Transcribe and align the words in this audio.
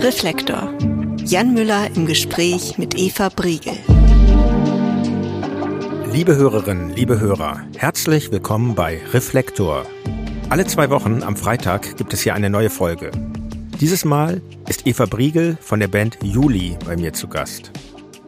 Reflektor. 0.00 0.72
Jan 1.24 1.54
Müller 1.54 1.88
im 1.96 2.06
Gespräch 2.06 2.78
mit 2.78 2.96
Eva 2.96 3.30
Briegel. 3.30 3.72
Liebe 6.12 6.36
Hörerinnen, 6.36 6.94
liebe 6.94 7.18
Hörer, 7.18 7.62
herzlich 7.76 8.30
willkommen 8.30 8.76
bei 8.76 9.00
Reflektor. 9.12 9.84
Alle 10.50 10.66
zwei 10.66 10.88
Wochen 10.90 11.24
am 11.24 11.36
Freitag 11.36 11.96
gibt 11.96 12.12
es 12.12 12.22
hier 12.22 12.34
eine 12.34 12.48
neue 12.48 12.70
Folge. 12.70 13.10
Dieses 13.80 14.04
Mal 14.04 14.40
ist 14.68 14.86
Eva 14.86 15.06
Briegel 15.06 15.58
von 15.60 15.80
der 15.80 15.88
Band 15.88 16.16
Juli 16.22 16.76
bei 16.86 16.96
mir 16.96 17.12
zu 17.12 17.26
Gast. 17.26 17.72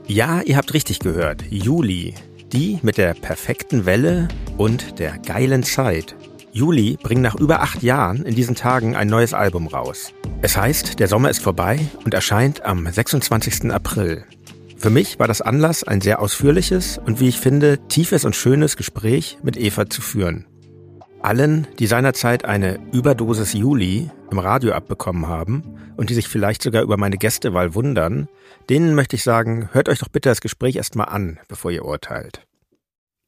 Ja, 0.09 0.43
ihr 0.43 0.57
habt 0.57 0.75
richtig 0.75 0.99
gehört, 0.99 1.45
Juli, 1.51 2.15
die 2.53 2.81
mit 2.83 2.99
der 2.99 3.15
perfekten 3.15 3.87
Welle 3.87 4.27
und 4.57 4.99
der 4.99 5.19
geilen 5.19 5.63
Zeit. 5.63 6.17
Juli 6.53 6.99
bringen 7.01 7.23
nach 7.23 7.37
über 7.37 7.63
acht 7.63 7.83
Jahren 7.83 8.25
in 8.25 8.35
diesen 8.35 8.55
Tagen 8.55 8.97
ein 8.97 9.09
neues 9.09 9.35
Album 9.35 9.69
raus. 9.69 10.13
Es 10.43 10.57
heißt, 10.57 10.99
der 10.99 11.09
Sommer 11.09 11.31
ist 11.31 11.43
vorbei 11.43 11.79
und 12.05 12.13
erscheint 12.15 12.65
am 12.65 12.91
26. 12.91 13.71
April. 13.71 14.25
Für 14.77 14.91
mich 14.91 15.19
war 15.19 15.29
das 15.29 15.43
Anlass, 15.43 15.85
ein 15.85 16.01
sehr 16.01 16.21
ausführliches 16.21 16.99
und 16.99 17.21
wie 17.21 17.29
ich 17.29 17.39
finde, 17.39 17.79
tiefes 17.89 18.25
und 18.25 18.35
schönes 18.35 18.77
Gespräch 18.77 19.39
mit 19.43 19.57
Eva 19.57 19.89
zu 19.89 20.01
führen. 20.01 20.47
Allen, 21.23 21.67
die 21.79 21.87
seinerzeit 21.87 22.47
eine 22.47 22.81
Überdosis 22.93 23.53
Juli 23.53 24.11
im 24.31 24.39
Radio 24.39 24.73
abbekommen 24.73 25.29
haben 25.29 25.63
und 25.97 26.09
die 26.09 26.15
sich 26.15 26.29
vielleicht 26.29 26.63
sogar 26.63 26.83
über 26.83 26.97
meine 26.97 27.19
Gästewahl 27.19 27.75
wundern, 27.75 28.29
denen 28.71 28.95
möchte 28.95 29.17
ich 29.17 29.23
sagen, 29.23 29.69
hört 29.73 29.91
euch 29.91 29.99
doch 29.99 30.09
bitte 30.09 30.31
das 30.31 30.41
Gespräch 30.41 30.77
erstmal 30.77 31.11
an, 31.11 31.39
bevor 31.47 31.71
ihr 31.71 31.85
urteilt. 31.85 32.47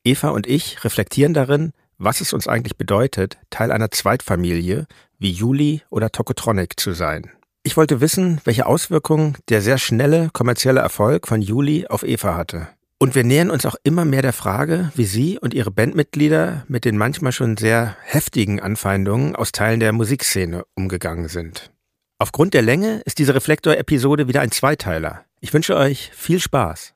Eva 0.05 0.31
und 0.31 0.47
ich 0.47 0.83
reflektieren 0.85 1.35
darin, 1.35 1.73
was 2.03 2.21
es 2.21 2.33
uns 2.33 2.49
eigentlich 2.49 2.77
bedeutet, 2.77 3.39
Teil 3.51 3.71
einer 3.71 3.91
Zweitfamilie 3.91 4.87
wie 5.19 5.31
Juli 5.31 5.83
oder 5.91 6.11
Tokotronic 6.11 6.79
zu 6.79 6.93
sein. 6.93 7.31
Ich 7.63 7.77
wollte 7.77 8.01
wissen, 8.01 8.41
welche 8.45 8.67
Auswirkungen 8.67 9.37
der 9.49 9.63
sehr 9.63 9.79
schnelle 9.79 10.31
kommerzielle 10.33 10.81
Erfolg 10.81 11.29
von 11.29 11.41
Juli 11.41 11.87
auf 11.87 12.03
Eva 12.03 12.37
hatte. 12.37 12.69
Und 12.99 13.15
wir 13.15 13.25
nähern 13.25 13.51
uns 13.51 13.67
auch 13.67 13.77
immer 13.83 14.05
mehr 14.05 14.23
der 14.23 14.33
Frage, 14.33 14.93
wie 14.95 15.05
sie 15.05 15.39
und 15.39 15.55
ihre 15.55 15.71
Bandmitglieder 15.71 16.65
mit 16.69 16.85
den 16.85 16.97
manchmal 16.97 17.33
schon 17.33 17.57
sehr 17.57 17.97
heftigen 18.05 18.61
Anfeindungen 18.61 19.35
aus 19.37 19.53
Teilen 19.53 19.81
der 19.81 19.93
Musikszene 19.93 20.65
umgegangen 20.75 21.29
sind. 21.29 21.73
Aufgrund 22.19 22.55
der 22.55 22.63
Länge 22.63 23.01
ist 23.05 23.19
diese 23.19 23.35
Reflektor-Episode 23.35 24.29
wieder 24.29 24.41
ein 24.41 24.53
Zweiteiler. 24.53 25.25
Ich 25.41 25.53
wünsche 25.53 25.77
euch 25.77 26.13
viel 26.15 26.39
Spaß. 26.39 26.95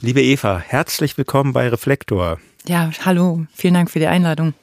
Liebe 0.00 0.22
Eva, 0.22 0.60
herzlich 0.60 1.18
willkommen 1.18 1.52
bei 1.52 1.68
Reflektor. 1.68 2.38
Ja, 2.68 2.88
hallo, 3.04 3.46
vielen 3.52 3.74
Dank 3.74 3.90
für 3.90 3.98
die 3.98 4.06
Einladung. 4.06 4.54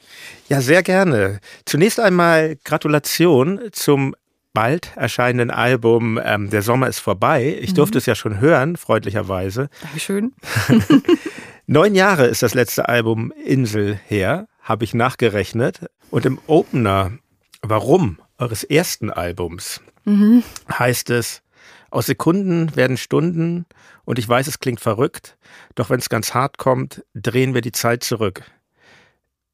Ja, 0.48 0.62
sehr 0.62 0.82
gerne. 0.82 1.40
Zunächst 1.66 2.00
einmal 2.00 2.56
Gratulation 2.64 3.60
zum 3.72 4.16
bald 4.54 4.96
erscheinenden 4.96 5.50
Album 5.50 6.18
ähm, 6.24 6.48
Der 6.48 6.62
Sommer 6.62 6.88
ist 6.88 7.00
vorbei. 7.00 7.58
Ich 7.60 7.72
mhm. 7.72 7.74
durfte 7.74 7.98
es 7.98 8.06
ja 8.06 8.14
schon 8.14 8.40
hören, 8.40 8.76
freundlicherweise. 8.78 9.68
Dankeschön. 9.82 10.32
Neun 11.66 11.94
Jahre 11.94 12.26
ist 12.26 12.42
das 12.42 12.54
letzte 12.54 12.88
Album 12.88 13.30
Insel 13.44 14.00
her, 14.06 14.48
habe 14.62 14.84
ich 14.84 14.94
nachgerechnet. 14.94 15.80
Und 16.10 16.24
im 16.24 16.38
Opener, 16.46 17.12
warum 17.60 18.20
eures 18.38 18.64
ersten 18.64 19.10
Albums, 19.10 19.82
mhm. 20.06 20.42
heißt 20.70 21.10
es, 21.10 21.42
aus 21.90 22.06
Sekunden 22.06 22.74
werden 22.76 22.96
Stunden 22.96 23.66
und 24.04 24.18
ich 24.18 24.28
weiß, 24.28 24.46
es 24.46 24.60
klingt 24.60 24.80
verrückt, 24.80 25.36
doch 25.74 25.90
wenn 25.90 25.98
es 25.98 26.08
ganz 26.08 26.34
hart 26.34 26.58
kommt, 26.58 27.04
drehen 27.14 27.54
wir 27.54 27.60
die 27.60 27.72
Zeit 27.72 28.02
zurück. 28.04 28.42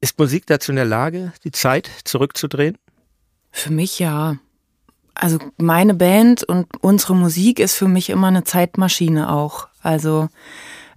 Ist 0.01 0.19
Musik 0.19 0.45
dazu 0.47 0.71
in 0.71 0.75
der 0.75 0.85
Lage, 0.85 1.31
die 1.43 1.51
Zeit 1.51 1.89
zurückzudrehen? 2.03 2.77
Für 3.51 3.71
mich 3.71 3.99
ja. 3.99 4.37
Also 5.13 5.37
meine 5.57 5.93
Band 5.93 6.43
und 6.43 6.67
unsere 6.81 7.15
Musik 7.15 7.59
ist 7.59 7.75
für 7.75 7.87
mich 7.87 8.09
immer 8.09 8.27
eine 8.27 8.43
Zeitmaschine 8.43 9.31
auch. 9.31 9.67
Also 9.81 10.27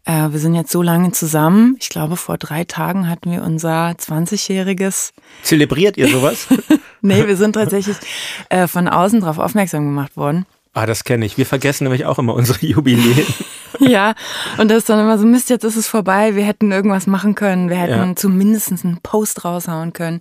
äh, 0.06 0.32
wir 0.32 0.38
sind 0.38 0.54
jetzt 0.54 0.72
so 0.72 0.82
lange 0.82 1.12
zusammen. 1.12 1.76
Ich 1.78 1.88
glaube, 1.88 2.16
vor 2.16 2.38
drei 2.38 2.64
Tagen 2.64 3.08
hatten 3.08 3.30
wir 3.30 3.42
unser 3.42 3.90
20-jähriges. 3.90 5.12
Zelebriert 5.42 5.96
ihr 5.96 6.08
sowas? 6.08 6.46
nee, 7.02 7.26
wir 7.26 7.36
sind 7.36 7.52
tatsächlich 7.52 7.96
äh, 8.48 8.66
von 8.66 8.88
außen 8.88 9.20
darauf 9.20 9.38
aufmerksam 9.38 9.84
gemacht 9.84 10.16
worden. 10.16 10.46
Ah, 10.76 10.84
das 10.84 11.04
kenne 11.04 11.24
ich. 11.24 11.38
Wir 11.38 11.46
vergessen 11.46 11.84
nämlich 11.84 12.04
auch 12.04 12.18
immer 12.18 12.34
unsere 12.34 12.66
Jubiläen. 12.66 13.26
ja, 13.80 14.14
und 14.58 14.70
das 14.70 14.80
ist 14.80 14.90
dann 14.90 15.00
immer 15.00 15.16
so, 15.16 15.24
Mist, 15.24 15.48
jetzt 15.48 15.64
ist 15.64 15.76
es 15.76 15.88
vorbei, 15.88 16.36
wir 16.36 16.44
hätten 16.44 16.70
irgendwas 16.70 17.06
machen 17.06 17.34
können, 17.34 17.70
wir 17.70 17.78
hätten 17.78 18.08
ja. 18.10 18.14
zumindest 18.14 18.84
einen 18.84 18.98
Post 19.02 19.46
raushauen 19.46 19.94
können 19.94 20.20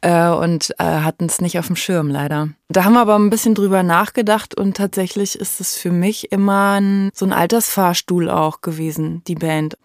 äh, 0.00 0.30
und 0.30 0.70
äh, 0.78 0.84
hatten 0.84 1.26
es 1.26 1.42
nicht 1.42 1.58
auf 1.58 1.66
dem 1.66 1.76
Schirm, 1.76 2.08
leider. 2.08 2.48
Da 2.70 2.84
haben 2.84 2.94
wir 2.94 3.02
aber 3.02 3.16
ein 3.16 3.28
bisschen 3.28 3.54
drüber 3.54 3.82
nachgedacht 3.82 4.56
und 4.56 4.74
tatsächlich 4.74 5.38
ist 5.38 5.60
es 5.60 5.76
für 5.76 5.90
mich 5.90 6.32
immer 6.32 6.80
ein, 6.80 7.10
so 7.12 7.26
ein 7.26 7.34
Altersfahrstuhl 7.34 8.30
auch 8.30 8.62
gewesen, 8.62 9.22
die 9.28 9.34
Band. 9.34 9.76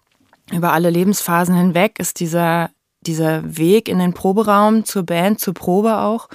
Über 0.50 0.72
alle 0.72 0.92
Lebensphasen 0.92 1.56
hinweg 1.56 2.00
ist 2.00 2.22
dieser 2.22 2.70
dieser 3.02 3.58
Weg 3.58 3.88
in 3.88 4.00
den 4.00 4.14
Proberaum 4.14 4.84
zur 4.84 5.04
Band, 5.04 5.40
zur 5.40 5.54
Probe 5.54 6.00
auch, 6.00 6.28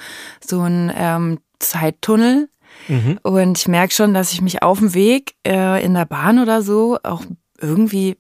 so 0.43 0.63
ein 0.63 0.93
ähm, 0.97 1.39
Zeittunnel, 1.59 2.49
Mhm. 2.89 3.19
Und 3.22 3.59
ich 3.59 3.69
merke 3.69 3.95
schon, 3.95 4.15
dass 4.15 4.33
ich 4.33 4.41
mich 4.41 4.62
auf 4.62 4.78
dem 4.78 4.95
Weg 4.95 5.34
äh, 5.47 5.84
in 5.84 5.95
der 5.95 6.05
Bahn 6.05 6.39
oder 6.39 6.62
so 6.62 6.99
auch 7.03 7.22
irgendwie 7.61 8.17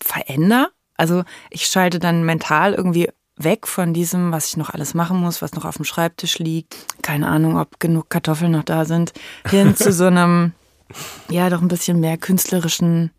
verändere. 0.00 0.70
Also 0.96 1.24
ich 1.50 1.66
schalte 1.66 1.98
dann 1.98 2.24
mental 2.24 2.74
irgendwie 2.74 3.08
weg 3.36 3.66
von 3.66 3.92
diesem, 3.92 4.30
was 4.32 4.48
ich 4.48 4.56
noch 4.56 4.70
alles 4.70 4.94
machen 4.94 5.18
muss, 5.18 5.42
was 5.42 5.54
noch 5.54 5.64
auf 5.64 5.76
dem 5.76 5.84
Schreibtisch 5.84 6.38
liegt. 6.38 6.76
Keine 7.02 7.28
Ahnung, 7.28 7.58
ob 7.58 7.80
genug 7.80 8.10
Kartoffeln 8.10 8.52
noch 8.52 8.64
da 8.64 8.84
sind. 8.84 9.12
Hin 9.48 9.74
zu 9.74 9.92
so 9.92 10.06
einem, 10.06 10.52
ja, 11.28 11.50
doch 11.50 11.62
ein 11.62 11.68
bisschen 11.68 12.00
mehr 12.00 12.18
künstlerischen, 12.18 13.10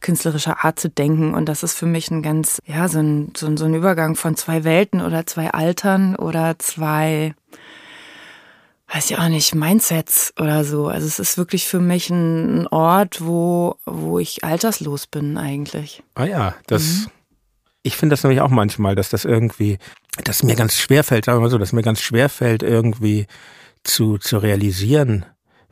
künstlerischer 0.00 0.64
Art 0.64 0.78
zu 0.78 0.88
denken. 0.88 1.34
Und 1.34 1.48
das 1.48 1.62
ist 1.62 1.74
für 1.74 1.86
mich 1.86 2.10
ein 2.10 2.22
ganz, 2.22 2.60
ja, 2.66 2.88
so 2.88 3.00
ein, 3.00 3.32
so 3.36 3.46
ein, 3.46 3.56
so 3.56 3.64
ein 3.64 3.74
Übergang 3.74 4.14
von 4.14 4.36
zwei 4.36 4.64
Welten 4.64 5.00
oder 5.00 5.26
zwei 5.26 5.50
Altern 5.50 6.16
oder 6.16 6.58
zwei 6.58 7.34
weiß 8.92 9.10
ich 9.10 9.18
auch 9.18 9.28
nicht, 9.28 9.54
Mindsets 9.54 10.32
oder 10.38 10.64
so. 10.64 10.88
Also 10.88 11.06
es 11.06 11.18
ist 11.18 11.38
wirklich 11.38 11.66
für 11.66 11.80
mich 11.80 12.10
ein 12.10 12.66
Ort, 12.68 13.20
wo, 13.20 13.76
wo 13.84 14.18
ich 14.18 14.44
alterslos 14.44 15.06
bin 15.06 15.36
eigentlich. 15.36 16.02
Ah 16.14 16.24
ja, 16.24 16.54
das, 16.66 16.82
mhm. 16.82 17.06
ich 17.82 17.96
finde 17.96 18.14
das 18.14 18.22
nämlich 18.22 18.40
auch 18.40 18.50
manchmal, 18.50 18.94
dass 18.94 19.10
das 19.10 19.24
irgendwie, 19.24 19.78
dass 20.24 20.42
mir 20.42 20.56
ganz 20.56 20.76
schwer 20.76 21.04
fällt, 21.04 21.26
sagen 21.26 21.38
wir 21.38 21.42
mal 21.42 21.50
so, 21.50 21.58
dass 21.58 21.72
mir 21.72 21.82
ganz 21.82 22.00
schwer 22.00 22.28
fällt, 22.28 22.62
irgendwie 22.62 23.26
zu, 23.84 24.18
zu 24.18 24.38
realisieren, 24.38 25.26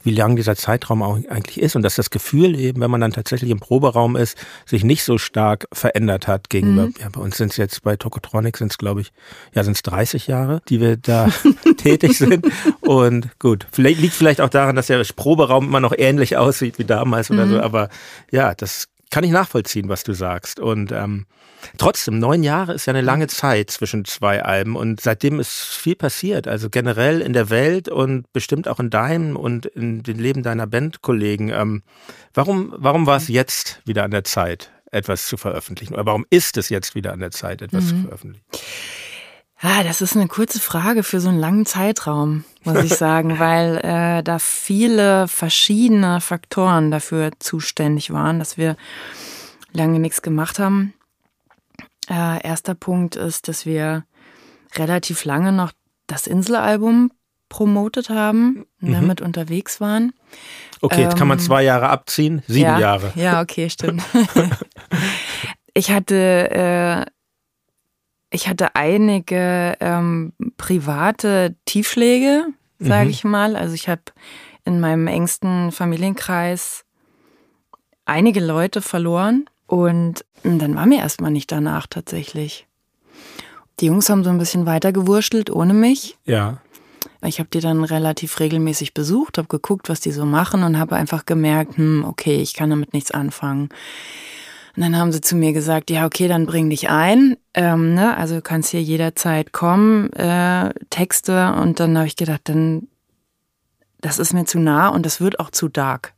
wie 0.06 0.14
lang 0.14 0.36
dieser 0.36 0.56
Zeitraum 0.56 1.02
eigentlich 1.02 1.60
ist 1.60 1.76
und 1.76 1.82
dass 1.82 1.96
das 1.96 2.10
Gefühl 2.10 2.58
eben, 2.58 2.80
wenn 2.80 2.90
man 2.90 3.00
dann 3.00 3.12
tatsächlich 3.12 3.50
im 3.50 3.58
Proberaum 3.58 4.16
ist, 4.16 4.38
sich 4.64 4.84
nicht 4.84 5.02
so 5.02 5.18
stark 5.18 5.66
verändert 5.72 6.28
hat 6.28 6.48
gegenüber, 6.48 6.86
mhm. 6.86 6.94
ja, 7.00 7.08
bei 7.10 7.20
uns 7.20 7.36
sind 7.36 7.50
es 7.50 7.56
jetzt 7.56 7.82
bei 7.82 7.96
Tokotronic 7.96 8.56
sind 8.56 8.70
es 8.70 8.78
glaube 8.78 9.00
ich, 9.02 9.12
ja 9.52 9.64
sind 9.64 9.76
es 9.76 9.82
30 9.82 10.28
Jahre, 10.28 10.62
die 10.68 10.80
wir 10.80 10.96
da 10.96 11.28
tätig 11.76 12.16
sind 12.16 12.46
und 12.80 13.38
gut, 13.40 13.66
vielleicht 13.72 14.00
liegt 14.00 14.14
vielleicht 14.14 14.40
auch 14.40 14.48
daran, 14.48 14.76
dass 14.76 14.86
der 14.86 15.04
Proberaum 15.16 15.66
immer 15.66 15.80
noch 15.80 15.92
ähnlich 15.96 16.36
aussieht 16.36 16.78
wie 16.78 16.84
damals 16.84 17.28
mhm. 17.28 17.38
oder 17.38 17.48
so, 17.48 17.60
aber 17.60 17.88
ja, 18.30 18.54
das 18.54 18.88
kann 19.10 19.24
ich 19.24 19.30
nachvollziehen, 19.30 19.88
was 19.88 20.04
du 20.04 20.12
sagst 20.12 20.60
und 20.60 20.92
ähm, 20.92 21.26
Trotzdem, 21.78 22.18
neun 22.18 22.42
Jahre 22.42 22.74
ist 22.74 22.86
ja 22.86 22.92
eine 22.92 23.02
lange 23.02 23.26
Zeit 23.26 23.70
zwischen 23.70 24.04
zwei 24.04 24.42
Alben 24.42 24.76
und 24.76 25.00
seitdem 25.00 25.40
ist 25.40 25.52
viel 25.52 25.96
passiert. 25.96 26.48
Also 26.48 26.70
generell 26.70 27.20
in 27.20 27.32
der 27.32 27.50
Welt 27.50 27.88
und 27.88 28.30
bestimmt 28.32 28.68
auch 28.68 28.80
in 28.80 28.90
deinem 28.90 29.36
und 29.36 29.66
in 29.66 30.02
dem 30.02 30.18
Leben 30.18 30.42
deiner 30.42 30.66
Bandkollegen. 30.66 31.50
Ähm, 31.50 31.82
warum, 32.34 32.74
warum 32.76 33.06
war 33.06 33.16
es 33.16 33.28
jetzt 33.28 33.80
wieder 33.84 34.04
an 34.04 34.10
der 34.10 34.24
Zeit, 34.24 34.70
etwas 34.90 35.26
zu 35.26 35.36
veröffentlichen? 35.36 35.94
Oder 35.94 36.06
warum 36.06 36.26
ist 36.30 36.56
es 36.56 36.68
jetzt 36.68 36.94
wieder 36.94 37.12
an 37.12 37.20
der 37.20 37.30
Zeit, 37.30 37.62
etwas 37.62 37.84
mhm. 37.84 37.88
zu 37.88 37.96
veröffentlichen? 38.02 38.44
Ah, 39.60 39.82
das 39.82 40.02
ist 40.02 40.16
eine 40.16 40.28
kurze 40.28 40.60
Frage 40.60 41.02
für 41.02 41.20
so 41.20 41.28
einen 41.28 41.38
langen 41.38 41.66
Zeitraum, 41.66 42.44
muss 42.66 42.84
ich 42.84 42.94
sagen, 42.94 43.38
weil 43.38 43.78
äh, 43.78 44.22
da 44.22 44.38
viele 44.38 45.28
verschiedene 45.28 46.20
Faktoren 46.20 46.90
dafür 46.90 47.30
zuständig 47.38 48.12
waren, 48.12 48.38
dass 48.38 48.56
wir 48.56 48.76
lange 49.72 49.98
nichts 49.98 50.22
gemacht 50.22 50.58
haben. 50.58 50.94
Äh, 52.08 52.42
erster 52.46 52.74
Punkt 52.74 53.16
ist, 53.16 53.48
dass 53.48 53.66
wir 53.66 54.04
relativ 54.74 55.24
lange 55.24 55.52
noch 55.52 55.72
das 56.06 56.26
Inselalbum 56.26 57.10
promotet 57.48 58.10
haben, 58.10 58.66
mhm. 58.80 58.92
damit 58.92 59.20
unterwegs 59.20 59.80
waren. 59.80 60.12
Okay, 60.80 61.02
jetzt 61.02 61.16
kann 61.16 61.28
man 61.28 61.38
ähm, 61.38 61.44
zwei 61.44 61.62
Jahre 61.62 61.88
abziehen, 61.88 62.42
sieben 62.46 62.64
ja, 62.64 62.78
Jahre. 62.78 63.12
Ja, 63.14 63.40
okay, 63.40 63.70
stimmt. 63.70 64.02
ich 65.74 65.90
hatte, 65.90 66.50
äh, 66.50 67.10
ich 68.30 68.48
hatte 68.48 68.74
einige 68.74 69.76
ähm, 69.80 70.32
private 70.56 71.54
Tiefschläge, 71.64 72.46
sage 72.78 73.04
mhm. 73.04 73.10
ich 73.10 73.24
mal. 73.24 73.56
Also 73.56 73.74
ich 73.74 73.88
habe 73.88 74.02
in 74.64 74.80
meinem 74.80 75.06
engsten 75.06 75.72
Familienkreis 75.72 76.84
einige 78.04 78.40
Leute 78.40 78.82
verloren 78.82 79.48
und 79.66 80.24
dann 80.42 80.74
war 80.74 80.86
mir 80.86 80.98
erstmal 80.98 81.30
nicht 81.30 81.50
danach 81.50 81.86
tatsächlich. 81.86 82.66
Die 83.80 83.86
Jungs 83.86 84.08
haben 84.08 84.24
so 84.24 84.30
ein 84.30 84.38
bisschen 84.38 84.66
weiter 84.66 84.92
gewurschtelt 84.92 85.50
ohne 85.50 85.74
mich. 85.74 86.16
Ja. 86.24 86.60
Ich 87.22 87.38
habe 87.38 87.48
die 87.52 87.60
dann 87.60 87.84
relativ 87.84 88.40
regelmäßig 88.40 88.94
besucht, 88.94 89.38
habe 89.38 89.48
geguckt, 89.48 89.88
was 89.88 90.00
die 90.00 90.12
so 90.12 90.24
machen 90.24 90.62
und 90.62 90.78
habe 90.78 90.96
einfach 90.96 91.26
gemerkt, 91.26 91.76
hm, 91.76 92.04
okay, 92.04 92.36
ich 92.36 92.54
kann 92.54 92.70
damit 92.70 92.92
nichts 92.92 93.10
anfangen. 93.10 93.68
Und 94.76 94.82
dann 94.82 94.96
haben 94.96 95.10
sie 95.10 95.22
zu 95.22 95.36
mir 95.36 95.54
gesagt, 95.54 95.90
ja, 95.90 96.04
okay, 96.04 96.28
dann 96.28 96.44
bring 96.44 96.68
dich 96.68 96.90
ein. 96.90 97.38
Ähm, 97.54 97.94
ne? 97.94 98.16
Also 98.16 98.36
du 98.36 98.42
kannst 98.42 98.70
hier 98.70 98.82
jederzeit 98.82 99.52
kommen, 99.52 100.12
äh, 100.12 100.74
Texte. 100.90 101.54
Und 101.54 101.80
dann 101.80 101.96
habe 101.96 102.06
ich 102.06 102.16
gedacht, 102.16 102.42
dann, 102.44 102.88
das 104.02 104.18
ist 104.18 104.34
mir 104.34 104.44
zu 104.44 104.58
nah 104.58 104.88
und 104.88 105.06
das 105.06 105.20
wird 105.20 105.40
auch 105.40 105.50
zu 105.50 105.68
dark. 105.68 106.12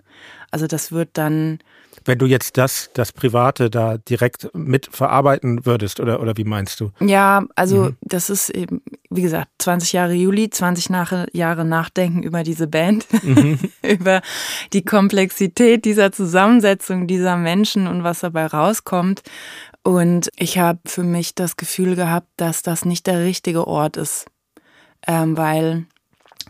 Also 0.51 0.67
das 0.67 0.91
wird 0.91 1.11
dann 1.13 1.61
wenn 2.05 2.19
du 2.19 2.27
jetzt 2.27 2.57
das, 2.57 2.91
das 2.95 3.13
Private 3.13 3.71
da 3.71 3.99
direkt 3.99 4.51
mit 4.55 4.89
verarbeiten 4.91 5.67
würdest, 5.67 6.01
oder, 6.01 6.21
oder 6.21 6.37
wie 6.37 6.45
meinst 6.45 6.81
du? 6.81 6.91
Ja, 7.01 7.45
also 7.55 7.77
mhm. 7.77 7.97
das 8.03 8.31
ist 8.31 8.51
eben, 8.51 8.83
wie 9.11 9.23
gesagt, 9.23 9.49
20 9.59 9.93
Jahre 9.93 10.15
Juli, 10.15 10.51
20 10.51 10.91
nach, 10.91 11.27
Jahre 11.33 11.65
Nachdenken 11.65 12.23
über 12.23 12.43
diese 12.43 12.67
Band, 12.67 13.07
mhm. 13.23 13.59
über 13.83 14.23
die 14.73 14.85
Komplexität 14.85 15.85
dieser 15.85 16.13
Zusammensetzung 16.13 17.07
dieser 17.07 17.37
Menschen 17.37 17.87
und 17.87 18.05
was 18.05 18.21
dabei 18.21 18.47
rauskommt. 18.47 19.23
Und 19.83 20.31
ich 20.37 20.59
habe 20.59 20.81
für 20.87 21.05
mich 21.05 21.35
das 21.35 21.57
Gefühl 21.57 21.97
gehabt, 21.97 22.29
dass 22.37 22.63
das 22.63 22.85
nicht 22.85 23.07
der 23.07 23.21
richtige 23.25 23.67
Ort 23.67 23.97
ist, 23.97 24.27
ähm, 25.07 25.37
weil 25.37 25.87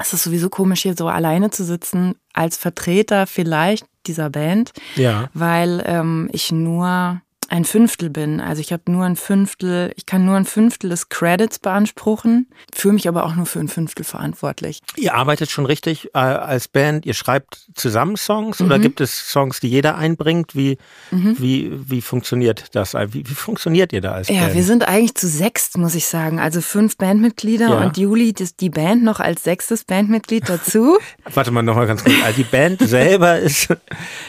es 0.01 0.13
ist 0.13 0.25
sowieso 0.25 0.49
komisch, 0.49 0.83
hier 0.83 0.95
so 0.97 1.09
alleine 1.09 1.51
zu 1.51 1.65
sitzen, 1.65 2.15
als 2.33 2.57
Vertreter 2.57 3.27
vielleicht 3.27 3.87
dieser 4.09 4.31
Band, 4.31 4.73
ja. 4.97 5.31
weil 5.35 5.83
ähm, 5.87 6.29
ich 6.33 6.51
nur 6.51 7.21
ein 7.49 7.65
Fünftel 7.65 8.11
bin. 8.11 8.41
Also 8.41 8.61
ich 8.61 8.73
habe 8.73 8.91
nur 8.91 9.05
ein 9.05 9.17
Fünftel, 9.17 9.93
ich 9.97 10.05
kann 10.07 10.25
nur 10.25 10.37
ein 10.37 10.45
Fünftel 10.45 10.91
des 10.91 11.09
Credits 11.09 11.59
beanspruchen, 11.59 12.47
fühle 12.75 12.95
mich 12.95 13.09
aber 13.09 13.25
auch 13.25 13.35
nur 13.35 13.47
für 13.47 13.59
ein 13.59 13.69
Fünftel 13.69 14.05
verantwortlich. 14.05 14.81
Ihr 14.97 15.15
arbeitet 15.15 15.51
schon 15.51 15.65
richtig 15.65 16.11
äh, 16.15 16.19
als 16.19 16.69
Band, 16.69 17.07
ihr 17.07 17.15
schreibt 17.15 17.67
zusammen 17.75 18.17
Songs 18.17 18.61
mhm. 18.61 18.67
oder 18.67 18.79
gibt 18.79 19.01
es 19.01 19.31
Songs, 19.31 19.61
die 19.61 19.69
jeder 19.69 19.97
einbringt? 19.97 20.55
Wie, 20.55 20.77
mhm. 21.11 21.37
wie, 21.39 21.73
wie 21.91 22.03
funktioniert 22.03 22.67
das? 22.73 22.95
Wie, 22.95 23.27
wie 23.27 23.35
funktioniert 23.35 23.95
ihr 23.95 24.03
da 24.03 24.13
als 24.13 24.29
ja, 24.29 24.41
Band? 24.41 24.49
Ja, 24.49 24.55
wir 24.55 24.65
sind 24.65 24.87
eigentlich 24.87 25.15
zu 25.15 25.27
sechst, 25.27 25.79
muss 25.79 25.95
ich 25.95 26.07
sagen. 26.07 26.39
Also 26.41 26.61
fünf 26.61 26.99
Bandmitglieder 26.99 27.69
ja. 27.69 27.87
und 27.87 27.97
Juli, 27.97 28.35
ist 28.39 28.61
die 28.61 28.71
Band 28.71 29.03
noch 29.03 29.21
als 29.21 29.43
sechstes 29.43 29.85
Bandmitglied 29.85 30.49
dazu. 30.49 30.99
Warte 31.33 31.51
mal 31.51 31.63
nochmal 31.63 31.87
ganz 31.87 32.05
kurz. 32.05 32.15
Also 32.23 32.37
die 32.37 32.45
Band 32.45 32.81
selber 32.81 33.39
ist, 33.39 33.69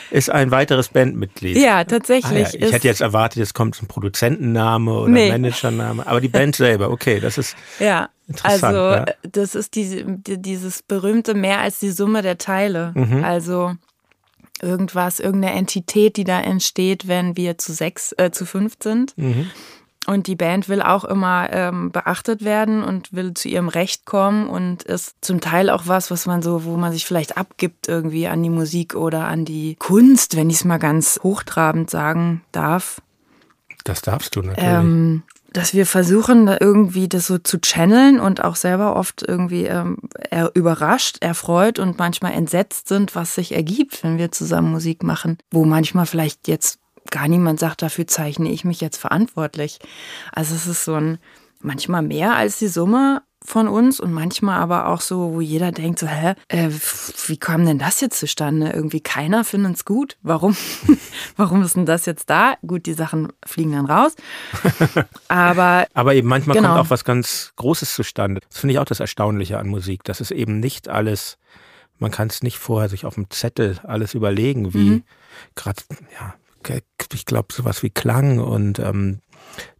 ist 0.09 0.29
ein 0.29 0.51
weiteres 0.51 0.87
Bandmitglied. 0.87 1.57
Ja, 1.57 1.83
tatsächlich. 1.83 2.47
Ah, 2.47 2.57
ja. 2.57 2.67
Ich 2.67 2.71
hätte 2.71 2.87
jetzt 2.87 3.01
erwartet, 3.09 3.37
jetzt 3.37 3.53
kommt 3.53 3.81
ein 3.81 3.87
Produzentenname 3.87 4.91
oder 4.91 5.11
nee. 5.11 5.29
Managername. 5.29 6.05
Aber 6.05 6.21
die 6.21 6.27
Band 6.27 6.55
selber, 6.55 6.89
okay, 6.91 7.19
das 7.19 7.37
ist 7.37 7.55
ja. 7.79 8.09
Interessant, 8.27 8.63
also 8.63 8.77
ja. 8.77 9.05
das 9.23 9.55
ist 9.55 9.75
die, 9.75 10.05
dieses 10.05 10.83
berühmte 10.83 11.33
mehr 11.33 11.59
als 11.59 11.79
die 11.79 11.89
Summe 11.89 12.21
der 12.21 12.37
Teile. 12.37 12.91
Mhm. 12.95 13.23
Also 13.23 13.73
irgendwas, 14.61 15.19
irgendeine 15.19 15.55
Entität, 15.55 16.17
die 16.17 16.25
da 16.25 16.39
entsteht, 16.39 17.07
wenn 17.07 17.37
wir 17.37 17.57
zu 17.57 17.73
sechs, 17.73 18.13
äh, 18.17 18.29
zu 18.31 18.45
fünf 18.45 18.77
sind. 18.81 19.17
Mhm. 19.17 19.49
Und 20.09 20.25
die 20.25 20.35
Band 20.35 20.67
will 20.69 20.81
auch 20.81 21.05
immer 21.05 21.49
ähm, 21.51 21.91
beachtet 21.91 22.43
werden 22.43 22.83
und 22.83 23.13
will 23.13 23.35
zu 23.35 23.47
ihrem 23.47 23.67
Recht 23.67 24.05
kommen 24.05 24.49
und 24.49 24.81
ist 24.81 25.15
zum 25.21 25.39
Teil 25.39 25.69
auch 25.69 25.83
was, 25.85 26.09
was 26.09 26.25
man 26.25 26.41
so, 26.41 26.63
wo 26.63 26.77
man 26.77 26.91
sich 26.91 27.05
vielleicht 27.05 27.37
abgibt 27.37 27.87
irgendwie 27.87 28.25
an 28.27 28.41
die 28.41 28.49
Musik 28.49 28.95
oder 28.95 29.27
an 29.27 29.45
die 29.45 29.75
Kunst, 29.75 30.35
wenn 30.35 30.49
ich 30.49 30.55
es 30.55 30.65
mal 30.65 30.79
ganz 30.79 31.19
hochtrabend 31.21 31.91
sagen 31.91 32.41
darf. 32.51 33.03
Das 33.83 34.01
darfst 34.01 34.35
du 34.35 34.41
natürlich. 34.41 34.67
Ähm, 34.67 35.21
dass 35.53 35.75
wir 35.75 35.85
versuchen, 35.85 36.47
da 36.47 36.57
irgendwie 36.59 37.07
das 37.07 37.27
so 37.27 37.37
zu 37.37 37.59
channeln 37.59 38.19
und 38.19 38.43
auch 38.43 38.55
selber 38.55 38.95
oft 38.95 39.21
irgendwie 39.21 39.65
ähm, 39.65 39.97
überrascht, 40.55 41.17
erfreut 41.21 41.77
und 41.77 41.99
manchmal 41.99 42.33
entsetzt 42.33 42.87
sind, 42.87 43.13
was 43.13 43.35
sich 43.35 43.53
ergibt, 43.53 44.03
wenn 44.03 44.17
wir 44.17 44.31
zusammen 44.31 44.71
Musik 44.71 45.03
machen, 45.03 45.37
wo 45.51 45.65
manchmal 45.65 46.07
vielleicht 46.07 46.47
jetzt 46.47 46.78
gar 47.11 47.27
niemand 47.27 47.59
sagt, 47.59 47.81
dafür 47.81 48.07
zeichne 48.07 48.49
ich 48.51 48.63
mich 48.63 48.81
jetzt 48.81 48.97
verantwortlich. 48.97 49.79
Also 50.31 50.55
es 50.55 50.67
ist 50.67 50.85
so 50.85 50.95
ein 50.95 51.19
manchmal 51.61 52.01
mehr 52.01 52.35
als 52.35 52.59
die 52.59 52.67
Summe 52.67 53.21
von 53.43 53.67
uns 53.67 53.99
und 53.99 54.11
manchmal 54.11 54.59
aber 54.59 54.87
auch 54.87 55.01
so, 55.01 55.33
wo 55.33 55.41
jeder 55.41 55.71
denkt 55.71 55.99
so, 55.99 56.07
hä, 56.07 56.33
äh, 56.49 56.69
wie 57.27 57.37
kam 57.37 57.65
denn 57.65 57.79
das 57.79 58.01
jetzt 58.01 58.19
zustande? 58.19 58.71
Irgendwie 58.71 58.99
keiner 58.99 59.43
findet 59.45 59.77
es 59.77 59.85
gut. 59.85 60.17
Warum? 60.21 60.55
Warum 61.37 61.61
ist 61.61 61.75
denn 61.75 61.85
das 61.85 62.05
jetzt 62.05 62.29
da? 62.29 62.55
Gut, 62.65 62.85
die 62.85 62.93
Sachen 62.93 63.31
fliegen 63.45 63.71
dann 63.71 63.85
raus. 63.85 64.15
Aber 65.29 65.87
aber 65.93 66.15
eben 66.15 66.27
manchmal 66.27 66.57
genau. 66.57 66.69
kommt 66.69 66.79
auch 66.79 66.89
was 66.89 67.03
ganz 67.05 67.53
Großes 67.55 67.95
zustande. 67.95 68.41
Das 68.49 68.59
finde 68.59 68.73
ich 68.73 68.79
auch 68.79 68.85
das 68.85 68.99
Erstaunliche 68.99 69.57
an 69.57 69.67
Musik, 69.67 70.03
dass 70.03 70.19
es 70.19 70.31
eben 70.31 70.59
nicht 70.59 70.89
alles 70.89 71.37
man 71.99 72.11
kann 72.11 72.29
es 72.29 72.43
nicht 72.43 72.57
vorher 72.57 72.89
sich 72.89 73.05
auf 73.05 73.15
dem 73.15 73.29
Zettel 73.29 73.77
alles 73.83 74.13
überlegen, 74.13 74.73
wie 74.73 74.89
mhm. 74.89 75.03
gerade 75.55 75.81
ja 76.17 76.33
ich 77.13 77.25
glaube, 77.25 77.53
sowas 77.53 77.83
wie 77.83 77.89
Klang 77.89 78.39
und 78.39 78.79
ähm, 78.79 79.19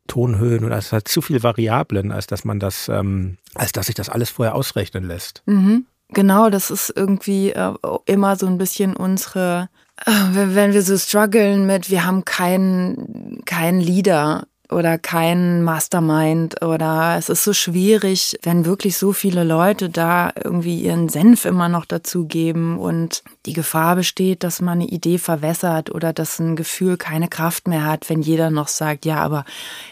Tonhöhen 0.08 0.64
und 0.66 0.72
es 0.72 0.92
hat 0.92 1.08
zu 1.08 1.22
viele 1.22 1.44
Variablen, 1.44 2.12
als 2.12 2.28
dass 2.28 2.44
man 2.44 2.60
das, 2.60 2.90
ähm, 2.90 3.38
als 3.56 3.72
dass 3.72 3.86
sich 3.86 3.96
das 3.96 4.10
alles 4.10 4.30
vorher 4.30 4.56
ausrechnen 4.56 5.06
lässt. 5.06 5.44
Mhm. 5.46 5.86
Genau, 6.10 6.50
das 6.50 6.72
ist 6.72 6.92
irgendwie 6.96 7.52
äh, 7.52 7.74
immer 8.06 8.36
so 8.36 8.48
ein 8.48 8.58
bisschen 8.58 8.96
unsere, 8.96 9.70
äh, 10.06 10.12
wenn 10.32 10.74
wir 10.74 10.82
so 10.82 10.98
strugglen 10.98 11.68
mit, 11.68 11.92
wir 11.92 12.06
haben 12.06 12.26
keinen 12.26 13.44
kein 13.46 13.80
Leader 13.80 14.48
oder 14.72 15.00
kein 15.00 15.64
Mastermind 15.64 16.62
oder 16.62 17.16
es 17.18 17.30
ist 17.30 17.44
so 17.44 17.54
schwierig, 17.54 18.38
wenn 18.44 18.66
wirklich 18.66 18.98
so 18.98 19.14
viele 19.14 19.44
Leute 19.44 19.90
da 19.90 20.32
irgendwie 20.44 20.82
ihren 20.82 21.10
Senf 21.10 21.46
immer 21.46 21.70
noch 21.70 21.86
dazugeben 21.86 22.78
und 22.78 23.24
die 23.48 23.54
Gefahr 23.54 23.96
besteht, 23.96 24.44
dass 24.44 24.62
man 24.62 24.80
eine 24.80 24.90
Idee 24.90 25.18
verwässert 25.18 25.90
oder 25.90 26.14
dass 26.14 26.40
ein 26.40 26.56
Gefühl 26.56 26.98
keine 26.98 27.30
Kraft 27.30 27.68
mehr 27.68 27.84
hat, 27.84 28.10
wenn 28.10 28.22
jeder 28.22 28.52
noch 28.52 28.68
sagt, 28.68 29.06
ja, 29.06 29.18
aber 29.18 29.44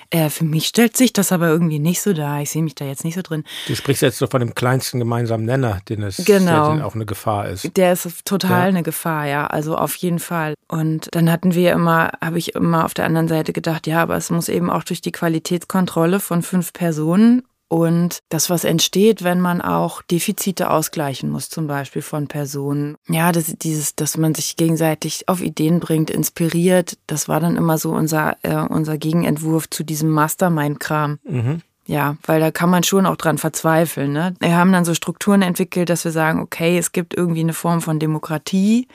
äh, 0.09 0.29
für 0.29 0.45
mich 0.45 0.67
stellt 0.67 0.95
sich 0.95 1.13
das 1.13 1.31
aber 1.31 1.47
irgendwie 1.47 1.79
nicht 1.79 2.01
so 2.01 2.13
dar. 2.13 2.41
Ich 2.41 2.49
sehe 2.49 2.63
mich 2.63 2.75
da 2.75 2.85
jetzt 2.85 3.03
nicht 3.03 3.15
so 3.15 3.21
drin. 3.21 3.43
Du 3.67 3.75
sprichst 3.75 4.01
jetzt 4.01 4.17
so 4.17 4.27
von 4.27 4.39
dem 4.39 4.55
kleinsten 4.55 4.99
gemeinsamen 4.99 5.45
Nenner, 5.45 5.79
den 5.89 6.03
es 6.03 6.17
genau. 6.17 6.73
den 6.73 6.81
auch 6.81 6.95
eine 6.95 7.05
Gefahr 7.05 7.49
ist. 7.49 7.75
Der 7.75 7.93
ist 7.93 8.25
total 8.25 8.61
ja. 8.61 8.67
eine 8.67 8.83
Gefahr, 8.83 9.27
ja. 9.27 9.47
Also 9.47 9.77
auf 9.77 9.95
jeden 9.95 10.19
Fall. 10.19 10.53
Und 10.67 11.09
dann 11.11 11.31
hatten 11.31 11.53
wir 11.53 11.71
immer, 11.73 12.11
habe 12.21 12.37
ich 12.37 12.55
immer 12.55 12.85
auf 12.85 12.93
der 12.93 13.05
anderen 13.05 13.27
Seite 13.27 13.53
gedacht, 13.53 13.87
ja, 13.87 14.01
aber 14.01 14.15
es 14.15 14.29
muss 14.29 14.49
eben 14.49 14.69
auch 14.69 14.83
durch 14.83 15.01
die 15.01 15.11
Qualitätskontrolle 15.11 16.19
von 16.19 16.41
fünf 16.41 16.73
Personen 16.73 17.43
und 17.69 18.19
das, 18.29 18.49
was 18.49 18.63
entsteht, 18.63 19.23
wenn 19.23 19.41
man 19.41 19.61
auch 19.61 20.01
Defizite 20.01 20.69
ausgleichen 20.69 21.29
muss, 21.29 21.49
zum 21.49 21.67
Beispiel 21.67 22.01
von 22.01 22.27
Personen. 22.27 22.95
Ja, 23.07 23.31
das, 23.31 23.53
dieses, 23.57 23.95
dass 23.95 24.17
man 24.17 24.33
sich 24.33 24.55
gegenseitig 24.55 25.27
auf 25.27 25.41
Ideen 25.41 25.79
bringt, 25.79 26.09
inspiriert, 26.09 26.97
das 27.07 27.27
war 27.27 27.39
dann 27.39 27.57
immer 27.57 27.77
so 27.77 27.91
unser, 27.91 28.37
äh, 28.43 28.55
unser 28.55 28.97
Gegenentwurf 28.97 29.69
zu 29.69 29.83
diesem 29.83 30.09
Mastermind-Kram. 30.09 31.19
Mhm. 31.23 31.61
Ja, 31.87 32.17
weil 32.25 32.41
da 32.41 32.51
kann 32.51 32.69
man 32.69 32.83
schon 32.83 33.05
auch 33.05 33.15
dran 33.15 33.37
verzweifeln. 33.37 34.11
Ne? 34.11 34.33
Wir 34.39 34.57
haben 34.57 34.73
dann 34.73 34.83
so 34.83 34.93
Strukturen 34.93 35.41
entwickelt, 35.41 35.89
dass 35.89 36.03
wir 36.03 36.11
sagen, 36.11 36.41
okay, 36.41 36.77
es 36.77 36.91
gibt 36.91 37.15
irgendwie 37.15 37.39
eine 37.39 37.53
Form 37.53 37.81
von 37.81 37.97
Demokratie 37.97 38.89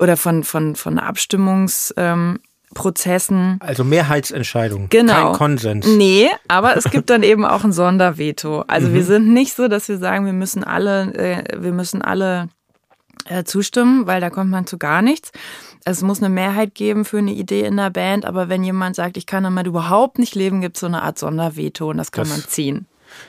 oder 0.00 0.16
von, 0.16 0.42
von, 0.42 0.74
von 0.74 0.98
Abstimmungs, 0.98 1.94
ähm, 1.96 2.40
Prozessen. 2.74 3.58
Also 3.60 3.84
Mehrheitsentscheidung, 3.84 4.88
genau. 4.88 5.12
kein 5.12 5.32
Konsens. 5.32 5.86
Nee, 5.86 6.28
aber 6.48 6.76
es 6.76 6.84
gibt 6.90 7.10
dann 7.10 7.22
eben 7.22 7.44
auch 7.44 7.64
ein 7.64 7.72
Sonderveto. 7.72 8.64
Also 8.66 8.88
mhm. 8.88 8.94
wir 8.94 9.04
sind 9.04 9.32
nicht 9.32 9.54
so, 9.54 9.68
dass 9.68 9.88
wir 9.88 9.98
sagen, 9.98 10.26
wir 10.26 10.32
müssen 10.32 10.64
alle, 10.64 11.14
äh, 11.14 11.62
wir 11.62 11.72
müssen 11.72 12.02
alle 12.02 12.48
äh, 13.26 13.44
zustimmen, 13.44 14.06
weil 14.06 14.20
da 14.20 14.30
kommt 14.30 14.50
man 14.50 14.66
zu 14.66 14.78
gar 14.78 15.02
nichts. 15.02 15.32
Es 15.84 16.02
muss 16.02 16.22
eine 16.22 16.28
Mehrheit 16.28 16.74
geben 16.74 17.04
für 17.04 17.18
eine 17.18 17.32
Idee 17.32 17.62
in 17.62 17.76
der 17.76 17.90
Band, 17.90 18.24
aber 18.24 18.48
wenn 18.48 18.62
jemand 18.62 18.96
sagt, 18.96 19.16
ich 19.16 19.26
kann 19.26 19.44
damit 19.44 19.66
überhaupt 19.66 20.18
nicht 20.18 20.34
leben, 20.34 20.60
gibt 20.60 20.76
es 20.76 20.80
so 20.80 20.86
eine 20.86 21.02
Art 21.02 21.18
Sonderveto 21.18 21.90
und 21.90 21.96
das 21.96 22.12
kann 22.12 22.24
das, 22.24 22.30
man 22.30 22.40
ziehen. 22.48 22.86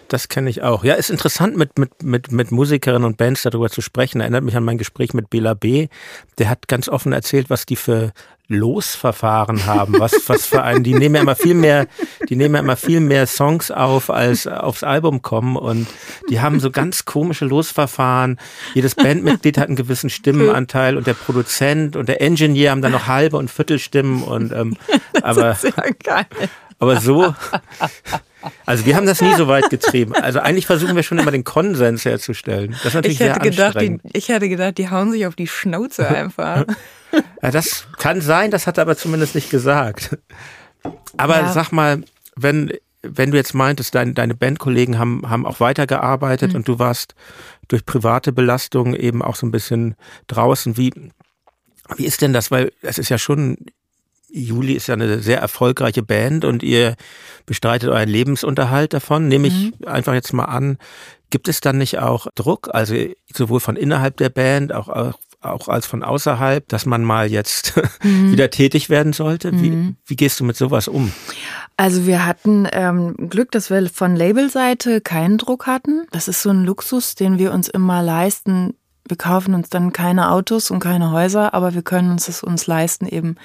Das 0.08 0.30
kenne 0.30 0.50
ich 0.50 0.62
auch. 0.62 0.84
Ja, 0.84 0.96
ist 0.96 1.10
interessant, 1.10 1.58
mit, 1.58 1.78
mit, 1.78 2.04
mit, 2.04 2.32
mit 2.32 2.52
Musikerinnen 2.52 3.06
und 3.06 3.18
Bands 3.18 3.44
darüber 3.44 3.70
zu 3.70 3.82
sprechen. 3.82 4.22
Erinnert 4.22 4.44
mich 4.44 4.56
an 4.56 4.64
mein 4.64 4.78
Gespräch 4.78 5.14
mit 5.14 5.30
Bela 5.30 5.54
B. 5.54 5.88
Der 6.38 6.50
hat 6.50 6.68
ganz 6.68 6.90
offen 6.90 7.14
erzählt, 7.14 7.50
was 7.50 7.66
die 7.66 7.76
für 7.76 8.14
Losverfahren 8.48 9.66
haben. 9.66 10.00
Was, 10.00 10.28
was 10.28 10.46
für 10.46 10.64
einen, 10.64 10.84
die 10.84 10.94
nehmen 10.94 11.16
ja 11.16 11.22
immer 11.22 11.36
viel 11.36 11.54
mehr, 11.54 11.88
die 12.30 12.36
nehmen 12.36 12.56
ja 12.56 12.62
immer 12.62 12.76
viel 12.76 13.00
mehr 13.00 13.26
Songs 13.26 13.72
auf, 13.72 14.10
als 14.10 14.48
aufs 14.48 14.84
Album 14.84 15.22
kommen 15.22 15.56
und 15.56 15.88
die 16.30 16.42
haben 16.42 16.60
so 16.60 16.70
ganz 16.70 17.06
komische 17.06 17.46
Losverfahren. 17.46 18.40
Jedes 18.74 18.96
Bandmitglied 18.96 19.58
hat 19.58 19.68
einen 19.68 19.76
gewissen 19.76 20.10
Stimmenanteil 20.10 20.98
und 20.98 21.08
der 21.08 21.14
Produzent 21.14 21.96
und 21.96 22.10
der 22.10 22.22
Engineer 22.22 22.72
haben 22.72 22.82
dann 22.82 22.92
noch 22.92 23.08
halbe 23.08 23.38
und 23.38 23.50
Viertelstimmen 23.50 24.24
und 24.24 24.52
ähm, 24.52 24.76
aber, 25.22 25.58
aber 26.80 27.00
so, 27.00 27.34
also 28.66 28.86
wir 28.86 28.96
haben 28.96 29.06
das 29.06 29.22
nie 29.22 29.34
so 29.36 29.48
weit 29.48 29.70
getrieben. 29.70 30.14
Also 30.16 30.40
eigentlich 30.40 30.66
versuchen 30.66 30.96
wir 30.96 31.04
schon 31.04 31.20
immer 31.20 31.32
den 31.32 31.44
Konsens 31.44 32.06
herzustellen. 32.06 32.72
Das 32.72 32.86
ist 32.86 32.94
natürlich 32.96 33.20
ich 33.20 33.28
hätte 33.28 33.42
sehr 33.42 33.52
gedacht, 33.52 33.82
die, 33.82 34.00
ich 34.14 34.30
hätte 34.30 34.50
gedacht, 34.50 34.78
die 34.78 34.90
hauen 34.90 35.12
sich 35.12 35.26
auf 35.26 35.36
die 35.36 35.48
Schnauze 35.48 36.08
einfach. 36.08 36.66
Ja, 37.44 37.52
das 37.52 37.86
kann 38.00 38.22
sein, 38.22 38.50
das 38.50 38.66
hat 38.66 38.80
er 38.80 38.82
aber 38.82 38.98
zumindest 38.98 39.36
nicht 39.36 39.52
gesagt. 39.52 40.18
Aber 41.16 41.42
ja. 41.42 41.52
sag 41.52 41.72
mal, 41.72 42.02
wenn 42.36 42.72
wenn 43.04 43.32
du 43.32 43.38
jetzt 43.38 43.54
meintest, 43.54 43.94
dein, 43.94 44.16
deine 44.16 44.34
Bandkollegen 44.34 44.98
haben, 44.98 45.30
haben 45.30 45.46
auch 45.46 45.60
weitergearbeitet 45.60 46.52
mhm. 46.52 46.58
und 46.58 46.68
du 46.68 46.80
warst 46.80 47.16
durch 47.68 47.86
private 47.86 48.32
Belastung 48.32 48.96
eben 48.96 49.22
auch 49.22 49.36
so 49.36 49.46
ein 49.46 49.52
bisschen 49.52 49.96
draußen. 50.28 50.78
Wie, 50.78 50.92
wie 51.98 52.06
ist 52.06 52.22
denn 52.22 52.34
das? 52.34 52.50
Weil 52.50 52.72
es 52.82 52.98
ist 52.98 53.10
ja 53.10 53.18
schon, 53.18 53.58
Juli 54.34 54.74
ist 54.74 54.88
ja 54.88 54.96
eine 54.96 55.20
sehr 55.20 55.40
erfolgreiche 55.40 56.02
Band 56.02 56.44
und 56.44 56.64
ihr 56.64 56.96
bestreitet 57.46 57.90
euren 57.90 58.10
Lebensunterhalt 58.10 58.94
davon. 58.94 59.28
Nehme 59.28 59.48
ich 59.48 59.54
mhm. 59.54 59.88
einfach 59.88 60.14
jetzt 60.14 60.34
mal 60.34 60.46
an. 60.46 60.78
Gibt 61.30 61.48
es 61.48 61.62
dann 61.62 61.78
nicht 61.78 62.00
auch 62.00 62.28
Druck, 62.36 62.70
also 62.74 62.96
sowohl 63.34 63.60
von 63.60 63.76
innerhalb 63.76 64.18
der 64.18 64.30
Band, 64.30 64.74
auch, 64.74 64.90
auch 64.90 65.14
auch 65.44 65.68
als 65.68 65.86
von 65.86 66.04
außerhalb, 66.04 66.68
dass 66.70 66.86
man 66.86 67.04
mal 67.04 67.30
jetzt 67.30 67.74
mhm. 68.04 68.32
wieder 68.32 68.50
tätig 68.50 68.90
werden 68.90 69.12
sollte. 69.12 69.52
Wie, 69.62 69.72
mhm. 69.72 69.98
wie 70.06 70.16
gehst 70.16 70.40
du 70.40 70.46
mit 70.46 70.56
sowas 70.56 70.88
um? 70.88 71.12
Also 71.76 72.06
wir 72.06 72.26
hatten 72.26 72.66
ähm, 72.72 73.16
Glück, 73.30 73.52
dass 73.52 73.70
wir 73.70 73.90
von 73.90 74.16
Labelseite 74.16 75.02
keinen 75.02 75.38
Druck 75.38 75.68
hatten. 75.68 76.06
Das 76.12 76.30
ist 76.30 76.42
so 76.42 76.50
ein 76.50 76.64
Luxus, 76.64 77.16
den 77.16 77.40
wir 77.40 77.52
uns 77.52 77.68
immer 77.68 78.02
leisten, 78.02 78.74
wir 79.06 79.18
kaufen 79.18 79.54
uns 79.54 79.70
dann 79.70 79.92
keine 79.92 80.32
Autos 80.32 80.72
und 80.72 80.80
keine 80.80 81.12
Häuser, 81.12 81.54
aber 81.54 81.74
wir 81.74 81.82
können 81.82 82.12
uns 82.12 82.30
es 82.30 82.42
uns 82.42 82.68
leisten, 82.68 83.06
eben 83.06 83.36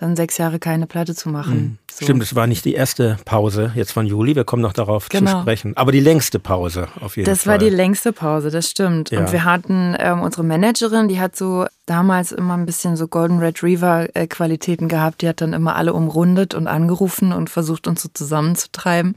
dann 0.00 0.16
sechs 0.16 0.38
Jahre 0.38 0.58
keine 0.58 0.86
Platte 0.86 1.14
zu 1.14 1.28
machen. 1.28 1.54
Mhm. 1.54 1.78
So. 1.92 2.06
Stimmt, 2.06 2.22
es 2.22 2.34
war 2.34 2.46
nicht 2.46 2.64
die 2.64 2.72
erste 2.72 3.18
Pause 3.26 3.72
jetzt 3.74 3.92
von 3.92 4.06
Juli, 4.06 4.34
wir 4.34 4.44
kommen 4.44 4.62
noch 4.62 4.72
darauf 4.72 5.08
genau. 5.10 5.32
zu 5.32 5.40
sprechen, 5.42 5.76
aber 5.76 5.92
die 5.92 6.00
längste 6.00 6.38
Pause 6.38 6.88
auf 7.00 7.16
jeden 7.16 7.26
das 7.26 7.42
Fall. 7.42 7.58
Das 7.58 7.62
war 7.62 7.68
die 7.68 7.74
längste 7.74 8.12
Pause, 8.12 8.50
das 8.50 8.70
stimmt. 8.70 9.10
Ja. 9.10 9.20
Und 9.20 9.32
wir 9.32 9.44
hatten 9.44 9.94
ähm, 9.98 10.22
unsere 10.22 10.42
Managerin, 10.42 11.08
die 11.08 11.20
hat 11.20 11.36
so 11.36 11.66
damals 11.84 12.32
immer 12.32 12.54
ein 12.54 12.64
bisschen 12.64 12.96
so 12.96 13.08
Golden 13.08 13.40
Retriever 13.40 14.08
äh, 14.14 14.26
Qualitäten 14.26 14.88
gehabt, 14.88 15.20
die 15.20 15.28
hat 15.28 15.42
dann 15.42 15.52
immer 15.52 15.76
alle 15.76 15.92
umrundet 15.92 16.54
und 16.54 16.66
angerufen 16.66 17.32
und 17.32 17.50
versucht 17.50 17.86
uns 17.86 18.02
so 18.02 18.08
zusammenzutreiben 18.12 19.14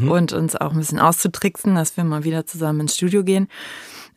mhm. 0.00 0.10
und 0.10 0.32
uns 0.32 0.54
auch 0.54 0.70
ein 0.70 0.78
bisschen 0.78 1.00
auszutricksen, 1.00 1.74
dass 1.74 1.96
wir 1.96 2.04
mal 2.04 2.22
wieder 2.22 2.46
zusammen 2.46 2.80
ins 2.80 2.94
Studio 2.94 3.24
gehen. 3.24 3.48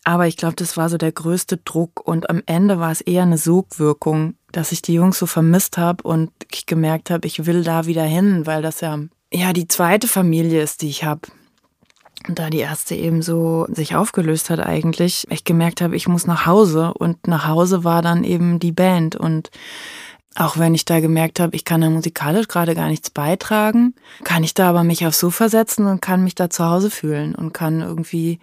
Aber 0.04 0.28
ich 0.28 0.38
glaube, 0.38 0.56
das 0.56 0.76
war 0.76 0.90
so 0.90 0.98
der 0.98 1.12
größte 1.12 1.58
Druck. 1.58 2.06
Und 2.06 2.30
am 2.30 2.42
Ende 2.46 2.80
war 2.80 2.92
es 2.92 3.02
eher 3.02 3.24
eine 3.24 3.38
Sogwirkung, 3.38 4.36
dass 4.52 4.72
ich 4.72 4.82
die 4.82 4.94
Jungs 4.94 5.18
so 5.18 5.26
vermisst 5.26 5.78
habe 5.78 6.04
und 6.04 6.32
ich 6.52 6.66
gemerkt 6.66 7.10
habe, 7.10 7.26
ich 7.26 7.46
will 7.46 7.64
da 7.64 7.86
wieder 7.86 8.04
hin, 8.04 8.46
weil 8.46 8.62
das 8.62 8.82
ja, 8.82 9.00
ja 9.32 9.54
die 9.54 9.68
zweite 9.68 10.08
Familie 10.08 10.62
ist, 10.62 10.82
die 10.82 10.90
ich 10.90 11.04
habe. 11.04 11.22
Und 12.28 12.40
da 12.40 12.50
die 12.50 12.60
erste 12.60 12.96
eben 12.96 13.22
so 13.22 13.66
sich 13.70 13.96
aufgelöst 13.96 14.50
hat 14.50 14.60
eigentlich, 14.60 15.26
ich 15.30 15.44
gemerkt 15.44 15.82
habe, 15.82 15.96
ich 15.96 16.08
muss 16.08 16.28
nach 16.28 16.46
Hause 16.46 16.94
und 16.94 17.28
nach 17.28 17.48
Hause 17.48 17.84
war 17.84 18.02
dann 18.02 18.24
eben 18.24 18.60
die 18.60 18.72
Band 18.72 19.16
und 19.16 19.50
auch 20.36 20.58
wenn 20.58 20.74
ich 20.74 20.86
da 20.86 21.00
gemerkt 21.00 21.40
habe, 21.40 21.56
ich 21.56 21.64
kann 21.64 21.82
da 21.82 21.90
musikalisch 21.90 22.48
gerade 22.48 22.76
gar 22.76 22.88
nichts 22.88 23.10
beitragen, 23.10 23.94
kann 24.24 24.44
ich 24.44 24.54
da 24.54 24.70
aber 24.70 24.84
mich 24.84 25.06
aufs 25.06 25.20
Sofa 25.20 25.50
setzen 25.50 25.86
und 25.86 26.02
kann 26.02 26.24
mich 26.24 26.34
da 26.34 26.50
zu 26.50 26.66
Hause 26.66 26.90
fühlen 26.90 27.36
und 27.36 27.54
kann 27.54 27.82
irgendwie 27.82 28.40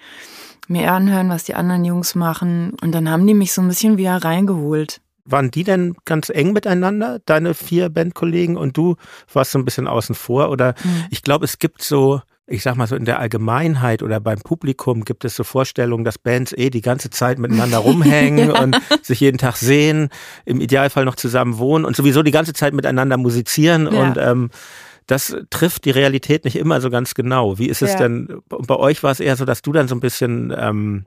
mir 0.70 0.92
anhören, 0.92 1.28
was 1.28 1.44
die 1.44 1.54
anderen 1.54 1.84
Jungs 1.84 2.14
machen. 2.14 2.76
Und 2.80 2.92
dann 2.92 3.10
haben 3.10 3.26
die 3.26 3.34
mich 3.34 3.52
so 3.52 3.60
ein 3.60 3.68
bisschen 3.68 3.98
wieder 3.98 4.16
reingeholt. 4.16 5.00
Waren 5.24 5.50
die 5.50 5.64
denn 5.64 5.96
ganz 6.04 6.30
eng 6.30 6.52
miteinander, 6.52 7.18
deine 7.26 7.54
vier 7.54 7.88
Bandkollegen 7.90 8.56
und 8.56 8.76
du 8.76 8.96
warst 9.32 9.52
so 9.52 9.58
ein 9.58 9.64
bisschen 9.64 9.86
außen 9.86 10.14
vor? 10.14 10.50
Oder 10.50 10.74
mhm. 10.82 11.04
ich 11.10 11.22
glaube, 11.22 11.44
es 11.44 11.58
gibt 11.58 11.82
so, 11.82 12.22
ich 12.46 12.62
sag 12.62 12.76
mal 12.76 12.86
so 12.86 12.96
in 12.96 13.04
der 13.04 13.18
Allgemeinheit 13.18 14.02
oder 14.02 14.18
beim 14.18 14.40
Publikum 14.40 15.04
gibt 15.04 15.24
es 15.24 15.36
so 15.36 15.44
Vorstellungen, 15.44 16.04
dass 16.04 16.18
Bands 16.18 16.52
eh 16.52 16.70
die 16.70 16.80
ganze 16.80 17.10
Zeit 17.10 17.38
miteinander 17.38 17.78
rumhängen 17.86 18.50
ja. 18.50 18.62
und 18.62 18.76
sich 19.02 19.20
jeden 19.20 19.38
Tag 19.38 19.56
sehen, 19.56 20.08
im 20.46 20.60
Idealfall 20.60 21.04
noch 21.04 21.16
zusammen 21.16 21.58
wohnen 21.58 21.84
und 21.84 21.96
sowieso 21.96 22.22
die 22.22 22.32
ganze 22.32 22.52
Zeit 22.52 22.74
miteinander 22.74 23.16
musizieren 23.16 23.92
ja. 23.92 24.02
und 24.02 24.16
ähm, 24.18 24.50
das 25.10 25.36
trifft 25.50 25.84
die 25.84 25.90
Realität 25.90 26.44
nicht 26.44 26.56
immer 26.56 26.80
so 26.80 26.88
ganz 26.90 27.14
genau. 27.14 27.58
Wie 27.58 27.66
ist 27.66 27.82
es 27.82 27.92
ja. 27.92 27.98
denn, 27.98 28.42
bei 28.48 28.76
euch 28.76 29.02
war 29.02 29.10
es 29.10 29.20
eher 29.20 29.36
so, 29.36 29.44
dass 29.44 29.62
du 29.62 29.72
dann 29.72 29.88
so 29.88 29.94
ein 29.94 30.00
bisschen 30.00 30.54
ähm, 30.56 31.04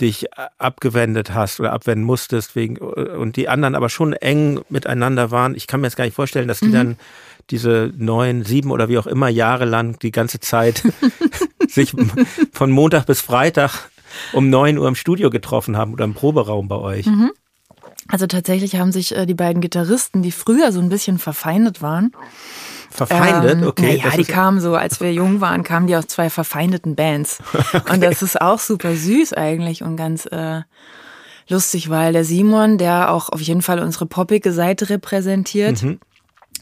dich 0.00 0.26
abgewendet 0.58 1.34
hast 1.34 1.60
oder 1.60 1.72
abwenden 1.72 2.04
musstest 2.04 2.56
wegen 2.56 2.78
und 2.78 3.36
die 3.36 3.48
anderen 3.48 3.74
aber 3.74 3.90
schon 3.90 4.12
eng 4.14 4.60
miteinander 4.70 5.30
waren. 5.30 5.54
Ich 5.54 5.66
kann 5.66 5.80
mir 5.80 5.86
jetzt 5.86 5.96
gar 5.96 6.04
nicht 6.04 6.14
vorstellen, 6.14 6.48
dass 6.48 6.60
die 6.60 6.66
mhm. 6.66 6.72
dann 6.72 6.96
diese 7.50 7.92
neun, 7.96 8.44
sieben 8.44 8.70
oder 8.70 8.88
wie 8.88 8.98
auch 8.98 9.06
immer 9.06 9.28
Jahre 9.28 9.66
lang 9.66 9.98
die 10.00 10.10
ganze 10.10 10.40
Zeit 10.40 10.82
sich 11.68 11.94
von 12.52 12.70
Montag 12.70 13.06
bis 13.06 13.20
Freitag 13.20 13.90
um 14.32 14.50
neun 14.50 14.78
Uhr 14.78 14.88
im 14.88 14.94
Studio 14.94 15.30
getroffen 15.30 15.76
haben 15.76 15.92
oder 15.92 16.04
im 16.04 16.14
Proberaum 16.14 16.68
bei 16.68 16.76
euch. 16.76 17.06
Mhm. 17.06 17.30
Also 18.08 18.26
tatsächlich 18.26 18.76
haben 18.76 18.92
sich 18.92 19.14
äh, 19.14 19.26
die 19.26 19.34
beiden 19.34 19.60
Gitarristen, 19.60 20.22
die 20.22 20.32
früher 20.32 20.72
so 20.72 20.80
ein 20.80 20.88
bisschen 20.88 21.18
verfeindet 21.18 21.82
waren, 21.82 22.12
Verfeindet, 22.92 23.62
ähm, 23.62 23.68
okay. 23.68 24.00
Ja, 24.02 24.10
die 24.10 24.24
kamen 24.24 24.60
so, 24.60 24.74
als 24.74 25.00
wir 25.00 25.12
jung 25.12 25.40
waren, 25.40 25.62
kamen 25.62 25.86
die 25.86 25.96
aus 25.96 26.06
zwei 26.06 26.28
verfeindeten 26.28 26.94
Bands. 26.94 27.38
okay. 27.72 27.92
Und 27.92 28.02
das 28.02 28.22
ist 28.22 28.40
auch 28.40 28.58
super 28.58 28.94
süß 28.94 29.32
eigentlich 29.32 29.82
und 29.82 29.96
ganz 29.96 30.26
äh, 30.26 30.60
lustig, 31.48 31.88
weil 31.88 32.12
der 32.12 32.24
Simon, 32.24 32.78
der 32.78 33.10
auch 33.10 33.30
auf 33.30 33.40
jeden 33.40 33.62
Fall 33.62 33.78
unsere 33.78 34.06
poppige 34.06 34.52
Seite 34.52 34.90
repräsentiert, 34.90 35.82
mhm 35.82 36.00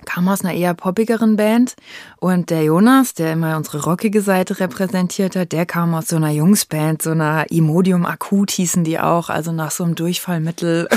kam 0.07 0.29
aus 0.29 0.45
einer 0.45 0.55
eher 0.55 0.75
poppigeren 0.75 1.37
Band 1.37 1.75
und 2.19 2.51
der 2.51 2.65
Jonas, 2.65 3.15
der 3.15 3.33
immer 3.33 3.57
unsere 3.57 3.83
rockige 3.85 4.23
Seite 4.23 4.61
repräsentiert 4.61 5.37
hat, 5.37 5.53
der 5.53 5.67
kam 5.67 5.95
aus 5.95 6.09
so 6.09 6.17
einer 6.17 6.31
Jungsband, 6.31 7.03
so 7.03 7.11
einer 7.11 7.51
Imodium 7.51 8.07
Akut 8.07 8.51
hießen 8.51 8.85
die 8.85 8.99
auch, 8.99 9.31
also 9.31 9.53
nach 9.53 9.71
so 9.71 9.85
einem 9.85 9.95
Durchfallmittel 9.95 10.89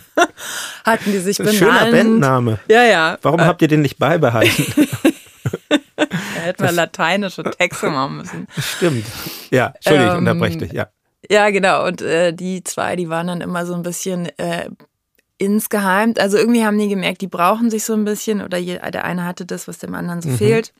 hatten 0.84 1.12
die 1.12 1.18
sich 1.18 1.38
benannt. 1.38 1.56
Schöner 1.56 1.90
Bandname. 1.90 2.58
Ja, 2.68 2.84
ja. 2.84 3.18
Warum 3.22 3.40
äh, 3.40 3.44
habt 3.44 3.62
ihr 3.62 3.68
den 3.68 3.82
nicht 3.82 3.98
beibehalten? 3.98 4.64
da 6.08 6.40
hätten 6.40 6.62
wir 6.62 6.72
lateinische 6.72 7.42
Texte 7.44 7.90
machen 7.90 8.16
müssen. 8.18 8.46
Stimmt. 8.58 9.06
Ja, 9.50 9.72
Entschuldigung, 9.76 10.12
ähm, 10.12 10.18
unterbreche 10.18 10.58
dich, 10.58 10.72
ja. 10.72 10.88
Ja, 11.30 11.50
genau. 11.50 11.86
Und 11.86 12.02
äh, 12.02 12.32
die 12.32 12.64
zwei, 12.64 12.96
die 12.96 13.08
waren 13.08 13.26
dann 13.26 13.40
immer 13.40 13.66
so 13.66 13.74
ein 13.74 13.82
bisschen 13.82 14.26
äh, 14.38 14.68
insgeheim, 15.40 16.14
also 16.18 16.36
irgendwie 16.36 16.64
haben 16.64 16.78
die 16.78 16.88
gemerkt, 16.88 17.22
die 17.22 17.26
brauchen 17.26 17.70
sich 17.70 17.84
so 17.84 17.94
ein 17.94 18.04
bisschen 18.04 18.42
oder 18.42 18.58
je, 18.58 18.78
der 18.78 19.04
eine 19.04 19.24
hatte 19.24 19.46
das, 19.46 19.66
was 19.66 19.78
dem 19.78 19.94
anderen 19.94 20.20
so 20.20 20.28
mhm. 20.28 20.36
fehlt. 20.36 20.72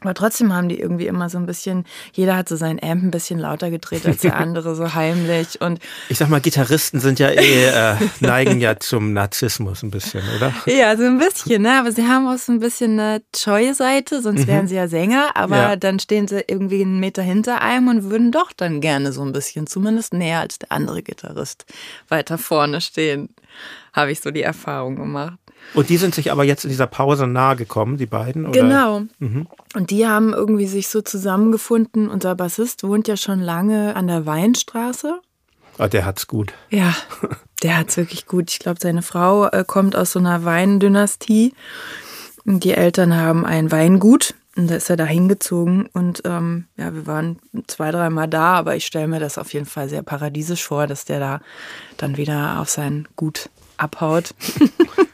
Aber 0.00 0.12
trotzdem 0.12 0.52
haben 0.52 0.68
die 0.68 0.78
irgendwie 0.78 1.06
immer 1.06 1.30
so 1.30 1.38
ein 1.38 1.46
bisschen, 1.46 1.86
jeder 2.12 2.36
hat 2.36 2.46
so 2.46 2.56
seinen 2.56 2.78
Amp 2.82 3.04
ein 3.04 3.10
bisschen 3.10 3.38
lauter 3.38 3.70
gedreht 3.70 4.04
als 4.04 4.18
der 4.18 4.36
andere, 4.36 4.76
so 4.76 4.92
heimlich. 4.92 5.62
Und 5.62 5.78
ich 6.10 6.18
sag 6.18 6.28
mal, 6.28 6.42
Gitarristen 6.42 7.00
sind 7.00 7.18
ja 7.18 7.30
eh, 7.30 7.68
äh, 7.68 7.96
neigen 8.20 8.60
ja 8.60 8.78
zum 8.78 9.14
Narzissmus 9.14 9.82
ein 9.82 9.90
bisschen, 9.90 10.20
oder? 10.36 10.52
Ja, 10.66 10.94
so 10.98 11.04
ein 11.04 11.16
bisschen, 11.16 11.62
ne? 11.62 11.78
Aber 11.78 11.90
sie 11.90 12.06
haben 12.06 12.28
auch 12.28 12.36
so 12.36 12.52
ein 12.52 12.60
bisschen 12.60 13.00
eine 13.00 13.22
scheue 13.34 13.72
Seite, 13.72 14.20
sonst 14.20 14.42
mhm. 14.42 14.46
wären 14.48 14.68
sie 14.68 14.74
ja 14.74 14.88
Sänger, 14.88 15.30
aber 15.36 15.56
ja. 15.56 15.76
dann 15.76 15.98
stehen 15.98 16.28
sie 16.28 16.44
irgendwie 16.46 16.82
einen 16.82 17.00
Meter 17.00 17.22
hinter 17.22 17.62
einem 17.62 17.88
und 17.88 18.10
würden 18.10 18.30
doch 18.30 18.52
dann 18.52 18.82
gerne 18.82 19.10
so 19.10 19.22
ein 19.22 19.32
bisschen, 19.32 19.66
zumindest 19.66 20.12
näher 20.12 20.40
als 20.40 20.58
der 20.58 20.70
andere 20.70 21.02
Gitarrist, 21.02 21.64
weiter 22.08 22.36
vorne 22.36 22.82
stehen 22.82 23.30
habe 23.94 24.10
ich 24.10 24.20
so 24.20 24.30
die 24.30 24.42
Erfahrung 24.42 24.96
gemacht. 24.96 25.38
Und 25.72 25.88
die 25.88 25.96
sind 25.96 26.14
sich 26.14 26.30
aber 26.30 26.44
jetzt 26.44 26.64
in 26.64 26.70
dieser 26.70 26.86
Pause 26.86 27.26
nahe 27.26 27.56
gekommen, 27.56 27.96
die 27.96 28.06
beiden? 28.06 28.44
Oder? 28.46 28.60
Genau. 28.60 29.02
Mhm. 29.18 29.46
Und 29.74 29.90
die 29.90 30.06
haben 30.06 30.34
irgendwie 30.34 30.66
sich 30.66 30.88
so 30.88 31.00
zusammengefunden. 31.00 32.08
Unser 32.08 32.34
Bassist 32.34 32.82
wohnt 32.82 33.08
ja 33.08 33.16
schon 33.16 33.40
lange 33.40 33.96
an 33.96 34.08
der 34.08 34.26
Weinstraße. 34.26 35.20
Ah, 35.78 35.88
der 35.88 36.04
hat's 36.04 36.26
gut. 36.26 36.52
Ja, 36.70 36.94
der 37.62 37.78
hat's 37.78 37.96
wirklich 37.96 38.26
gut. 38.26 38.50
Ich 38.50 38.58
glaube, 38.58 38.78
seine 38.80 39.02
Frau 39.02 39.46
äh, 39.46 39.64
kommt 39.66 39.96
aus 39.96 40.12
so 40.12 40.18
einer 40.18 40.44
Weindynastie. 40.44 41.54
Und 42.44 42.64
die 42.64 42.72
Eltern 42.72 43.16
haben 43.16 43.46
ein 43.46 43.72
Weingut. 43.72 44.34
Und 44.56 44.70
da 44.70 44.76
ist 44.76 44.90
er 44.90 44.96
da 44.96 45.04
hingezogen. 45.04 45.86
Und 45.92 46.22
ähm, 46.24 46.66
ja, 46.76 46.94
wir 46.94 47.06
waren 47.06 47.38
zwei, 47.66 47.90
dreimal 47.90 48.28
da, 48.28 48.54
aber 48.54 48.76
ich 48.76 48.86
stelle 48.86 49.08
mir 49.08 49.18
das 49.18 49.38
auf 49.38 49.52
jeden 49.52 49.66
Fall 49.66 49.88
sehr 49.88 50.02
paradiesisch 50.02 50.64
vor, 50.64 50.86
dass 50.86 51.04
der 51.04 51.18
da 51.20 51.40
dann 51.96 52.16
wieder 52.16 52.60
auf 52.60 52.68
sein 52.68 53.08
Gut 53.16 53.48
abhaut. 53.76 54.34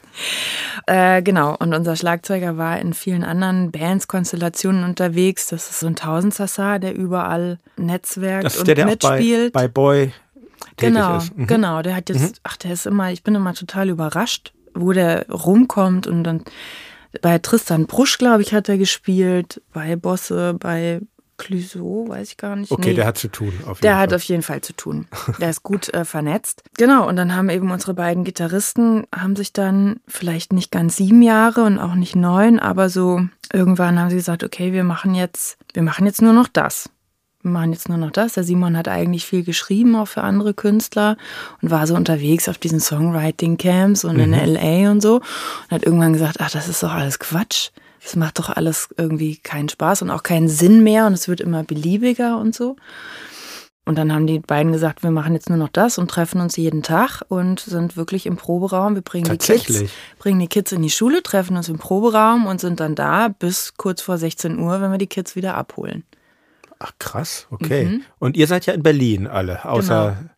äh, 0.87 1.23
genau, 1.23 1.57
und 1.59 1.75
unser 1.75 1.97
Schlagzeuger 1.97 2.57
war 2.57 2.79
in 2.79 2.95
vielen 2.95 3.25
anderen 3.25 3.71
Bands, 3.71 4.09
Konstellationen 4.09 4.85
unterwegs. 4.85 5.49
Das 5.49 5.71
ist 5.71 5.81
so 5.81 5.87
ein 5.87 5.97
Tausendsassar, 5.97 6.79
der 6.79 6.95
überall 6.95 7.59
netzwerkt 7.77 8.45
das 8.45 8.55
ist 8.55 8.61
und 8.61 8.69
der, 8.69 8.75
der 8.77 8.87
mitspielt. 8.87 9.53
Bei, 9.53 9.63
bei 9.63 9.69
Boy 9.69 10.13
genau, 10.77 11.19
ist. 11.19 11.37
Mhm. 11.37 11.47
Genau, 11.47 11.83
der 11.83 11.97
hat 11.97 12.09
jetzt, 12.09 12.21
mhm. 12.21 12.41
ach, 12.43 12.57
der 12.57 12.73
ist 12.73 12.87
immer, 12.87 13.11
ich 13.11 13.23
bin 13.23 13.35
immer 13.35 13.55
total 13.55 13.89
überrascht, 13.89 14.53
wo 14.75 14.93
der 14.93 15.29
rumkommt 15.29 16.07
und 16.07 16.25
dann 16.25 16.45
bei 17.23 17.39
Tristan 17.39 17.87
Brusch, 17.87 18.19
glaube 18.19 18.43
ich, 18.43 18.55
hat 18.55 18.69
er 18.69 18.79
gespielt, 18.79 19.61
bei 19.73 19.97
Bosse, 19.97 20.55
bei 20.55 21.01
Clouseau, 21.41 22.07
weiß 22.09 22.29
ich 22.29 22.37
gar 22.37 22.55
nicht. 22.55 22.71
Okay, 22.71 22.91
nee. 22.91 22.95
der 22.97 23.07
hat 23.07 23.19
zu 23.19 23.29
tun. 23.29 23.53
der 23.83 23.93
Fall. 23.93 23.95
hat 23.95 24.13
auf 24.13 24.23
jeden 24.25 24.43
Fall 24.43 24.61
zu 24.61 24.75
tun. 24.75 25.07
Der 25.41 25.51
ist 25.51 25.63
gut 25.63 25.93
äh, 25.95 26.05
vernetzt. 26.05 26.63
Genau, 26.77 27.09
und 27.09 27.17
dann 27.17 27.35
haben 27.35 27.49
eben 27.49 27.71
unsere 27.71 27.95
beiden 27.95 28.25
Gitarristen, 28.25 29.05
haben 29.15 29.37
sich 29.37 29.53
dann 29.53 30.01
vielleicht 30.07 30.53
nicht 30.53 30.71
ganz 30.71 30.97
sieben 30.97 31.23
Jahre 31.23 31.65
und 31.65 31.79
auch 31.79 31.95
nicht 31.95 32.15
neun, 32.15 32.59
aber 32.59 32.91
so 32.91 33.23
irgendwann 33.53 33.99
haben 33.99 34.11
sie 34.11 34.17
gesagt, 34.17 34.45
okay, 34.45 34.73
wir 34.73 34.85
machen 34.85 35.15
jetzt, 35.15 35.57
wir 35.73 35.83
machen 35.83 36.07
jetzt 36.07 36.21
nur 36.21 36.35
noch 36.35 36.49
das. 36.49 36.91
Wir 37.43 37.53
machen 37.53 37.73
jetzt 37.73 37.89
nur 37.89 37.97
noch 37.97 38.11
das. 38.11 38.35
Der 38.35 38.45
Simon 38.45 38.77
hat 38.77 38.87
eigentlich 38.87 39.25
viel 39.25 39.43
geschrieben, 39.43 39.97
auch 39.97 40.09
für 40.09 40.23
andere 40.23 40.53
Künstler 40.53 41.17
und 41.63 41.71
war 41.71 41.87
so 41.87 41.95
unterwegs 41.95 42.51
auf 42.51 42.59
diesen 42.59 42.81
Songwriting-Camps 42.81 44.05
und 44.05 44.17
mhm. 44.17 44.35
in 44.35 44.55
LA 44.55 44.91
und 44.91 45.01
so 45.01 45.17
und 45.17 45.71
hat 45.71 45.85
irgendwann 45.85 46.13
gesagt, 46.13 46.37
ach, 46.41 46.51
das 46.51 46.69
ist 46.69 46.83
doch 46.83 46.93
alles 46.93 47.19
Quatsch 47.19 47.71
es 48.03 48.17
macht 48.17 48.39
doch 48.39 48.51
alles 48.51 48.89
irgendwie 48.97 49.37
keinen 49.37 49.69
Spaß 49.69 50.03
und 50.03 50.11
auch 50.11 50.23
keinen 50.23 50.49
Sinn 50.49 50.83
mehr 50.83 51.07
und 51.07 51.13
es 51.13 51.29
wird 51.29 51.41
immer 51.41 51.63
beliebiger 51.65 52.39
und 52.39 52.55
so. 52.55 52.77
Und 53.87 53.97
dann 53.97 54.13
haben 54.13 54.27
die 54.27 54.39
beiden 54.39 54.73
gesagt, 54.73 55.03
wir 55.03 55.11
machen 55.11 55.33
jetzt 55.33 55.49
nur 55.49 55.59
noch 55.59 55.69
das 55.69 55.99
und 55.99 56.11
treffen 56.11 56.41
uns 56.41 56.57
jeden 56.57 56.83
Tag 56.83 57.23
und 57.29 57.61
sind 57.61 57.97
wirklich 57.97 58.27
im 58.27 58.37
Proberaum. 58.37 58.95
Wir 58.95 59.03
bringen 59.03 59.25
die 59.25 59.39
Kids, 59.39 59.91
bringen 60.19 60.39
die 60.39 60.49
Kids 60.49 60.71
in 60.73 60.83
die 60.83 60.91
Schule, 60.91 61.23
treffen 61.23 61.57
uns 61.57 61.69
im 61.69 61.79
Proberaum 61.79 62.47
und 62.47 62.61
sind 62.61 62.79
dann 62.79 62.95
da 62.95 63.29
bis 63.29 63.75
kurz 63.77 64.03
vor 64.03 64.19
16 64.19 64.59
Uhr, 64.59 64.81
wenn 64.81 64.93
wir 64.93 64.99
die 64.99 65.07
Kids 65.07 65.35
wieder 65.35 65.57
abholen. 65.57 66.05
Ach 66.79 66.93
krass, 66.99 67.47
okay. 67.51 67.87
Mhm. 67.87 68.03
Und 68.19 68.37
ihr 68.37 68.47
seid 68.47 68.67
ja 68.67 68.75
in 68.75 68.83
Berlin 68.83 69.27
alle, 69.27 69.65
außer 69.65 70.17
genau. 70.19 70.31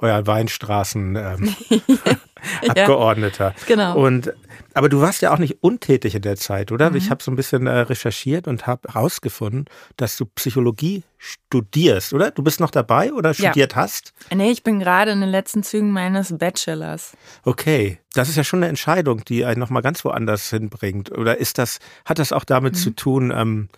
Euer 0.00 0.26
Weinstraßen 0.26 1.16
ähm. 1.16 1.54
Ja, 2.74 3.52
genau. 3.66 3.98
Und 3.98 4.32
aber 4.74 4.88
du 4.88 5.00
warst 5.00 5.22
ja 5.22 5.32
auch 5.32 5.38
nicht 5.38 5.62
untätig 5.62 6.14
in 6.14 6.22
der 6.22 6.36
Zeit, 6.36 6.72
oder? 6.72 6.90
Mhm. 6.90 6.96
Ich 6.96 7.10
habe 7.10 7.22
so 7.22 7.30
ein 7.30 7.36
bisschen 7.36 7.66
äh, 7.66 7.80
recherchiert 7.80 8.46
und 8.46 8.66
habe 8.66 8.92
herausgefunden, 8.92 9.64
dass 9.96 10.16
du 10.16 10.26
Psychologie 10.26 11.02
studierst, 11.18 12.14
oder? 12.14 12.30
Du 12.30 12.42
bist 12.42 12.60
noch 12.60 12.70
dabei 12.70 13.12
oder 13.12 13.34
studiert 13.34 13.72
ja. 13.72 13.76
hast? 13.76 14.12
Nee, 14.32 14.50
ich 14.50 14.62
bin 14.62 14.78
gerade 14.78 15.10
in 15.10 15.20
den 15.20 15.30
letzten 15.30 15.62
Zügen 15.62 15.90
meines 15.90 16.36
Bachelors. 16.36 17.16
Okay, 17.44 17.98
das 18.14 18.28
ist 18.28 18.36
ja 18.36 18.44
schon 18.44 18.60
eine 18.60 18.68
Entscheidung, 18.68 19.24
die 19.24 19.44
einen 19.44 19.60
nochmal 19.60 19.82
ganz 19.82 20.04
woanders 20.04 20.50
hinbringt. 20.50 21.10
Oder 21.10 21.38
ist 21.38 21.58
das, 21.58 21.78
hat 22.04 22.18
das 22.18 22.32
auch 22.32 22.44
damit 22.44 22.74
mhm. 22.74 22.78
zu 22.78 22.90
tun, 22.90 23.32
ähm, 23.34 23.68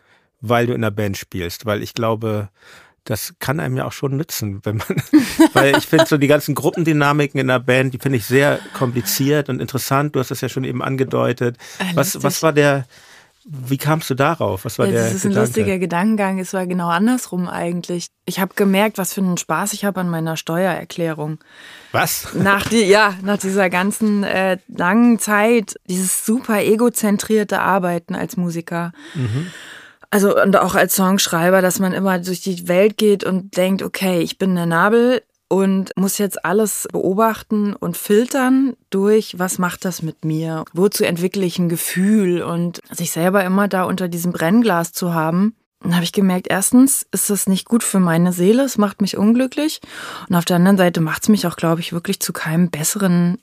weil 0.40 0.66
du 0.66 0.74
in 0.74 0.82
der 0.82 0.90
Band 0.90 1.16
spielst? 1.16 1.64
Weil 1.66 1.82
ich 1.82 1.94
glaube, 1.94 2.50
das 3.04 3.34
kann 3.40 3.58
einem 3.60 3.76
ja 3.76 3.84
auch 3.84 3.92
schon 3.92 4.16
nützen, 4.16 4.60
wenn 4.64 4.76
man, 4.76 4.96
weil 5.52 5.76
ich 5.76 5.86
finde 5.86 6.06
so 6.06 6.18
die 6.18 6.28
ganzen 6.28 6.54
Gruppendynamiken 6.54 7.40
in 7.40 7.48
der 7.48 7.58
Band, 7.58 7.94
die 7.94 7.98
finde 7.98 8.18
ich 8.18 8.26
sehr 8.26 8.58
kompliziert 8.74 9.48
und 9.48 9.60
interessant. 9.60 10.14
Du 10.14 10.20
hast 10.20 10.30
das 10.30 10.40
ja 10.40 10.48
schon 10.48 10.64
eben 10.64 10.82
angedeutet. 10.82 11.56
Ah, 11.78 11.84
was, 11.94 12.22
was 12.22 12.42
war 12.42 12.52
der, 12.52 12.86
wie 13.44 13.76
kamst 13.76 14.08
du 14.08 14.14
darauf? 14.14 14.64
Was 14.64 14.78
war 14.78 14.86
ja, 14.86 14.92
der 14.92 15.02
Das 15.04 15.14
ist 15.14 15.22
Gedanke? 15.22 15.38
ein 15.40 15.44
lustiger 15.46 15.78
Gedankengang. 15.78 16.38
Es 16.38 16.52
war 16.52 16.64
genau 16.66 16.88
andersrum 16.88 17.48
eigentlich. 17.48 18.06
Ich 18.24 18.38
habe 18.38 18.54
gemerkt, 18.54 18.98
was 18.98 19.14
für 19.14 19.20
einen 19.20 19.36
Spaß 19.36 19.72
ich 19.72 19.84
habe 19.84 20.00
an 20.00 20.08
meiner 20.08 20.36
Steuererklärung. 20.36 21.38
Was? 21.90 22.28
Nach 22.34 22.68
die, 22.68 22.84
ja, 22.84 23.14
nach 23.22 23.38
dieser 23.38 23.68
ganzen 23.68 24.22
äh, 24.22 24.58
langen 24.68 25.18
Zeit, 25.18 25.74
dieses 25.88 26.24
super 26.24 26.62
egozentrierte 26.62 27.60
Arbeiten 27.60 28.14
als 28.14 28.36
Musiker. 28.36 28.92
Mhm. 29.14 29.48
Also 30.12 30.38
und 30.38 30.58
auch 30.58 30.74
als 30.74 30.94
Songschreiber, 30.94 31.62
dass 31.62 31.78
man 31.78 31.94
immer 31.94 32.18
durch 32.18 32.42
die 32.42 32.68
Welt 32.68 32.98
geht 32.98 33.24
und 33.24 33.56
denkt, 33.56 33.82
okay, 33.82 34.20
ich 34.20 34.36
bin 34.36 34.54
der 34.54 34.66
Nabel 34.66 35.22
und 35.48 35.90
muss 35.96 36.18
jetzt 36.18 36.44
alles 36.44 36.86
beobachten 36.92 37.72
und 37.72 37.96
filtern 37.96 38.74
durch, 38.90 39.38
was 39.38 39.58
macht 39.58 39.86
das 39.86 40.02
mit 40.02 40.22
mir? 40.22 40.66
Wozu 40.74 41.04
entwickle 41.04 41.46
ich 41.46 41.58
ein 41.58 41.70
Gefühl? 41.70 42.42
Und 42.42 42.80
sich 42.90 43.10
selber 43.10 43.42
immer 43.42 43.68
da 43.68 43.84
unter 43.84 44.08
diesem 44.08 44.32
Brennglas 44.32 44.92
zu 44.92 45.14
haben, 45.14 45.56
dann 45.80 45.94
habe 45.94 46.04
ich 46.04 46.12
gemerkt, 46.12 46.48
erstens 46.50 47.06
ist 47.10 47.30
das 47.30 47.46
nicht 47.46 47.66
gut 47.66 47.82
für 47.82 47.98
meine 47.98 48.34
Seele, 48.34 48.64
es 48.64 48.76
macht 48.76 49.00
mich 49.00 49.16
unglücklich. 49.16 49.80
Und 50.28 50.36
auf 50.36 50.44
der 50.44 50.56
anderen 50.56 50.76
Seite 50.76 51.00
macht 51.00 51.22
es 51.22 51.30
mich 51.30 51.46
auch, 51.46 51.56
glaube 51.56 51.80
ich, 51.80 51.94
wirklich 51.94 52.20
zu 52.20 52.34
keinem 52.34 52.68
besseren 52.68 53.38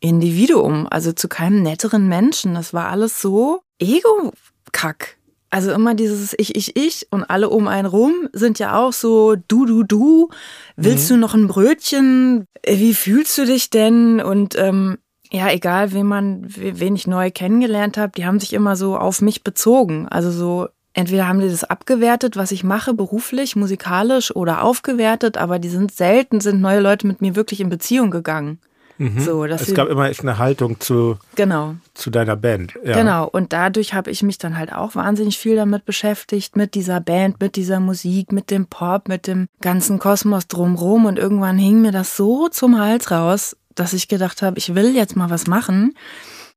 Individuum, 0.00 0.86
also 0.90 1.12
zu 1.12 1.28
keinem 1.28 1.62
netteren 1.62 2.08
Menschen. 2.08 2.54
Das 2.54 2.72
war 2.72 2.88
alles 2.88 3.20
so 3.20 3.60
Ego-Kack. 3.78 5.18
Also 5.56 5.72
immer 5.72 5.94
dieses 5.94 6.34
Ich, 6.36 6.54
ich, 6.54 6.76
ich 6.76 7.06
und 7.10 7.24
alle 7.24 7.48
um 7.48 7.66
einen 7.66 7.86
rum 7.86 8.28
sind 8.34 8.58
ja 8.58 8.78
auch 8.78 8.92
so 8.92 9.36
du, 9.48 9.64
du, 9.64 9.84
du. 9.84 10.28
Willst 10.76 11.08
mhm. 11.08 11.14
du 11.14 11.20
noch 11.20 11.32
ein 11.32 11.46
Brötchen? 11.46 12.44
Wie 12.68 12.92
fühlst 12.92 13.38
du 13.38 13.46
dich 13.46 13.70
denn? 13.70 14.20
Und 14.20 14.54
ähm, 14.58 14.98
ja, 15.32 15.50
egal, 15.50 15.94
wen 15.94 16.04
man, 16.04 16.42
wen 16.46 16.94
ich 16.94 17.06
neu 17.06 17.30
kennengelernt 17.30 17.96
habe, 17.96 18.12
die 18.14 18.26
haben 18.26 18.38
sich 18.38 18.52
immer 18.52 18.76
so 18.76 18.98
auf 18.98 19.22
mich 19.22 19.44
bezogen. 19.44 20.06
Also 20.08 20.30
so, 20.30 20.68
entweder 20.92 21.26
haben 21.26 21.40
die 21.40 21.48
das 21.48 21.64
abgewertet, 21.64 22.36
was 22.36 22.52
ich 22.52 22.62
mache, 22.62 22.92
beruflich, 22.92 23.56
musikalisch 23.56 24.36
oder 24.36 24.62
aufgewertet, 24.62 25.38
aber 25.38 25.58
die 25.58 25.70
sind 25.70 25.90
selten, 25.90 26.42
sind 26.42 26.60
neue 26.60 26.80
Leute 26.80 27.06
mit 27.06 27.22
mir 27.22 27.34
wirklich 27.34 27.62
in 27.62 27.70
Beziehung 27.70 28.10
gegangen. 28.10 28.58
Mhm. 28.98 29.20
So, 29.20 29.44
es 29.44 29.74
gab 29.74 29.88
immer 29.88 30.08
echt 30.08 30.22
eine 30.22 30.38
Haltung 30.38 30.80
zu, 30.80 31.18
genau. 31.34 31.74
zu 31.94 32.10
deiner 32.10 32.36
Band. 32.36 32.74
Ja. 32.84 32.96
Genau, 32.96 33.28
und 33.28 33.52
dadurch 33.52 33.94
habe 33.94 34.10
ich 34.10 34.22
mich 34.22 34.38
dann 34.38 34.56
halt 34.56 34.72
auch 34.72 34.94
wahnsinnig 34.94 35.38
viel 35.38 35.56
damit 35.56 35.84
beschäftigt, 35.84 36.56
mit 36.56 36.74
dieser 36.74 37.00
Band, 37.00 37.40
mit 37.40 37.56
dieser 37.56 37.80
Musik, 37.80 38.32
mit 38.32 38.50
dem 38.50 38.66
Pop, 38.66 39.08
mit 39.08 39.26
dem 39.26 39.48
ganzen 39.60 39.98
Kosmos 39.98 40.46
drumrum. 40.46 41.04
Und 41.04 41.18
irgendwann 41.18 41.58
hing 41.58 41.82
mir 41.82 41.92
das 41.92 42.16
so 42.16 42.48
zum 42.48 42.78
Hals 42.78 43.10
raus, 43.10 43.56
dass 43.74 43.92
ich 43.92 44.08
gedacht 44.08 44.42
habe, 44.42 44.58
ich 44.58 44.74
will 44.74 44.94
jetzt 44.94 45.16
mal 45.16 45.30
was 45.30 45.46
machen 45.46 45.94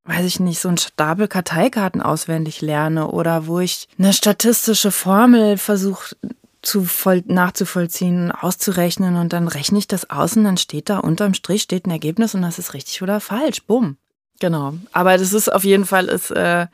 weiß 0.06 0.25
ich 0.25 0.39
nicht, 0.39 0.60
so 0.60 0.69
ein 0.69 0.78
Stapel 0.78 1.28
Karteikarten 1.28 2.02
auswendig 2.02 2.62
lerne 2.62 3.12
oder 3.12 3.45
wo 3.45 3.60
ich 3.60 3.88
eine 3.99 4.12
statistische 4.12 4.91
Formel 4.91 5.58
versuche 5.58 6.15
zu 6.62 6.84
voll, 6.84 7.24
nachzuvollziehen, 7.26 8.32
auszurechnen 8.32 9.15
und 9.15 9.34
dann 9.34 9.48
rechne 9.48 9.80
ich 9.80 9.88
das 9.88 10.10
aus 10.10 10.36
und 10.36 10.43
dann 10.43 10.58
steht 10.58 10.89
da 10.89 11.00
unterm 11.00 11.34
Strich 11.34 11.62
steht 11.62 11.86
ein 11.86 11.91
Ergebnis 11.91 12.36
und 12.36 12.41
das 12.41 12.60
ist 12.60 12.74
richtig 12.74 13.02
oder 13.02 13.19
falsch. 13.19 13.63
Bumm. 13.63 13.98
Genau. 14.39 14.74
Aber 14.91 15.17
das 15.17 15.34
ist 15.34 15.52
auf 15.52 15.63
jeden 15.63 15.86
Fall 15.86 16.06
ist 16.06 16.32
äh, 16.32 16.67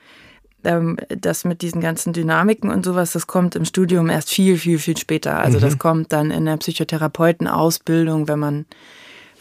ähm, 0.65 0.97
das 1.09 1.45
mit 1.45 1.61
diesen 1.61 1.81
ganzen 1.81 2.13
Dynamiken 2.13 2.69
und 2.69 2.83
sowas, 2.83 3.13
das 3.13 3.27
kommt 3.27 3.55
im 3.55 3.65
Studium 3.65 4.09
erst 4.09 4.29
viel, 4.29 4.57
viel, 4.57 4.79
viel 4.79 4.97
später. 4.97 5.37
Also 5.39 5.57
mhm. 5.57 5.61
das 5.61 5.77
kommt 5.77 6.11
dann 6.11 6.31
in 6.31 6.45
der 6.45 6.57
Psychotherapeutenausbildung, 6.57 8.27
wenn 8.27 8.39
man, 8.39 8.65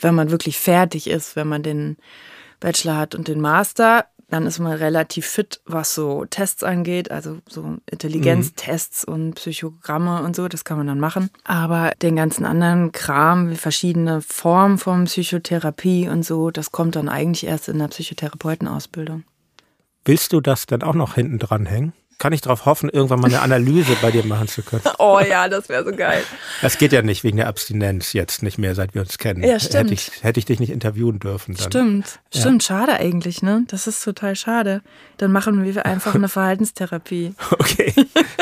wenn 0.01 0.15
man 0.15 0.31
wirklich 0.31 0.59
fertig 0.59 1.09
ist, 1.09 1.37
wenn 1.37 1.49
man 1.49 1.63
den 1.63 1.97
Bachelor 2.61 2.97
hat 2.97 3.15
und 3.15 3.29
den 3.29 3.41
Master. 3.41 4.07
Dann 4.29 4.47
ist 4.47 4.59
man 4.59 4.73
relativ 4.73 5.27
fit, 5.27 5.61
was 5.67 5.95
so 5.95 6.25
Tests 6.25 6.63
angeht, 6.63 7.11
also 7.11 7.39
so 7.49 7.77
Intelligenztests 7.91 9.07
mhm. 9.07 9.15
und 9.15 9.35
Psychogramme 9.35 10.23
und 10.23 10.35
so, 10.35 10.49
das 10.49 10.65
kann 10.65 10.79
man 10.79 10.87
dann 10.87 11.01
machen. 11.01 11.31
Aber 11.45 11.93
den 12.03 12.17
ganzen 12.17 12.45
anderen 12.45 12.93
Kram, 12.93 13.51
wie 13.51 13.57
verschiedene 13.57 14.21
Formen 14.21 14.79
von 14.79 15.05
Psychotherapie 15.05 16.09
und 16.09 16.25
so, 16.25 16.51
das 16.51 16.73
kommt 16.73 16.97
dann 16.97 17.09
eigentlich 17.09 17.47
erst 17.47 17.69
in 17.69 17.79
der 17.79 17.89
Psychotherapeutenausbildung. 17.89 19.25
Willst 20.05 20.33
du 20.33 20.41
das 20.41 20.67
dann 20.67 20.83
auch 20.83 20.95
noch 20.95 21.15
hinten 21.15 21.39
dran 21.39 21.67
hängen? 21.67 21.93
Kann 22.25 22.33
ich 22.33 22.41
darauf 22.41 22.65
hoffen, 22.65 22.89
irgendwann 22.89 23.21
mal 23.21 23.27
eine 23.27 23.43
Analyse 23.43 23.99
bei 24.01 24.11
dir 24.11 24.25
machen 24.25 24.49
zu 24.49 24.63
können. 24.63 24.81
Oh 24.99 25.21
ja, 25.21 25.47
das 25.51 25.69
wäre 25.69 25.85
so 25.85 25.93
geil. 25.95 26.23
Das 26.63 26.79
geht 26.79 26.91
ja 26.93 27.03
nicht 27.03 27.23
wegen 27.23 27.37
der 27.37 27.49
Abstinenz 27.49 28.15
jetzt 28.15 28.43
nicht 28.43 28.57
mehr, 28.57 28.75
seit 28.75 28.95
wir 28.95 29.03
uns 29.03 29.19
kennen. 29.19 29.43
Ja, 29.43 29.61
stimmt. 29.61 29.75
Hätte 29.75 29.93
ich, 29.93 30.11
hätte 30.23 30.41
ich 30.41 30.47
dich 30.47 30.59
nicht 30.59 30.71
interviewen 30.71 31.19
dürfen. 31.19 31.55
Dann. 31.55 31.67
Stimmt, 31.67 32.21
ja. 32.33 32.41
stimmt. 32.41 32.63
Schade 32.63 32.95
eigentlich, 32.95 33.43
ne? 33.43 33.65
Das 33.69 33.87
ist 33.87 34.03
total 34.03 34.37
schade. 34.37 34.81
Dann 35.19 35.33
machen 35.33 35.63
wir 35.63 35.85
einfach 35.85 36.15
eine 36.15 36.29
Verhaltenstherapie. 36.31 37.35
Okay, 37.51 37.93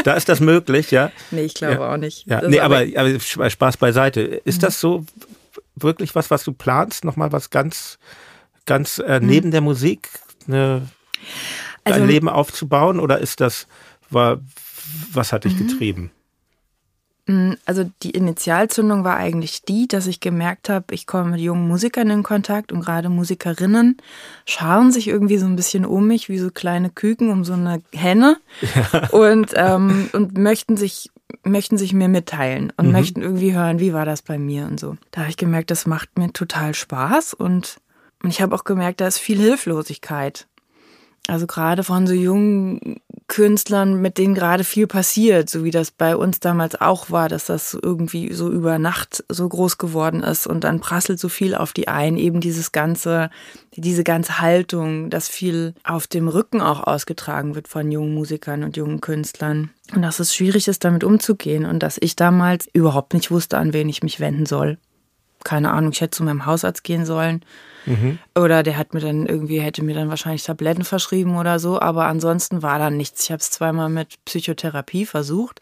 da 0.05 0.13
ist 0.15 0.29
das 0.29 0.39
möglich, 0.39 0.93
ja? 0.93 1.11
Nee, 1.33 1.43
ich 1.43 1.55
glaube 1.55 1.75
ja. 1.75 1.93
auch 1.93 1.97
nicht. 1.97 2.25
Ja. 2.29 2.41
Nee, 2.47 2.61
aber, 2.61 2.85
aber 2.95 3.51
Spaß 3.51 3.79
beiseite. 3.79 4.21
Ist 4.21 4.59
mhm. 4.59 4.67
das 4.67 4.79
so 4.79 5.05
wirklich 5.75 6.15
was, 6.15 6.31
was 6.31 6.45
du 6.45 6.53
planst? 6.53 7.05
Nochmal 7.05 7.33
was 7.33 7.51
ganz, 7.51 7.99
ganz 8.65 9.01
äh, 9.01 9.19
mhm. 9.19 9.27
neben 9.27 9.51
der 9.51 9.61
Musik? 9.61 10.09
Eine 10.47 10.83
also, 11.85 12.01
dein 12.01 12.09
Leben 12.09 12.29
aufzubauen 12.29 13.01
oder 13.01 13.19
ist 13.19 13.41
das, 13.41 13.67
war, 14.11 14.41
was 15.13 15.33
hat 15.33 15.45
dich 15.45 15.55
mhm. 15.55 15.67
getrieben? 15.67 16.11
Mm, 17.27 17.53
also 17.67 17.89
die 18.03 18.11
Initialzündung 18.11 19.05
war 19.05 19.17
eigentlich 19.17 19.63
die, 19.63 19.87
dass 19.87 20.07
ich 20.07 20.21
gemerkt 20.21 20.69
habe, 20.69 20.93
ich 20.93 21.07
komme 21.07 21.33
mit 21.33 21.41
jungen 21.41 21.69
Musikern 21.69 22.11
in 22.11 22.23
Kontakt 22.23 22.73
und 22.73 22.81
gerade 22.81 23.09
Musikerinnen 23.09 23.97
scharen 24.45 24.91
sich 24.91 25.07
irgendwie 25.07 25.39
so 25.39 25.47
ein 25.47 25.57
bisschen 25.57 25.85
um 25.85 26.09
mich 26.09 26.29
wie 26.29 26.39
so 26.39 26.51
kleine 26.51 26.91
Küken 26.91 27.31
um 27.31 27.45
so 27.45 27.53
eine 27.53 27.81
Henne 27.93 28.39
ja. 28.61 29.09
und, 29.11 29.53
ähm, 29.55 30.11
und 30.13 30.37
möchten 30.37 30.77
sich 30.77 31.11
möchten 31.45 31.79
sich 31.79 31.95
mir 31.95 32.09
mitteilen 32.09 32.73
und 32.77 32.87
mhm. 32.87 32.93
möchten 32.93 33.23
irgendwie 33.23 33.55
hören, 33.55 33.81
wie 33.81 33.95
war 33.95 34.05
das 34.05 34.23
bei 34.23 34.39
mir 34.39 34.67
und 34.67 34.79
so. 34.79 34.97
Da 35.13 35.23
habe 35.23 35.31
ich 35.31 35.37
gemerkt, 35.37 35.71
das 35.71 35.87
macht 35.87 36.19
mir 36.19 36.33
total 36.33 36.75
Spaß 36.75 37.35
und 37.35 37.79
ich 38.25 38.43
habe 38.43 38.55
auch 38.55 38.65
gemerkt, 38.65 39.01
da 39.01 39.07
ist 39.07 39.19
viel 39.19 39.39
Hilflosigkeit. 39.39 40.47
Also 41.29 41.47
gerade 41.47 41.85
von 41.85 42.07
so 42.07 42.15
jungen 42.15 43.01
Künstlern, 43.29 44.03
mit 44.03 44.19
denen 44.19 44.35
gerade 44.35 44.65
viel 44.65 44.89
passiert, 44.89 45.49
so 45.49 45.63
wie 45.63 45.71
das 45.71 45.93
bei 45.93 46.17
uns 46.17 46.41
damals 46.41 46.81
auch 46.81 47.11
war, 47.11 47.29
dass 47.29 47.47
das 47.47 47.79
irgendwie 47.81 48.33
so 48.35 48.51
über 48.51 48.79
Nacht 48.79 49.25
so 49.29 49.49
groß 49.49 49.79
geworden 49.79 50.23
ist 50.23 50.47
und 50.49 50.65
dann 50.65 50.81
prasselt 50.81 51.21
so 51.21 51.29
viel 51.29 51.55
auf 51.55 51.73
die 51.73 51.87
ein, 51.87 52.17
eben 52.17 52.41
dieses 52.41 52.73
ganze, 52.73 53.31
diese 53.77 54.03
ganze 54.03 54.41
Haltung, 54.41 55.11
dass 55.11 55.29
viel 55.29 55.75
auf 55.85 56.09
dem 56.09 56.27
Rücken 56.27 56.61
auch 56.61 56.85
ausgetragen 56.87 57.55
wird 57.55 57.69
von 57.69 57.91
jungen 57.91 58.15
Musikern 58.15 58.65
und 58.65 58.77
jungen 58.77 59.01
Künstlern. 59.01 59.71
Und 59.95 60.03
dass 60.03 60.19
es 60.19 60.35
schwierig 60.35 60.67
ist, 60.67 60.85
damit 60.85 61.05
umzugehen 61.05 61.65
und 61.65 61.83
dass 61.83 61.99
ich 62.01 62.17
damals 62.17 62.69
überhaupt 62.73 63.15
nicht 63.15 63.31
wusste, 63.31 63.59
an 63.59 63.73
wen 63.73 63.89
ich 63.89 64.03
mich 64.03 64.19
wenden 64.19 64.45
soll. 64.45 64.77
Keine 65.45 65.71
Ahnung, 65.71 65.93
ich 65.93 66.01
hätte 66.01 66.17
zu 66.17 66.25
meinem 66.25 66.47
Hausarzt 66.47 66.83
gehen 66.83 67.07
sollen 67.07 67.45
Mhm. 67.87 68.19
Oder 68.35 68.63
der 68.63 68.77
hat 68.77 68.95
mir 68.95 69.01
dann 69.01 69.27
irgendwie, 69.27 69.61
hätte 69.61 69.83
mir 69.83 69.95
dann 69.95 70.09
wahrscheinlich 70.09 70.43
Tabletten 70.43 70.85
verschrieben 70.85 71.37
oder 71.37 71.59
so, 71.59 71.81
aber 71.81 72.07
ansonsten 72.07 72.63
war 72.63 72.79
da 72.79 72.91
nichts. 72.91 73.25
Ich 73.25 73.31
habe 73.31 73.41
es 73.41 73.51
zweimal 73.51 73.89
mit 73.89 74.25
Psychotherapie 74.25 75.07
versucht. 75.07 75.61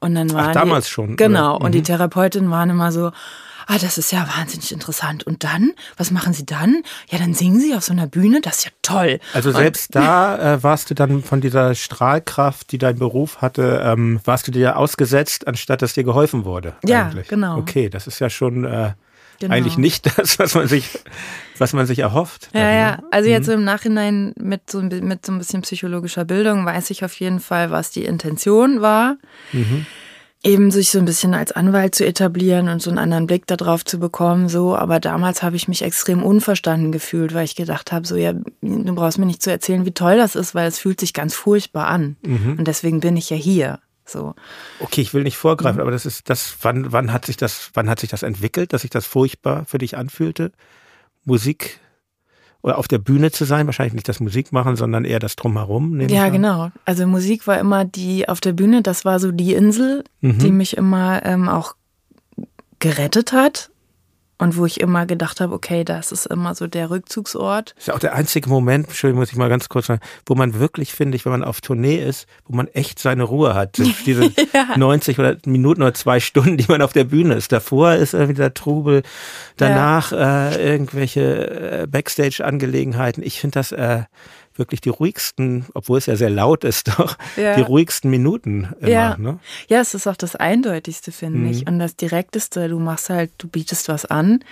Und 0.00 0.14
dann 0.14 0.32
waren 0.32 0.50
Ach, 0.50 0.52
damals 0.52 0.86
die, 0.86 0.92
schon. 0.92 1.16
Genau. 1.16 1.56
Oder? 1.56 1.64
Und 1.64 1.72
die 1.72 1.78
mhm. 1.78 1.84
Therapeutin 1.84 2.50
waren 2.50 2.70
immer 2.70 2.92
so, 2.92 3.10
ah, 3.66 3.78
das 3.78 3.98
ist 3.98 4.12
ja 4.12 4.26
wahnsinnig 4.36 4.72
interessant. 4.72 5.24
Und 5.24 5.44
dann, 5.44 5.72
was 5.96 6.10
machen 6.10 6.32
Sie 6.32 6.44
dann? 6.44 6.82
Ja, 7.08 7.18
dann 7.18 7.34
singen 7.34 7.60
Sie 7.60 7.74
auf 7.74 7.84
so 7.84 7.92
einer 7.92 8.06
Bühne, 8.06 8.40
das 8.40 8.58
ist 8.58 8.64
ja 8.66 8.70
toll. 8.82 9.20
Also 9.32 9.52
selbst 9.52 9.94
und, 9.94 10.04
da 10.04 10.54
äh, 10.54 10.62
warst 10.62 10.90
du 10.90 10.94
dann 10.94 11.22
von 11.22 11.40
dieser 11.40 11.74
Strahlkraft, 11.74 12.72
die 12.72 12.78
dein 12.78 12.98
Beruf 12.98 13.40
hatte, 13.40 13.82
ähm, 13.84 14.20
warst 14.24 14.46
du 14.46 14.52
dir 14.52 14.76
ausgesetzt, 14.76 15.46
anstatt 15.46 15.82
dass 15.82 15.94
dir 15.94 16.04
geholfen 16.04 16.44
wurde. 16.44 16.74
Ja, 16.84 17.06
eigentlich. 17.06 17.28
genau. 17.28 17.58
Okay, 17.58 17.88
das 17.88 18.06
ist 18.06 18.18
ja 18.18 18.30
schon 18.30 18.64
äh, 18.64 18.92
genau. 19.40 19.54
eigentlich 19.54 19.78
nicht 19.78 20.06
das, 20.18 20.38
was 20.38 20.54
man 20.54 20.68
sich, 20.68 20.98
was 21.58 21.72
man 21.72 21.86
sich 21.86 21.98
erhofft. 21.98 22.50
Ja, 22.52 22.60
dann, 22.60 22.74
ja. 22.74 22.96
Ne? 22.96 23.02
Also 23.10 23.28
jetzt 23.28 23.46
mhm. 23.46 23.54
im 23.54 23.64
Nachhinein 23.64 24.34
mit 24.38 24.70
so, 24.70 24.82
mit 24.82 25.24
so 25.24 25.32
ein 25.32 25.38
bisschen 25.38 25.62
psychologischer 25.62 26.24
Bildung 26.24 26.66
weiß 26.66 26.90
ich 26.90 27.04
auf 27.04 27.14
jeden 27.14 27.40
Fall, 27.40 27.70
was 27.70 27.90
die 27.90 28.04
Intention 28.04 28.80
war. 28.80 29.16
Mhm 29.52 29.86
eben 30.44 30.70
sich 30.70 30.90
so 30.90 30.98
ein 30.98 31.06
bisschen 31.06 31.34
als 31.34 31.52
Anwalt 31.52 31.94
zu 31.94 32.06
etablieren 32.06 32.68
und 32.68 32.80
so 32.80 32.90
einen 32.90 32.98
anderen 32.98 33.26
Blick 33.26 33.46
darauf 33.46 33.84
zu 33.84 33.98
bekommen, 33.98 34.48
so. 34.48 34.76
Aber 34.76 35.00
damals 35.00 35.42
habe 35.42 35.56
ich 35.56 35.68
mich 35.68 35.82
extrem 35.82 36.22
unverstanden 36.22 36.92
gefühlt, 36.92 37.34
weil 37.34 37.46
ich 37.46 37.56
gedacht 37.56 37.92
habe, 37.92 38.06
so, 38.06 38.16
ja, 38.16 38.34
du 38.34 38.94
brauchst 38.94 39.18
mir 39.18 39.26
nicht 39.26 39.42
zu 39.42 39.50
erzählen, 39.50 39.86
wie 39.86 39.92
toll 39.92 40.18
das 40.18 40.36
ist, 40.36 40.54
weil 40.54 40.68
es 40.68 40.78
fühlt 40.78 41.00
sich 41.00 41.14
ganz 41.14 41.34
furchtbar 41.34 41.86
an. 41.86 42.16
Mhm. 42.24 42.56
Und 42.58 42.68
deswegen 42.68 43.00
bin 43.00 43.16
ich 43.16 43.30
ja 43.30 43.36
hier. 43.36 43.80
So. 44.06 44.34
Okay, 44.80 45.00
ich 45.00 45.14
will 45.14 45.22
nicht 45.22 45.38
vorgreifen, 45.38 45.76
mhm. 45.76 45.82
aber 45.82 45.90
das 45.90 46.04
ist 46.04 46.28
das, 46.28 46.58
wann, 46.60 46.92
wann 46.92 47.10
hat 47.10 47.24
sich 47.24 47.38
das, 47.38 47.70
wann 47.72 47.88
hat 47.88 48.00
sich 48.00 48.10
das 48.10 48.22
entwickelt, 48.22 48.74
dass 48.74 48.82
sich 48.82 48.90
das 48.90 49.06
furchtbar 49.06 49.64
für 49.64 49.78
dich 49.78 49.96
anfühlte? 49.96 50.52
Musik 51.24 51.80
oder 52.62 52.78
auf 52.78 52.88
der 52.88 52.98
Bühne 52.98 53.30
zu 53.30 53.44
sein, 53.44 53.66
wahrscheinlich 53.66 53.94
nicht 53.94 54.08
das 54.08 54.20
Musik 54.20 54.50
machen, 54.52 54.76
sondern 54.76 55.04
eher 55.04 55.18
das 55.18 55.36
Drumherum. 55.36 56.00
Ja, 56.00 56.30
genau. 56.30 56.70
Also 56.86 57.06
Musik 57.06 57.46
war 57.46 57.58
immer 57.58 57.84
die 57.84 58.28
auf 58.28 58.40
der 58.40 58.54
Bühne, 58.54 58.82
das 58.82 59.04
war 59.04 59.20
so 59.20 59.32
die 59.32 59.54
Insel, 59.54 60.04
mhm. 60.22 60.38
die 60.38 60.50
mich 60.50 60.76
immer 60.76 61.24
ähm, 61.26 61.48
auch 61.48 61.74
gerettet 62.78 63.32
hat 63.32 63.70
und 64.38 64.56
wo 64.56 64.66
ich 64.66 64.80
immer 64.80 65.06
gedacht 65.06 65.40
habe, 65.40 65.54
okay, 65.54 65.84
das 65.84 66.10
ist 66.10 66.26
immer 66.26 66.54
so 66.54 66.66
der 66.66 66.90
Rückzugsort. 66.90 67.72
Das 67.76 67.82
ist 67.82 67.86
ja 67.88 67.94
auch 67.94 67.98
der 68.00 68.14
einzige 68.14 68.48
Moment, 68.48 68.88
Entschuldigung, 68.88 69.20
muss 69.20 69.30
ich 69.30 69.36
mal 69.36 69.48
ganz 69.48 69.68
kurz 69.68 69.86
sagen, 69.86 70.00
wo 70.26 70.34
man 70.34 70.58
wirklich, 70.58 70.92
finde 70.92 71.16
ich, 71.16 71.24
wenn 71.24 71.32
man 71.32 71.44
auf 71.44 71.60
Tournee 71.60 71.96
ist, 71.96 72.26
wo 72.46 72.56
man 72.56 72.66
echt 72.68 72.98
seine 72.98 73.22
Ruhe 73.22 73.54
hat. 73.54 73.78
Diese 74.06 74.24
ja. 74.52 74.76
90 74.76 75.18
oder 75.18 75.36
Minuten 75.46 75.82
oder 75.82 75.94
zwei 75.94 76.20
Stunden, 76.20 76.56
die 76.56 76.66
man 76.68 76.82
auf 76.82 76.92
der 76.92 77.04
Bühne 77.04 77.34
ist. 77.34 77.52
Davor 77.52 77.94
ist 77.94 78.14
irgendwie 78.14 78.34
der 78.34 78.54
Trubel, 78.54 79.02
danach 79.56 80.10
ja. 80.10 80.48
äh, 80.50 80.72
irgendwelche 80.72 81.82
äh, 81.82 81.86
Backstage-Angelegenheiten. 81.86 83.22
Ich 83.22 83.40
finde 83.40 83.54
das 83.60 83.72
äh, 83.72 84.02
wirklich 84.56 84.80
die 84.80 84.88
ruhigsten, 84.88 85.66
obwohl 85.74 85.98
es 85.98 86.06
ja 86.06 86.16
sehr 86.16 86.30
laut 86.30 86.64
ist, 86.64 86.88
doch 86.98 87.16
ja. 87.36 87.56
die 87.56 87.62
ruhigsten 87.62 88.10
Minuten 88.10 88.68
immer. 88.80 88.88
Ja. 88.88 89.16
Ne? 89.16 89.38
ja, 89.68 89.80
es 89.80 89.94
ist 89.94 90.06
auch 90.06 90.16
das 90.16 90.36
Eindeutigste, 90.36 91.12
finde 91.12 91.38
mhm. 91.38 91.50
ich. 91.50 91.66
Und 91.66 91.78
das 91.78 91.96
Direkteste, 91.96 92.68
du 92.68 92.78
machst 92.78 93.10
halt, 93.10 93.32
du 93.38 93.48
bietest 93.48 93.88
was 93.88 94.04
an 94.06 94.44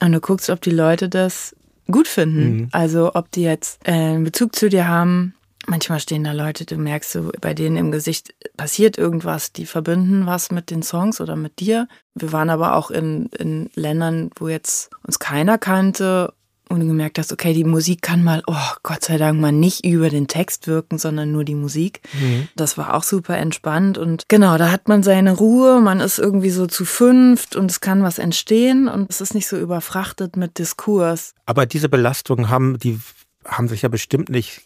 und 0.00 0.12
du 0.12 0.20
guckst, 0.20 0.50
ob 0.50 0.60
die 0.60 0.70
Leute 0.70 1.08
das 1.08 1.54
gut 1.90 2.08
finden. 2.08 2.56
Mhm. 2.56 2.68
Also 2.72 3.12
ob 3.14 3.30
die 3.32 3.42
jetzt 3.42 3.80
äh, 3.84 3.92
einen 3.92 4.24
Bezug 4.24 4.54
zu 4.54 4.68
dir 4.68 4.88
haben. 4.88 5.34
Manchmal 5.66 6.00
stehen 6.00 6.24
da 6.24 6.32
Leute, 6.32 6.64
du 6.64 6.76
merkst 6.78 7.12
so, 7.12 7.30
bei 7.40 7.52
denen 7.52 7.76
im 7.76 7.92
Gesicht 7.92 8.34
passiert 8.56 8.96
irgendwas, 8.96 9.52
die 9.52 9.66
verbinden 9.66 10.24
was 10.26 10.50
mit 10.50 10.70
den 10.70 10.82
Songs 10.82 11.20
oder 11.20 11.36
mit 11.36 11.60
dir. 11.60 11.86
Wir 12.14 12.32
waren 12.32 12.48
aber 12.48 12.74
auch 12.74 12.90
in, 12.90 13.26
in 13.38 13.70
Ländern, 13.74 14.30
wo 14.36 14.48
jetzt 14.48 14.90
uns 15.06 15.18
keiner 15.18 15.58
kannte 15.58 16.32
und 16.70 16.80
du 16.80 16.86
gemerkt 16.86 17.18
hast, 17.18 17.32
okay, 17.32 17.52
die 17.52 17.64
Musik 17.64 18.02
kann 18.02 18.22
mal, 18.22 18.42
oh 18.46 18.54
Gott 18.82 19.04
sei 19.04 19.18
Dank, 19.18 19.40
mal 19.40 19.52
nicht 19.52 19.84
über 19.84 20.08
den 20.08 20.28
Text 20.28 20.66
wirken, 20.66 20.98
sondern 20.98 21.32
nur 21.32 21.44
die 21.44 21.54
Musik. 21.54 22.00
Mhm. 22.14 22.48
Das 22.56 22.78
war 22.78 22.94
auch 22.94 23.02
super 23.02 23.36
entspannt 23.36 23.98
und 23.98 24.24
genau, 24.28 24.56
da 24.56 24.70
hat 24.70 24.88
man 24.88 25.02
seine 25.02 25.32
Ruhe, 25.32 25.80
man 25.80 26.00
ist 26.00 26.18
irgendwie 26.18 26.50
so 26.50 26.66
zu 26.66 26.84
fünft 26.84 27.56
und 27.56 27.70
es 27.70 27.80
kann 27.80 28.02
was 28.02 28.18
entstehen 28.18 28.88
und 28.88 29.10
es 29.10 29.20
ist 29.20 29.34
nicht 29.34 29.48
so 29.48 29.56
überfrachtet 29.56 30.36
mit 30.36 30.58
Diskurs. 30.58 31.34
Aber 31.46 31.66
diese 31.66 31.88
Belastungen 31.88 32.48
haben, 32.48 32.78
die 32.78 33.00
haben 33.44 33.68
sich 33.68 33.82
ja 33.82 33.88
bestimmt 33.88 34.28
nicht 34.28 34.62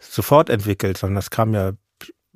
sofort 0.00 0.50
entwickelt, 0.50 0.98
sondern 0.98 1.16
das 1.16 1.30
kam 1.30 1.54
ja 1.54 1.72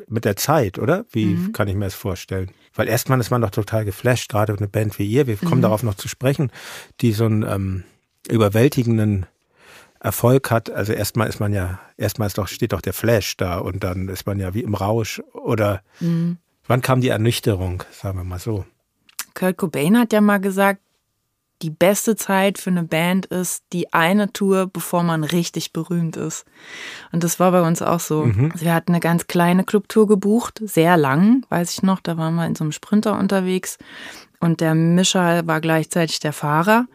mit 0.07 0.24
der 0.24 0.37
Zeit, 0.37 0.78
oder? 0.78 1.04
Wie 1.11 1.26
mhm. 1.26 1.52
kann 1.52 1.68
ich 1.68 1.74
mir 1.74 1.87
das 1.87 1.94
vorstellen? 1.94 2.50
Weil 2.74 2.88
erstmal 2.88 3.18
ist 3.18 3.31
man 3.31 3.42
doch 3.42 3.50
total 3.50 3.85
geflasht, 3.85 4.31
gerade 4.31 4.54
eine 4.57 4.68
Band 4.68 4.98
wie 4.98 5.07
ihr, 5.07 5.26
wir 5.26 5.37
kommen 5.37 5.57
mhm. 5.57 5.62
darauf 5.62 5.83
noch 5.83 5.94
zu 5.94 6.09
sprechen, 6.09 6.52
die 7.00 7.12
so 7.12 7.26
ein 7.26 7.42
ähm, 7.42 7.85
überwältigenden 8.28 9.26
Erfolg 10.00 10.50
hat. 10.50 10.70
Also 10.70 10.92
erstmal 10.92 11.28
ist 11.28 11.40
man 11.40 11.52
ja, 11.52 11.81
erstmal 11.96 12.28
doch, 12.28 12.48
steht 12.48 12.72
doch 12.72 12.81
der 12.81 12.92
Flash 12.92 13.37
da 13.37 13.59
und 13.59 13.85
dann 13.85 14.09
ist 14.09 14.26
man 14.26 14.38
ja 14.38 14.54
wie 14.54 14.62
im 14.62 14.74
Rausch. 14.74 15.20
Oder 15.33 15.83
mhm. 16.00 16.38
wann 16.66 16.83
kam 16.83 17.00
die 17.00 17.09
Ernüchterung, 17.09 17.83
sagen 17.90 18.18
wir 18.18 18.24
mal 18.24 18.38
so? 18.38 18.64
Kurt 19.35 19.57
Cobain 19.57 19.98
hat 19.98 20.12
ja 20.12 20.20
mal 20.20 20.38
gesagt, 20.38 20.81
die 21.62 21.70
beste 21.70 22.14
Zeit 22.14 22.59
für 22.59 22.70
eine 22.70 22.85
Band 22.85 23.26
ist 23.26 23.64
die 23.72 23.92
eine 23.92 24.33
Tour, 24.33 24.68
bevor 24.68 25.02
man 25.02 25.24
richtig 25.24 25.72
berühmt 25.72 26.16
ist. 26.16 26.44
Und 27.11 27.24
das 27.24 27.40
war 27.40 27.50
bei 27.50 27.62
uns 27.62 27.83
auch 27.83 27.98
so. 27.98 28.26
Mhm. 28.26 28.52
Also 28.52 28.64
wir 28.64 28.74
hatten 28.74 28.92
eine 28.92 29.00
ganz 29.00 29.26
kleine 29.26 29.64
Clubtour 29.64 30.07
gebucht, 30.07 30.61
sehr 30.64 30.96
lang, 30.96 31.44
weiß 31.48 31.72
ich 31.72 31.83
noch. 31.83 32.00
Da 32.00 32.16
waren 32.16 32.37
wir 32.37 32.46
in 32.46 32.54
so 32.54 32.62
einem 32.62 32.72
Sprinter 32.72 33.18
unterwegs 33.18 33.78
und 34.38 34.61
der 34.61 34.74
Mischer 34.76 35.46
war 35.46 35.61
gleichzeitig 35.61 36.20
der 36.20 36.33
Fahrer. 36.33 36.87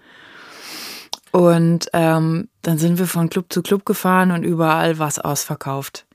Und 1.33 1.89
ähm, 1.93 2.47
dann 2.61 2.77
sind 2.77 2.99
wir 2.99 3.07
von 3.07 3.27
Club 3.27 3.51
zu 3.51 3.63
Club 3.63 3.85
gefahren 3.85 4.29
und 4.29 4.43
überall 4.43 4.99
war 4.99 5.07
es 5.07 5.17
ausverkauft. 5.17 6.05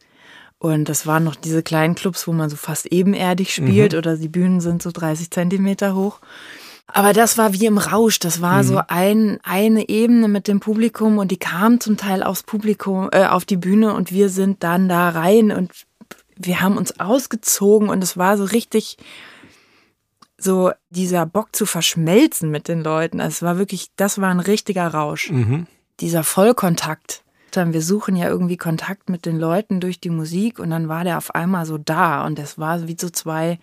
Und 0.59 0.89
das 0.89 1.09
waren 1.09 1.25
noch 1.25 1.35
diese 1.35 1.65
kleinen 1.65 1.97
Clubs, 1.97 2.29
wo 2.29 2.33
man 2.33 2.49
so 2.49 2.57
fast 2.57 2.87
ebenerdig 2.87 3.53
spielt 3.53 3.93
mhm. 3.93 3.99
oder 3.99 4.17
die 4.17 4.29
Bühnen 4.29 4.61
sind 4.61 4.81
so 4.81 4.93
30 4.93 5.33
Zentimeter 5.33 5.97
hoch. 5.97 6.21
Aber 6.87 7.13
das 7.13 7.37
war 7.37 7.53
wie 7.53 7.67
im 7.67 7.79
Rausch. 7.79 8.21
Das 8.21 8.41
war 8.41 8.63
mhm. 8.63 8.67
so 8.67 8.81
ein, 8.87 9.39
eine 9.43 9.89
Ebene 9.89 10.29
mit 10.29 10.47
dem 10.47 10.61
Publikum 10.61 11.19
und 11.19 11.33
die 11.33 11.37
kamen 11.37 11.81
zum 11.81 11.97
Teil 11.97 12.23
aufs 12.23 12.45
Publikum, 12.45 13.09
äh, 13.11 13.27
auf 13.27 13.45
die 13.45 13.57
Bühne 13.57 13.95
und 13.95 14.13
wir 14.13 14.29
sind 14.29 14.63
dann 14.63 14.89
da 14.89 15.09
rein 15.09 15.51
und 15.51 15.73
wir 16.37 16.61
haben 16.61 16.77
uns 16.77 17.01
ausgezogen 17.01 17.89
und 17.89 18.05
es 18.05 18.17
war 18.17 18.39
so 18.39 18.45
richtig, 18.45 18.99
so 20.41 20.71
dieser 20.91 21.27
Bock 21.27 21.55
zu 21.55 21.67
verschmelzen 21.67 22.51
mit 22.51 22.69
den 22.69 22.83
Leuten. 22.83 23.21
Also 23.21 23.35
es 23.35 23.43
war 23.43 23.59
wirklich, 23.59 23.89
das 23.97 24.21
war 24.21 24.31
ein 24.31 24.41
richtiger 24.41 24.87
Rausch. 24.87 25.31
Mhm. 25.31 25.67
Dieser 26.01 26.23
Vollkontakt. 26.23 27.25
Wir 27.53 27.83
suchen 27.83 28.15
ja 28.15 28.29
irgendwie 28.29 28.57
Kontakt 28.57 29.11
mit 29.11 29.27
den 29.27 29.37
Leuten 29.37 29.81
durch 29.81 29.99
die 30.01 30.11
Musik 30.11 30.61
und 30.61 30.71
dann 30.71 30.89
war 30.89 31.03
der 31.03 31.19
auf 31.19 31.35
einmal 31.35 31.67
so 31.67 31.77
da 31.77 32.25
und 32.25 32.39
das 32.39 32.57
war 32.57 32.87
wie 32.87 32.97
so 32.97 33.11
zwei, 33.11 33.59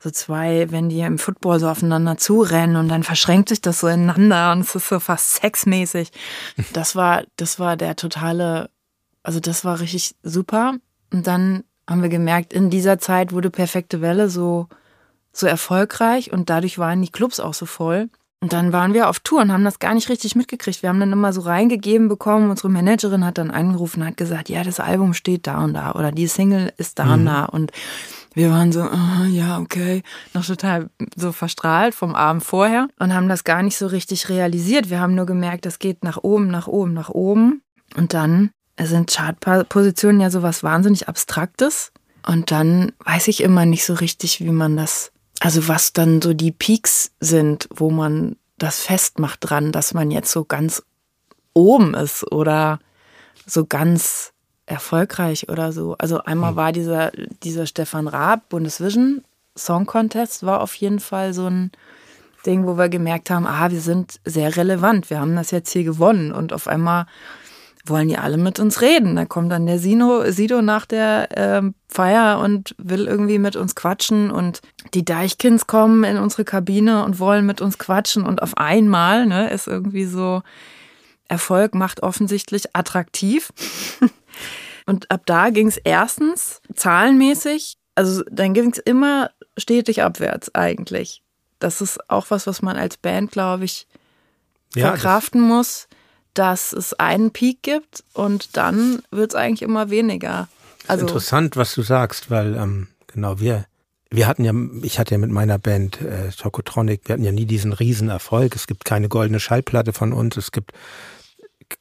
so 0.00 0.10
zwei, 0.10 0.70
wenn 0.70 0.90
die 0.90 1.00
im 1.00 1.18
Football 1.18 1.58
so 1.58 1.66
aufeinander 1.70 2.18
zurennen 2.18 2.76
und 2.76 2.90
dann 2.90 3.04
verschränkt 3.04 3.48
sich 3.48 3.62
das 3.62 3.80
so 3.80 3.86
ineinander 3.86 4.52
und 4.52 4.60
es 4.60 4.74
ist 4.74 4.86
so 4.86 5.00
fast 5.00 5.36
sexmäßig. 5.36 6.10
Das 6.74 6.94
war, 6.94 7.22
das 7.36 7.58
war 7.58 7.78
der 7.78 7.96
totale, 7.96 8.68
also 9.22 9.40
das 9.40 9.64
war 9.64 9.80
richtig 9.80 10.14
super. 10.22 10.74
Und 11.10 11.26
dann 11.26 11.64
haben 11.88 12.02
wir 12.02 12.10
gemerkt, 12.10 12.52
in 12.52 12.68
dieser 12.68 12.98
Zeit 12.98 13.32
wurde 13.32 13.48
Perfekte 13.48 14.02
Welle 14.02 14.28
so 14.28 14.68
so 15.32 15.46
erfolgreich 15.46 16.32
und 16.32 16.50
dadurch 16.50 16.78
waren 16.78 17.02
die 17.02 17.10
Clubs 17.10 17.40
auch 17.40 17.54
so 17.54 17.66
voll. 17.66 18.08
Und 18.40 18.52
dann 18.52 18.72
waren 18.72 18.92
wir 18.92 19.08
auf 19.08 19.20
Tour 19.20 19.40
und 19.40 19.52
haben 19.52 19.62
das 19.62 19.78
gar 19.78 19.94
nicht 19.94 20.08
richtig 20.08 20.34
mitgekriegt. 20.34 20.82
Wir 20.82 20.88
haben 20.88 20.98
dann 20.98 21.12
immer 21.12 21.32
so 21.32 21.42
reingegeben 21.42 22.08
bekommen. 22.08 22.50
Unsere 22.50 22.70
Managerin 22.70 23.24
hat 23.24 23.38
dann 23.38 23.52
angerufen 23.52 24.00
und 24.00 24.08
hat 24.08 24.16
gesagt, 24.16 24.48
ja, 24.48 24.64
das 24.64 24.80
Album 24.80 25.14
steht 25.14 25.46
da 25.46 25.62
und 25.62 25.74
da 25.74 25.92
oder 25.92 26.10
die 26.10 26.26
Single 26.26 26.72
ist 26.76 26.98
da 26.98 27.04
mhm. 27.04 27.12
und 27.12 27.24
da. 27.26 27.44
Und 27.44 27.72
wir 28.34 28.50
waren 28.50 28.72
so, 28.72 28.82
oh, 28.82 29.24
ja, 29.30 29.60
okay, 29.60 30.02
noch 30.34 30.44
total 30.44 30.90
so 31.14 31.30
verstrahlt 31.30 31.94
vom 31.94 32.16
Abend 32.16 32.42
vorher 32.42 32.88
und 32.98 33.14
haben 33.14 33.28
das 33.28 33.44
gar 33.44 33.62
nicht 33.62 33.78
so 33.78 33.86
richtig 33.86 34.28
realisiert. 34.28 34.90
Wir 34.90 34.98
haben 34.98 35.14
nur 35.14 35.26
gemerkt, 35.26 35.64
das 35.64 35.78
geht 35.78 36.02
nach 36.02 36.16
oben, 36.16 36.48
nach 36.48 36.66
oben, 36.66 36.94
nach 36.94 37.10
oben. 37.10 37.62
Und 37.96 38.12
dann 38.12 38.50
sind 38.80 39.12
Chartpositionen 39.12 40.20
ja 40.20 40.30
so 40.30 40.42
was 40.42 40.64
wahnsinnig 40.64 41.08
Abstraktes. 41.08 41.92
Und 42.26 42.50
dann 42.50 42.90
weiß 43.04 43.28
ich 43.28 43.40
immer 43.40 43.66
nicht 43.66 43.84
so 43.84 43.94
richtig, 43.94 44.40
wie 44.40 44.50
man 44.50 44.76
das 44.76 45.11
also 45.42 45.66
was 45.66 45.92
dann 45.92 46.22
so 46.22 46.34
die 46.34 46.52
Peaks 46.52 47.10
sind, 47.18 47.68
wo 47.74 47.90
man 47.90 48.36
das 48.58 48.80
festmacht 48.80 49.40
dran, 49.42 49.72
dass 49.72 49.92
man 49.92 50.12
jetzt 50.12 50.30
so 50.30 50.44
ganz 50.44 50.84
oben 51.52 51.94
ist 51.94 52.30
oder 52.30 52.78
so 53.44 53.66
ganz 53.66 54.32
erfolgreich 54.66 55.48
oder 55.48 55.72
so. 55.72 55.96
Also 55.98 56.22
einmal 56.22 56.50
hm. 56.50 56.56
war 56.56 56.72
dieser, 56.72 57.10
dieser 57.42 57.66
Stefan 57.66 58.06
Raab 58.06 58.48
Bundesvision 58.50 59.24
Song 59.56 59.84
Contest 59.84 60.46
war 60.46 60.60
auf 60.60 60.74
jeden 60.76 61.00
Fall 61.00 61.34
so 61.34 61.46
ein 61.46 61.72
Ding, 62.46 62.64
wo 62.64 62.78
wir 62.78 62.88
gemerkt 62.88 63.28
haben, 63.28 63.46
ah, 63.46 63.70
wir 63.70 63.80
sind 63.80 64.20
sehr 64.24 64.56
relevant. 64.56 65.10
Wir 65.10 65.20
haben 65.20 65.36
das 65.36 65.50
jetzt 65.50 65.72
hier 65.72 65.84
gewonnen 65.84 66.32
und 66.32 66.52
auf 66.52 66.68
einmal 66.68 67.06
wollen 67.84 68.08
die 68.08 68.18
alle 68.18 68.36
mit 68.36 68.60
uns 68.60 68.80
reden. 68.80 69.16
Da 69.16 69.24
kommt 69.24 69.50
dann 69.50 69.66
der 69.66 69.78
Sino, 69.78 70.30
Sido 70.30 70.62
nach 70.62 70.86
der 70.86 71.36
äh, 71.36 71.62
Feier 71.88 72.38
und 72.38 72.74
will 72.78 73.06
irgendwie 73.06 73.38
mit 73.38 73.56
uns 73.56 73.74
quatschen 73.74 74.30
und 74.30 74.60
die 74.94 75.04
Deichkins 75.04 75.66
kommen 75.66 76.04
in 76.04 76.16
unsere 76.16 76.44
Kabine 76.44 77.04
und 77.04 77.18
wollen 77.18 77.44
mit 77.44 77.60
uns 77.60 77.78
quatschen 77.78 78.24
und 78.24 78.42
auf 78.42 78.56
einmal 78.56 79.26
ne, 79.26 79.50
ist 79.50 79.66
irgendwie 79.66 80.04
so, 80.04 80.42
Erfolg 81.28 81.74
macht 81.74 82.02
offensichtlich 82.02 82.76
attraktiv. 82.76 83.52
und 84.86 85.10
ab 85.10 85.22
da 85.26 85.50
ging 85.50 85.66
es 85.66 85.78
erstens 85.78 86.60
zahlenmäßig, 86.74 87.78
also 87.94 88.22
dann 88.30 88.54
ging 88.54 88.70
es 88.70 88.78
immer 88.78 89.30
stetig 89.56 90.02
abwärts 90.02 90.54
eigentlich. 90.54 91.22
Das 91.58 91.80
ist 91.80 92.10
auch 92.10 92.26
was, 92.30 92.46
was 92.46 92.62
man 92.62 92.76
als 92.76 92.96
Band, 92.96 93.30
glaube 93.32 93.64
ich, 93.64 93.86
ja, 94.74 94.88
verkraften 94.88 95.40
muss, 95.40 95.88
dass 96.34 96.72
es 96.72 96.94
einen 96.94 97.30
Peak 97.30 97.62
gibt 97.62 98.04
und 98.12 98.56
dann 98.56 99.02
wird 99.10 99.32
es 99.32 99.34
eigentlich 99.34 99.62
immer 99.62 99.90
weniger. 99.90 100.48
Also 100.88 101.06
interessant, 101.06 101.56
was 101.56 101.74
du 101.74 101.82
sagst, 101.82 102.30
weil 102.30 102.56
ähm, 102.56 102.88
genau 103.06 103.38
wir 103.38 103.66
wir 104.12 104.26
hatten 104.26 104.44
ja, 104.44 104.52
ich 104.82 104.98
hatte 104.98 105.14
ja 105.14 105.18
mit 105.18 105.30
meiner 105.30 105.58
Band 105.58 106.00
äh, 106.02 106.30
Tokotronic, 106.30 107.00
wir 107.06 107.14
hatten 107.14 107.24
ja 107.24 107.32
nie 107.32 107.46
diesen 107.46 107.72
Riesenerfolg. 107.72 108.54
Es 108.54 108.66
gibt 108.66 108.84
keine 108.84 109.08
goldene 109.08 109.40
Schallplatte 109.40 109.94
von 109.94 110.12
uns, 110.12 110.36
es 110.36 110.52
gibt 110.52 110.72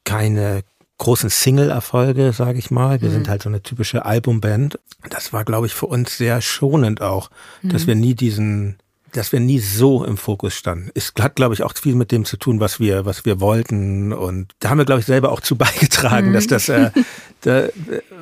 keine 0.06 0.64
großen 0.98 1.30
Single-Erfolge, 1.30 2.32
sage 2.32 2.60
ich 2.60 2.72
mal. 2.72 3.02
Wir 3.02 3.10
mhm. 3.10 3.14
sind 3.14 3.30
halt 3.30 3.42
so 3.42 3.50
eine 3.50 3.62
typische 3.62 4.06
Albumband. 4.06 4.80
Das 5.10 5.34
war, 5.34 5.44
glaube 5.44 5.68
ich, 5.68 5.74
für 5.74 5.88
uns 5.88 6.18
sehr 6.18 6.42
schonend 6.42 7.02
auch, 7.02 7.30
mhm. 7.62 7.70
dass 7.70 7.86
wir 7.86 7.96
nie 7.96 8.14
diesen, 8.14 8.78
dass 9.12 9.32
wir 9.32 9.39
nie 9.39 9.60
so 9.60 10.04
im 10.04 10.17
Fokus 10.17 10.56
standen. 10.56 10.89
Es 10.95 11.13
hat, 11.19 11.36
glaube 11.36 11.54
ich, 11.54 11.63
auch 11.63 11.74
viel 11.76 11.95
mit 11.95 12.12
dem 12.12 12.26
zu 12.26 12.38
tun, 12.38 12.60
was 12.60 12.80
wir, 12.80 13.06
was 13.06 13.26
wir 13.26 13.39
wollten. 13.39 14.13
Und 14.13 14.54
da 14.60 14.69
haben 14.69 14.78
wir, 14.78 14.86
glaube 14.86 15.02
ich, 15.02 15.06
selber 15.06 15.32
auch 15.32 15.41
zu 15.41 15.56
beigetragen, 15.58 16.30
mhm. 16.30 16.34
dass 16.34 16.47
das, 16.47 16.69
äh, 16.69 16.91
da, 17.41 17.67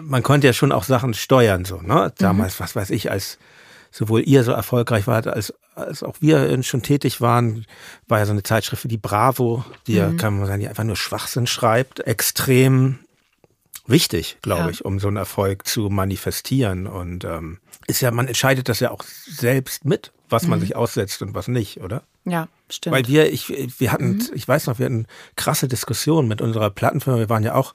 man 0.01 0.23
konnte 0.23 0.47
ja 0.47 0.53
schon 0.53 0.71
auch 0.71 0.83
Sachen 0.83 1.13
steuern, 1.13 1.65
so, 1.65 1.81
ne? 1.81 2.13
Damals, 2.17 2.59
mhm. 2.59 2.63
was 2.63 2.75
weiß 2.75 2.89
ich, 2.91 3.11
als 3.11 3.37
sowohl 3.91 4.21
ihr 4.21 4.43
so 4.43 4.51
erfolgreich 4.51 5.07
wart, 5.07 5.27
als, 5.27 5.53
als 5.75 6.03
auch 6.03 6.17
wir 6.19 6.61
schon 6.63 6.83
tätig 6.83 7.21
waren, 7.21 7.65
war 8.07 8.19
ja 8.19 8.25
so 8.25 8.31
eine 8.31 8.43
Zeitschrift 8.43 8.83
wie 8.83 8.89
die 8.89 8.97
Bravo, 8.97 9.65
die 9.87 9.93
mhm. 9.93 9.97
ja, 9.97 10.11
kann 10.11 10.37
man 10.37 10.47
sagen, 10.47 10.61
die 10.61 10.67
einfach 10.67 10.83
nur 10.83 10.95
Schwachsinn 10.95 11.47
schreibt, 11.47 12.01
extrem 12.01 12.99
wichtig, 13.87 14.37
glaube 14.41 14.63
ja. 14.63 14.69
ich, 14.69 14.85
um 14.85 14.99
so 14.99 15.07
einen 15.07 15.17
Erfolg 15.17 15.67
zu 15.67 15.89
manifestieren. 15.89 16.87
Und 16.87 17.23
ähm, 17.23 17.59
ist 17.87 18.01
ja, 18.01 18.11
man 18.11 18.27
entscheidet 18.27 18.69
das 18.69 18.79
ja 18.79 18.91
auch 18.91 19.03
selbst 19.03 19.85
mit, 19.85 20.11
was 20.29 20.47
man 20.47 20.59
mhm. 20.59 20.63
sich 20.63 20.75
aussetzt 20.75 21.21
und 21.21 21.33
was 21.33 21.47
nicht, 21.47 21.81
oder? 21.81 22.03
Ja, 22.25 22.47
stimmt. 22.69 22.95
Weil 22.95 23.07
wir, 23.07 23.31
ich, 23.31 23.49
wir 23.79 23.91
hatten, 23.91 24.17
mhm. 24.17 24.29
ich 24.33 24.47
weiß 24.47 24.67
noch, 24.67 24.79
wir 24.79 24.85
hatten 24.85 25.05
krasse 25.35 25.67
Diskussionen 25.67 26.27
mit 26.27 26.41
unserer 26.41 26.69
Plattenfirma. 26.69 27.19
Wir 27.19 27.29
waren 27.29 27.43
ja 27.43 27.55
auch 27.55 27.73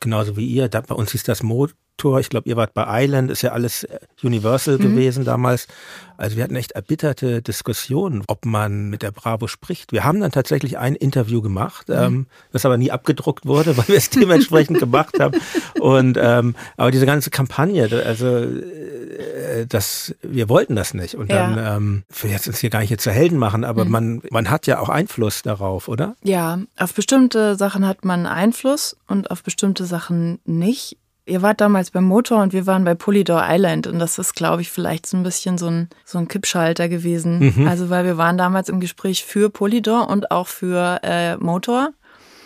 genauso 0.00 0.36
wie 0.36 0.46
ihr. 0.46 0.68
Da, 0.68 0.80
bei 0.80 0.94
uns 0.94 1.12
hieß 1.12 1.24
das 1.24 1.42
Mod 1.42 1.74
Tour. 2.02 2.18
Ich 2.18 2.30
glaube, 2.30 2.48
ihr 2.48 2.56
wart 2.56 2.74
bei 2.74 3.04
Island, 3.04 3.30
ist 3.30 3.42
ja 3.42 3.52
alles 3.52 3.84
äh, 3.84 3.98
Universal 4.24 4.78
mhm. 4.78 4.82
gewesen 4.82 5.24
damals. 5.24 5.68
Also 6.16 6.36
wir 6.36 6.44
hatten 6.44 6.56
echt 6.56 6.72
erbitterte 6.72 7.42
Diskussionen, 7.42 8.22
ob 8.26 8.44
man 8.44 8.90
mit 8.90 9.02
der 9.02 9.12
Bravo 9.12 9.46
spricht. 9.46 9.92
Wir 9.92 10.04
haben 10.04 10.20
dann 10.20 10.32
tatsächlich 10.32 10.78
ein 10.78 10.96
Interview 10.96 11.42
gemacht, 11.42 11.88
mhm. 11.88 11.94
ähm, 11.94 12.26
das 12.52 12.66
aber 12.66 12.76
nie 12.76 12.90
abgedruckt 12.90 13.46
wurde, 13.46 13.76
weil 13.76 13.88
wir 13.88 13.96
es 13.96 14.10
dementsprechend 14.10 14.80
gemacht 14.80 15.20
haben. 15.20 15.40
Und 15.78 16.18
ähm, 16.20 16.56
aber 16.76 16.90
diese 16.90 17.06
ganze 17.06 17.30
Kampagne, 17.30 17.88
also 18.04 18.26
äh, 18.26 19.66
das, 19.68 20.14
wir 20.22 20.48
wollten 20.48 20.74
das 20.74 20.94
nicht. 20.94 21.14
Und 21.14 21.30
dann, 21.30 21.56
ja. 21.56 21.76
ähm, 21.76 22.02
ich 22.12 22.24
will 22.24 22.32
jetzt 22.32 22.48
uns 22.48 22.58
hier 22.58 22.70
gar 22.70 22.80
nicht 22.80 23.00
zu 23.00 23.12
Helden 23.12 23.38
machen, 23.38 23.64
aber 23.64 23.84
mhm. 23.84 23.90
man, 23.90 24.22
man 24.30 24.50
hat 24.50 24.66
ja 24.66 24.80
auch 24.80 24.88
Einfluss 24.88 25.42
darauf, 25.42 25.86
oder? 25.86 26.16
Ja, 26.24 26.58
auf 26.76 26.94
bestimmte 26.94 27.54
Sachen 27.54 27.86
hat 27.86 28.04
man 28.04 28.26
Einfluss 28.26 28.96
und 29.06 29.30
auf 29.30 29.44
bestimmte 29.44 29.84
Sachen 29.84 30.40
nicht 30.44 30.96
ihr 31.26 31.42
wart 31.42 31.60
damals 31.60 31.90
beim 31.90 32.04
Motor 32.04 32.42
und 32.42 32.52
wir 32.52 32.66
waren 32.66 32.84
bei 32.84 32.94
Polydor 32.94 33.44
Island 33.46 33.86
und 33.86 33.98
das 33.98 34.18
ist, 34.18 34.34
glaube 34.34 34.62
ich, 34.62 34.70
vielleicht 34.70 35.06
so 35.06 35.16
ein 35.16 35.22
bisschen 35.22 35.58
so 35.58 35.68
ein, 35.68 35.88
so 36.04 36.18
ein 36.18 36.28
Kippschalter 36.28 36.88
gewesen. 36.88 37.54
Mhm. 37.56 37.68
Also 37.68 37.90
weil 37.90 38.04
wir 38.04 38.16
waren 38.16 38.38
damals 38.38 38.68
im 38.68 38.80
Gespräch 38.80 39.24
für 39.24 39.50
Polydor 39.50 40.08
und 40.08 40.30
auch 40.30 40.48
für 40.48 41.00
äh, 41.02 41.36
Motor. 41.36 41.92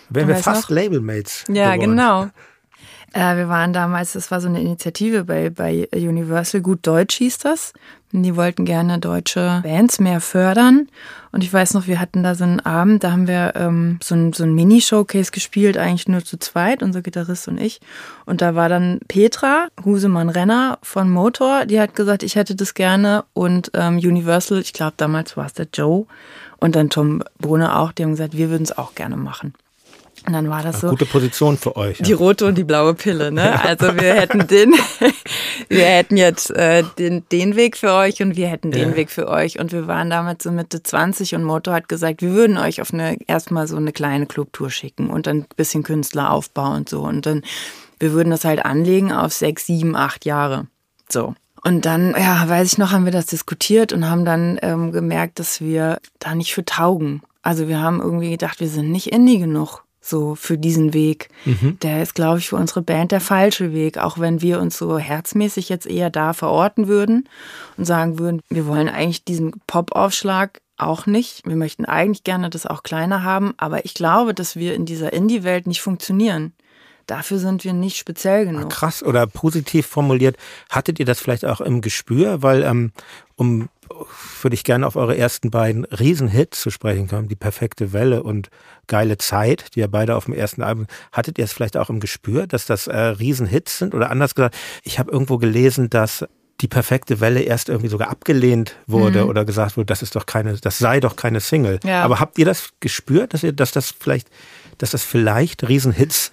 Wären 0.09 0.27
wir 0.27 0.35
fast 0.35 0.69
Labelmates. 0.69 1.43
Ja, 1.49 1.75
geworden. 1.75 1.91
genau. 1.91 2.27
Äh, 3.13 3.37
wir 3.37 3.47
waren 3.49 3.73
damals, 3.73 4.13
das 4.13 4.31
war 4.31 4.41
so 4.41 4.47
eine 4.47 4.61
Initiative 4.61 5.23
bei, 5.23 5.49
bei 5.49 5.87
Universal, 5.93 6.61
Gut 6.61 6.85
Deutsch 6.85 7.15
hieß 7.15 7.37
das. 7.39 7.73
Die 8.11 8.35
wollten 8.37 8.63
gerne 8.63 8.99
deutsche 8.99 9.59
Bands 9.63 9.99
mehr 9.99 10.21
fördern. 10.21 10.87
Und 11.33 11.43
ich 11.43 11.51
weiß 11.51 11.73
noch, 11.73 11.87
wir 11.87 11.99
hatten 11.99 12.23
da 12.23 12.35
so 12.35 12.45
einen 12.45 12.61
Abend, 12.61 13.03
da 13.03 13.11
haben 13.11 13.27
wir 13.27 13.53
ähm, 13.55 13.99
so 14.01 14.15
ein, 14.15 14.31
so 14.31 14.43
ein 14.43 14.55
Mini-Showcase 14.55 15.31
gespielt, 15.31 15.77
eigentlich 15.77 16.07
nur 16.07 16.23
zu 16.23 16.37
zweit, 16.37 16.81
unser 16.81 17.01
Gitarrist 17.01 17.49
und 17.49 17.59
ich. 17.59 17.81
Und 18.25 18.41
da 18.41 18.55
war 18.55 18.69
dann 18.69 18.99
Petra, 19.07 19.67
Husemann-Renner 19.83 20.79
von 20.83 21.09
Motor, 21.09 21.65
die 21.65 21.81
hat 21.81 21.95
gesagt, 21.95 22.23
ich 22.23 22.35
hätte 22.35 22.55
das 22.55 22.73
gerne. 22.73 23.25
Und 23.33 23.71
ähm, 23.73 23.97
Universal, 23.97 24.59
ich 24.59 24.73
glaube 24.73 24.93
damals 24.97 25.35
war 25.35 25.45
es 25.45 25.53
der 25.53 25.67
Joe 25.73 26.05
und 26.59 26.75
dann 26.75 26.89
Tom 26.89 27.23
Brunner 27.39 27.79
auch, 27.79 27.91
die 27.91 28.03
haben 28.03 28.11
gesagt, 28.11 28.37
wir 28.37 28.49
würden 28.49 28.63
es 28.63 28.77
auch 28.77 28.95
gerne 28.95 29.17
machen. 29.17 29.53
Und 30.25 30.33
dann 30.33 30.49
war 30.49 30.63
das 30.63 30.81
so. 30.81 30.89
Gute 30.89 31.05
Position 31.05 31.57
für 31.57 31.75
euch. 31.75 31.99
Die 31.99 32.13
rote 32.13 32.45
und 32.45 32.57
die 32.57 32.63
blaue 32.63 32.93
Pille, 32.93 33.31
ne? 33.31 33.61
Also 33.63 33.95
wir 33.95 34.13
hätten 34.15 34.47
den, 34.47 34.73
wir 35.69 35.85
hätten 35.85 36.17
jetzt 36.17 36.49
äh, 36.51 36.83
den, 36.97 37.23
den 37.31 37.55
Weg 37.55 37.77
für 37.77 37.93
euch 37.93 38.21
und 38.21 38.35
wir 38.35 38.47
hätten 38.47 38.71
den 38.71 38.89
ja. 38.89 38.95
Weg 38.95 39.09
für 39.09 39.27
euch. 39.27 39.59
Und 39.59 39.71
wir 39.71 39.87
waren 39.87 40.09
damals 40.09 40.43
so 40.43 40.51
Mitte 40.51 40.83
20 40.83 41.35
und 41.35 41.43
Moto 41.43 41.71
hat 41.71 41.87
gesagt, 41.87 42.21
wir 42.21 42.33
würden 42.33 42.57
euch 42.57 42.81
auf 42.81 42.93
eine, 42.93 43.17
erstmal 43.27 43.67
so 43.67 43.77
eine 43.77 43.91
kleine 43.91 44.25
Clubtour 44.25 44.69
schicken 44.69 45.09
und 45.09 45.27
dann 45.27 45.37
ein 45.37 45.45
bisschen 45.55 45.83
Künstleraufbau 45.83 46.73
und 46.73 46.89
so. 46.89 47.01
Und 47.01 47.25
dann, 47.25 47.43
wir 47.99 48.11
würden 48.13 48.31
das 48.31 48.43
halt 48.43 48.65
anlegen 48.65 49.11
auf 49.11 49.33
sechs, 49.33 49.65
sieben, 49.65 49.95
acht 49.95 50.25
Jahre. 50.25 50.67
So. 51.09 51.35
Und 51.63 51.85
dann, 51.85 52.15
ja, 52.17 52.47
weiß 52.47 52.73
ich 52.73 52.77
noch, 52.77 52.91
haben 52.91 53.05
wir 53.05 53.11
das 53.11 53.25
diskutiert 53.25 53.91
und 53.93 54.09
haben 54.09 54.25
dann 54.25 54.59
ähm, 54.61 54.91
gemerkt, 54.91 55.39
dass 55.39 55.61
wir 55.61 55.99
da 56.19 56.35
nicht 56.35 56.53
für 56.53 56.63
taugen. 56.63 57.21
Also 57.41 57.67
wir 57.67 57.81
haben 57.81 58.01
irgendwie 58.01 58.31
gedacht, 58.31 58.59
wir 58.59 58.67
sind 58.67 58.91
nicht 58.91 59.11
indie 59.11 59.39
genug 59.39 59.83
so 60.07 60.35
für 60.35 60.57
diesen 60.57 60.93
Weg. 60.93 61.29
Mhm. 61.45 61.77
Der 61.81 62.01
ist, 62.01 62.15
glaube 62.15 62.39
ich, 62.39 62.49
für 62.49 62.55
unsere 62.55 62.81
Band 62.81 63.11
der 63.11 63.21
falsche 63.21 63.73
Weg, 63.73 63.97
auch 63.97 64.19
wenn 64.19 64.41
wir 64.41 64.59
uns 64.59 64.77
so 64.77 64.97
herzmäßig 64.97 65.69
jetzt 65.69 65.87
eher 65.87 66.09
da 66.09 66.33
verorten 66.33 66.87
würden 66.87 67.27
und 67.77 67.85
sagen 67.85 68.19
würden, 68.19 68.41
wir 68.49 68.67
wollen 68.67 68.89
eigentlich 68.89 69.23
diesen 69.23 69.53
Pop-Aufschlag 69.67 70.61
auch 70.77 71.05
nicht. 71.05 71.45
Wir 71.45 71.55
möchten 71.55 71.85
eigentlich 71.85 72.23
gerne 72.23 72.49
das 72.49 72.65
auch 72.65 72.83
kleiner 72.83 73.23
haben, 73.23 73.53
aber 73.57 73.85
ich 73.85 73.93
glaube, 73.93 74.33
dass 74.33 74.55
wir 74.55 74.75
in 74.75 74.85
dieser 74.85 75.13
Indie-Welt 75.13 75.67
nicht 75.67 75.81
funktionieren. 75.81 76.53
Dafür 77.07 77.39
sind 77.39 77.63
wir 77.63 77.71
nicht 77.71 77.97
speziell 77.97 78.45
genug. 78.45 78.65
Ah, 78.65 78.67
krass 78.67 79.01
oder 79.01 79.25
positiv 79.27 79.87
formuliert. 79.87 80.35
Hattet 80.69 80.99
ihr 80.99 81.05
das 81.05 81.19
vielleicht 81.19 81.45
auch 81.45 81.61
im 81.61 81.79
Gespür? 81.79 82.43
Weil, 82.43 82.63
ähm, 82.63 82.91
um 83.37 83.69
würde 84.41 84.53
ich 84.53 84.63
gerne 84.63 84.85
auf 84.85 84.95
eure 84.95 85.17
ersten 85.17 85.51
beiden 85.51 85.85
Riesenhits 85.85 86.61
zu 86.61 86.69
sprechen 86.69 87.07
kommen, 87.07 87.27
die 87.27 87.35
perfekte 87.35 87.93
Welle 87.93 88.23
und 88.23 88.49
geile 88.87 89.17
Zeit, 89.17 89.75
die 89.75 89.81
ja 89.81 89.87
beide 89.87 90.15
auf 90.15 90.25
dem 90.25 90.33
ersten 90.33 90.61
Album. 90.61 90.87
Hattet 91.11 91.37
ihr 91.37 91.45
es 91.45 91.53
vielleicht 91.53 91.77
auch 91.77 91.89
im 91.89 91.99
Gespür, 91.99 92.47
dass 92.47 92.65
das 92.65 92.87
äh, 92.87 92.97
Riesenhits 92.97 93.77
sind? 93.77 93.93
Oder 93.93 94.09
anders 94.09 94.35
gesagt, 94.35 94.55
ich 94.83 94.99
habe 94.99 95.11
irgendwo 95.11 95.37
gelesen, 95.37 95.89
dass 95.89 96.25
die 96.61 96.67
perfekte 96.67 97.19
Welle 97.19 97.41
erst 97.41 97.69
irgendwie 97.69 97.89
sogar 97.89 98.09
abgelehnt 98.09 98.75
wurde 98.87 99.23
mhm. 99.23 99.29
oder 99.29 99.45
gesagt 99.45 99.77
wurde, 99.77 99.85
das 99.85 100.01
ist 100.01 100.15
doch 100.15 100.25
keine, 100.25 100.55
das 100.55 100.79
sei 100.79 100.99
doch 100.99 101.15
keine 101.15 101.39
Single. 101.39 101.79
Ja. 101.83 102.03
Aber 102.03 102.19
habt 102.19 102.37
ihr 102.39 102.45
das 102.45 102.69
gespürt, 102.79 103.33
dass 103.33 103.43
ihr, 103.43 103.53
dass 103.53 103.71
das 103.71 103.93
vielleicht, 103.97 104.29
dass 104.79 104.91
das 104.91 105.03
vielleicht 105.03 105.67
Riesenhits 105.67 106.31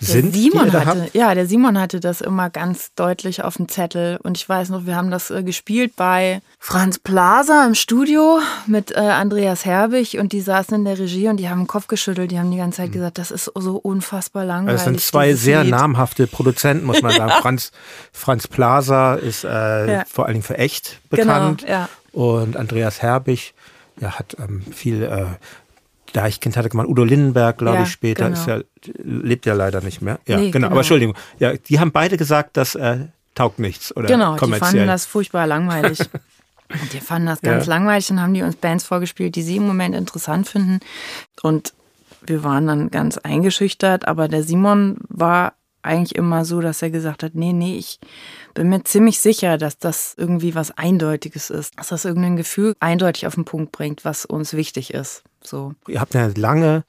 sind. 0.00 0.34
Der 0.34 0.40
Simon 0.40 0.72
hatte, 0.72 1.08
ja, 1.12 1.34
der 1.34 1.46
Simon 1.46 1.78
hatte 1.78 2.00
das 2.00 2.20
immer 2.20 2.50
ganz 2.50 2.92
deutlich 2.94 3.44
auf 3.44 3.56
dem 3.56 3.68
Zettel. 3.68 4.18
Und 4.22 4.36
ich 4.36 4.48
weiß 4.48 4.68
noch, 4.70 4.86
wir 4.86 4.96
haben 4.96 5.10
das 5.10 5.30
äh, 5.30 5.42
gespielt 5.42 5.94
bei 5.96 6.40
Franz 6.58 6.98
Plaza 6.98 7.64
im 7.66 7.74
Studio 7.74 8.40
mit 8.66 8.92
äh, 8.92 9.00
Andreas 9.00 9.64
Herbig 9.64 10.18
und 10.18 10.32
die 10.32 10.40
saßen 10.40 10.76
in 10.76 10.84
der 10.84 10.98
Regie 10.98 11.28
und 11.28 11.38
die 11.38 11.48
haben 11.48 11.62
den 11.62 11.66
Kopf 11.66 11.86
geschüttelt. 11.86 12.30
Die 12.30 12.38
haben 12.38 12.50
die 12.50 12.58
ganze 12.58 12.78
Zeit 12.78 12.86
hm. 12.86 12.92
gesagt, 12.92 13.18
das 13.18 13.30
ist 13.30 13.50
so 13.54 13.76
unfassbar 13.76 14.44
langweilig. 14.44 14.80
Also 14.80 14.90
das 14.92 15.00
sind 15.00 15.00
zwei 15.00 15.34
sehr 15.34 15.62
Lied. 15.62 15.72
namhafte 15.72 16.26
Produzenten, 16.26 16.86
muss 16.86 17.02
man 17.02 17.12
sagen. 17.16 17.32
Franz, 17.42 17.72
Franz 18.12 18.48
Plaza 18.48 19.14
ist 19.14 19.44
äh, 19.44 19.48
ja. 19.92 20.04
vor 20.10 20.26
allen 20.26 20.34
Dingen 20.34 20.44
für 20.44 20.58
echt 20.58 21.00
genau, 21.10 21.24
bekannt. 21.24 21.60
Genau, 21.62 21.72
ja. 21.72 21.88
Und 22.12 22.56
Andreas 22.56 23.02
Herbig 23.02 23.54
ja, 24.00 24.18
hat 24.18 24.36
ähm, 24.38 24.62
viel 24.72 25.02
äh, 25.02 25.26
Deichkind 26.12 26.56
hatte 26.56 26.74
man 26.76 26.86
Udo 26.86 27.04
Lindenberg, 27.04 27.58
glaube 27.58 27.78
ja, 27.78 27.82
ich, 27.84 27.90
später. 27.90 28.30
Genau. 28.30 28.38
Ist 28.38 28.46
ja, 28.46 28.60
lebt 29.02 29.46
ja 29.46 29.54
leider 29.54 29.80
nicht 29.80 30.00
mehr. 30.00 30.18
Ja, 30.26 30.36
nee, 30.36 30.50
genau. 30.50 30.52
genau. 30.52 30.66
Aber 30.68 30.78
Entschuldigung. 30.78 31.14
Ja, 31.38 31.54
die 31.54 31.80
haben 31.80 31.92
beide 31.92 32.16
gesagt, 32.16 32.56
das 32.56 32.74
äh, 32.74 33.06
taugt 33.34 33.58
nichts. 33.58 33.94
Oder 33.96 34.08
genau, 34.08 34.36
kommerziell. 34.36 34.70
die 34.70 34.76
fanden 34.76 34.86
das 34.86 35.06
furchtbar 35.06 35.46
langweilig. 35.46 36.00
und 36.68 36.92
die 36.92 37.00
fanden 37.00 37.26
das 37.26 37.40
ganz 37.40 37.66
ja. 37.66 37.74
langweilig 37.74 38.10
und 38.10 38.20
haben 38.20 38.34
die 38.34 38.42
uns 38.42 38.56
Bands 38.56 38.84
vorgespielt, 38.84 39.36
die 39.36 39.42
sie 39.42 39.56
im 39.56 39.66
Moment 39.66 39.94
interessant 39.94 40.48
finden. 40.48 40.80
Und 41.42 41.72
wir 42.22 42.42
waren 42.42 42.66
dann 42.66 42.90
ganz 42.90 43.18
eingeschüchtert, 43.18 44.06
aber 44.08 44.28
der 44.28 44.42
Simon 44.42 44.96
war 45.08 45.54
eigentlich 45.82 46.16
immer 46.16 46.44
so, 46.44 46.60
dass 46.60 46.82
er 46.82 46.90
gesagt 46.90 47.22
hat, 47.22 47.34
nee, 47.34 47.52
nee, 47.52 47.76
ich 47.76 47.98
bin 48.54 48.68
mir 48.68 48.82
ziemlich 48.84 49.20
sicher, 49.20 49.58
dass 49.58 49.78
das 49.78 50.14
irgendwie 50.16 50.54
was 50.54 50.76
Eindeutiges 50.76 51.50
ist, 51.50 51.78
dass 51.78 51.88
das 51.88 52.04
irgendein 52.04 52.36
Gefühl 52.36 52.74
eindeutig 52.80 53.26
auf 53.26 53.34
den 53.34 53.44
Punkt 53.44 53.72
bringt, 53.72 54.04
was 54.04 54.24
uns 54.24 54.54
wichtig 54.54 54.92
ist. 54.92 55.22
So. 55.48 55.74
Ihr 55.86 56.00
habt 56.00 56.14
ja 56.14 56.30
lange 56.36 56.84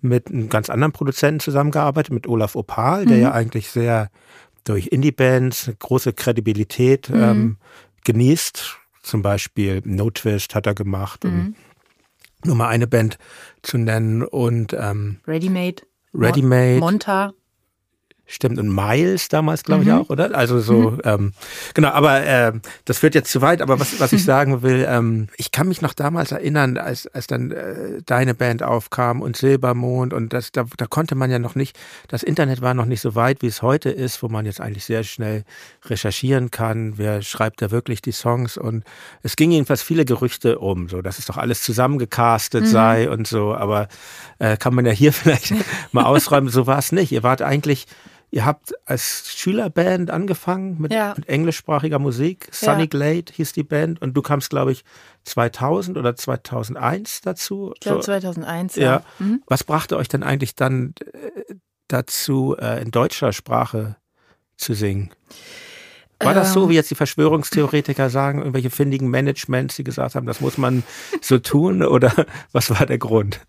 mit 0.00 0.28
einem 0.28 0.48
ganz 0.48 0.70
anderen 0.70 0.92
Produzenten 0.92 1.40
zusammengearbeitet, 1.40 2.12
mit 2.12 2.26
Olaf 2.26 2.56
Opal, 2.56 3.06
der 3.06 3.16
mhm. 3.16 3.22
ja 3.22 3.32
eigentlich 3.32 3.70
sehr 3.70 4.10
durch 4.64 4.88
Indie-Bands 4.88 5.72
große 5.78 6.12
Kredibilität 6.12 7.08
mhm. 7.08 7.22
ähm, 7.22 7.56
genießt. 8.04 8.78
Zum 9.02 9.22
Beispiel 9.22 9.80
No 9.84 10.10
Twist 10.10 10.54
hat 10.54 10.66
er 10.66 10.74
gemacht, 10.74 11.24
um 11.24 11.34
mhm. 11.34 11.54
nur 12.44 12.56
mal 12.56 12.68
eine 12.68 12.86
Band 12.86 13.18
zu 13.62 13.78
nennen. 13.78 14.22
Und 14.22 14.74
ähm, 14.74 15.20
Ready 15.26 15.48
Made. 15.48 15.82
Ready 16.12 16.42
Made. 16.42 16.80
Monta. 16.80 17.32
Stimmt, 18.32 18.60
und 18.60 18.72
Miles 18.72 19.28
damals, 19.28 19.64
glaube 19.64 19.82
ich, 19.82 19.88
mhm. 19.88 19.94
auch, 19.94 20.08
oder? 20.08 20.32
Also 20.36 20.60
so, 20.60 20.92
mhm. 20.92 21.00
ähm, 21.02 21.32
genau, 21.74 21.88
aber 21.88 22.24
äh, 22.24 22.52
das 22.84 22.98
führt 22.98 23.16
jetzt 23.16 23.32
zu 23.32 23.42
weit, 23.42 23.60
aber 23.60 23.80
was, 23.80 23.98
was 23.98 24.12
ich 24.12 24.24
sagen 24.24 24.62
will, 24.62 24.86
ähm, 24.88 25.26
ich 25.36 25.50
kann 25.50 25.66
mich 25.66 25.82
noch 25.82 25.94
damals 25.94 26.30
erinnern, 26.30 26.78
als, 26.78 27.08
als 27.08 27.26
dann 27.26 27.50
äh, 27.50 28.02
deine 28.06 28.34
Band 28.34 28.62
aufkam 28.62 29.20
und 29.20 29.36
Silbermond 29.36 30.12
und 30.12 30.32
das, 30.32 30.52
da, 30.52 30.64
da 30.76 30.86
konnte 30.86 31.16
man 31.16 31.28
ja 31.32 31.40
noch 31.40 31.56
nicht, 31.56 31.76
das 32.06 32.22
Internet 32.22 32.62
war 32.62 32.72
noch 32.72 32.84
nicht 32.84 33.00
so 33.00 33.16
weit, 33.16 33.42
wie 33.42 33.48
es 33.48 33.62
heute 33.62 33.90
ist, 33.90 34.22
wo 34.22 34.28
man 34.28 34.46
jetzt 34.46 34.60
eigentlich 34.60 34.84
sehr 34.84 35.02
schnell 35.02 35.42
recherchieren 35.86 36.52
kann, 36.52 36.98
wer 36.98 37.22
schreibt 37.22 37.60
da 37.62 37.72
wirklich 37.72 38.00
die 38.00 38.12
Songs 38.12 38.56
und 38.56 38.84
es 39.24 39.34
ging 39.34 39.50
jedenfalls 39.50 39.82
viele 39.82 40.04
Gerüchte 40.04 40.60
um, 40.60 40.88
so, 40.88 41.02
dass 41.02 41.18
es 41.18 41.26
doch 41.26 41.36
alles 41.36 41.62
zusammengecastet 41.62 42.62
mhm. 42.62 42.68
sei 42.68 43.10
und 43.10 43.26
so, 43.26 43.56
aber 43.56 43.88
äh, 44.38 44.56
kann 44.56 44.72
man 44.72 44.86
ja 44.86 44.92
hier 44.92 45.12
vielleicht 45.12 45.52
mal 45.90 46.04
ausräumen, 46.04 46.48
so 46.48 46.68
war 46.68 46.78
es 46.78 46.92
nicht. 46.92 47.10
Ihr 47.10 47.24
wart 47.24 47.42
eigentlich 47.42 47.88
Ihr 48.32 48.44
habt 48.44 48.72
als 48.86 49.24
Schülerband 49.34 50.10
angefangen 50.10 50.80
mit, 50.80 50.92
ja. 50.92 51.14
mit 51.16 51.28
englischsprachiger 51.28 51.98
Musik. 51.98 52.48
Sunny 52.52 52.82
ja. 52.82 52.86
Glade 52.86 53.32
hieß 53.32 53.52
die 53.52 53.64
Band 53.64 54.00
und 54.00 54.14
du 54.14 54.22
kamst, 54.22 54.50
glaube 54.50 54.70
ich, 54.70 54.84
2000 55.24 55.98
oder 55.98 56.14
2001 56.14 57.22
dazu. 57.22 57.72
Ich 57.74 57.80
glaube 57.80 58.02
so. 58.02 58.06
2001, 58.06 58.76
ja. 58.76 58.84
ja. 58.84 59.02
Mhm. 59.18 59.42
Was 59.46 59.64
brachte 59.64 59.96
euch 59.96 60.08
denn 60.08 60.22
eigentlich 60.22 60.54
dann 60.54 60.94
äh, 61.12 61.54
dazu, 61.88 62.56
äh, 62.56 62.80
in 62.80 62.92
deutscher 62.92 63.32
Sprache 63.32 63.96
zu 64.56 64.74
singen? 64.74 65.10
War 66.22 66.34
das 66.34 66.52
so, 66.52 66.64
ähm. 66.64 66.68
wie 66.68 66.74
jetzt 66.74 66.90
die 66.90 66.96
Verschwörungstheoretiker 66.96 68.10
sagen, 68.10 68.40
irgendwelche 68.40 68.70
findigen 68.70 69.08
Managements, 69.08 69.76
die 69.76 69.84
gesagt 69.84 70.14
haben, 70.14 70.26
das 70.26 70.40
muss 70.40 70.58
man 70.58 70.82
so 71.20 71.38
tun? 71.38 71.82
Oder 71.86 72.12
was 72.52 72.70
war 72.70 72.86
der 72.86 72.98
Grund? 72.98 73.40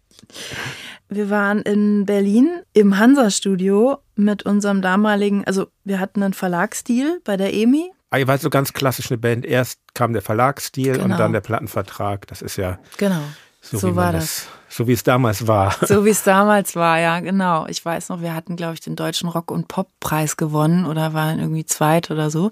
Wir 1.14 1.30
waren 1.30 1.60
in 1.64 2.06
Berlin 2.06 2.62
im 2.72 2.98
Hansa-Studio 2.98 3.98
mit 4.16 4.44
unserem 4.44 4.82
damaligen, 4.82 5.44
also 5.44 5.68
wir 5.84 6.00
hatten 6.00 6.24
einen 6.24 6.34
Verlagsstil 6.34 7.20
bei 7.26 7.36
der 7.36 7.54
EMI. 7.54 7.92
Ah, 8.12 8.18
ihr 8.18 8.28
wart 8.28 8.40
so 8.40 8.50
ganz 8.50 8.72
klassisch 8.72 9.12
eine 9.12 9.18
Band. 9.18 9.46
Erst 9.46 9.82
kam 9.94 10.14
der 10.14 10.22
Verlagsstil 10.22 10.94
genau. 10.94 11.04
und 11.04 11.20
dann 11.20 11.34
der 11.34 11.42
Plattenvertrag. 11.42 12.28
Das 12.28 12.42
ist 12.42 12.56
ja. 12.56 12.80
Genau. 12.96 13.22
So, 13.60 13.78
so 13.78 13.96
war 13.98 14.14
das. 14.14 14.48
das. 14.70 14.78
So 14.78 14.88
wie 14.88 14.94
es 14.94 15.04
damals 15.04 15.48
war. 15.48 15.76
So 15.86 16.06
wie 16.06 16.12
es 16.12 16.24
damals 16.24 16.78
war, 16.78 16.98
ja, 16.98 17.20
genau. 17.20 17.68
Ich 17.68 17.84
weiß 17.84 18.08
noch, 18.08 18.22
wir 18.22 18.34
hatten, 18.34 18.56
glaube 18.56 18.76
ich, 18.76 18.80
den 18.80 18.96
Deutschen 18.96 19.28
Rock- 19.28 19.52
und 19.52 19.68
Pop-Preis 19.68 20.38
gewonnen 20.38 20.86
oder 20.86 21.14
waren 21.14 21.40
irgendwie 21.40 21.66
zweit 21.66 22.10
oder 22.10 22.30
so. 22.30 22.52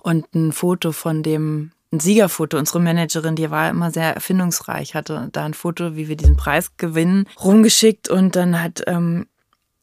Und 0.00 0.34
ein 0.34 0.52
Foto 0.52 0.92
von 0.92 1.22
dem 1.22 1.72
ein 1.92 2.00
Siegerfoto. 2.00 2.58
Unsere 2.58 2.80
Managerin, 2.80 3.36
die 3.36 3.50
war 3.50 3.70
immer 3.70 3.90
sehr 3.90 4.14
erfindungsreich, 4.14 4.94
hatte 4.94 5.28
da 5.32 5.44
ein 5.44 5.54
Foto, 5.54 5.96
wie 5.96 6.08
wir 6.08 6.16
diesen 6.16 6.36
Preis 6.36 6.76
gewinnen, 6.76 7.26
rumgeschickt 7.42 8.08
und 8.08 8.36
dann 8.36 8.62
hat 8.62 8.82
ähm, 8.86 9.26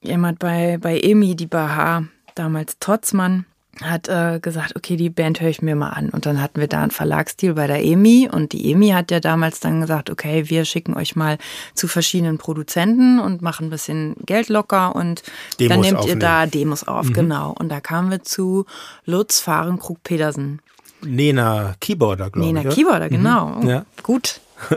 jemand 0.02 0.40
bei, 0.40 0.78
bei 0.80 1.00
EMI, 1.00 1.36
die 1.36 1.48
Baha, 1.48 2.06
damals 2.36 2.78
Totzmann, 2.80 3.46
hat 3.82 4.08
äh, 4.08 4.40
gesagt, 4.40 4.76
okay, 4.76 4.96
die 4.96 5.10
Band 5.10 5.42
höre 5.42 5.50
ich 5.50 5.62
mir 5.62 5.76
mal 5.76 5.90
an. 5.90 6.10
Und 6.10 6.26
dann 6.26 6.42
hatten 6.42 6.62
wir 6.62 6.68
da 6.68 6.82
einen 6.82 6.92
Verlagsstil 6.92 7.56
bei 7.56 7.68
der 7.68 7.84
EMI 7.84 8.30
und 8.32 8.54
die 8.54 8.72
EMI 8.72 8.90
hat 8.90 9.12
ja 9.12 9.20
damals 9.20 9.60
dann 9.60 9.82
gesagt, 9.82 10.10
okay, 10.10 10.50
wir 10.50 10.64
schicken 10.64 10.96
euch 10.96 11.16
mal 11.16 11.38
zu 11.74 11.88
verschiedenen 11.88 12.38
Produzenten 12.38 13.20
und 13.20 13.42
machen 13.42 13.68
ein 13.68 13.70
bisschen 13.70 14.16
Geld 14.26 14.48
locker 14.48 14.96
und 14.96 15.24
Demos 15.60 15.70
dann 15.70 15.82
nehmt 15.82 15.98
aufnehmen. 15.98 16.22
ihr 16.22 16.26
da 16.26 16.46
Demos 16.46 16.88
auf, 16.88 17.10
mhm. 17.10 17.14
genau. 17.14 17.56
Und 17.58 17.70
da 17.70 17.82
kamen 17.82 18.12
wir 18.12 18.24
zu 18.24 18.66
Lutz 19.06 19.42
Fahrenkrug 19.42 20.02
Pedersen. 20.04 20.62
Nena 21.02 21.76
Keyboarder, 21.80 22.30
glaube 22.30 22.48
ich. 22.48 22.54
Nena 22.54 22.70
Keyboarder, 22.70 23.10
genau. 23.10 23.48
Mhm. 23.48 23.70
Ja. 23.70 23.86
Gut. 24.04 24.40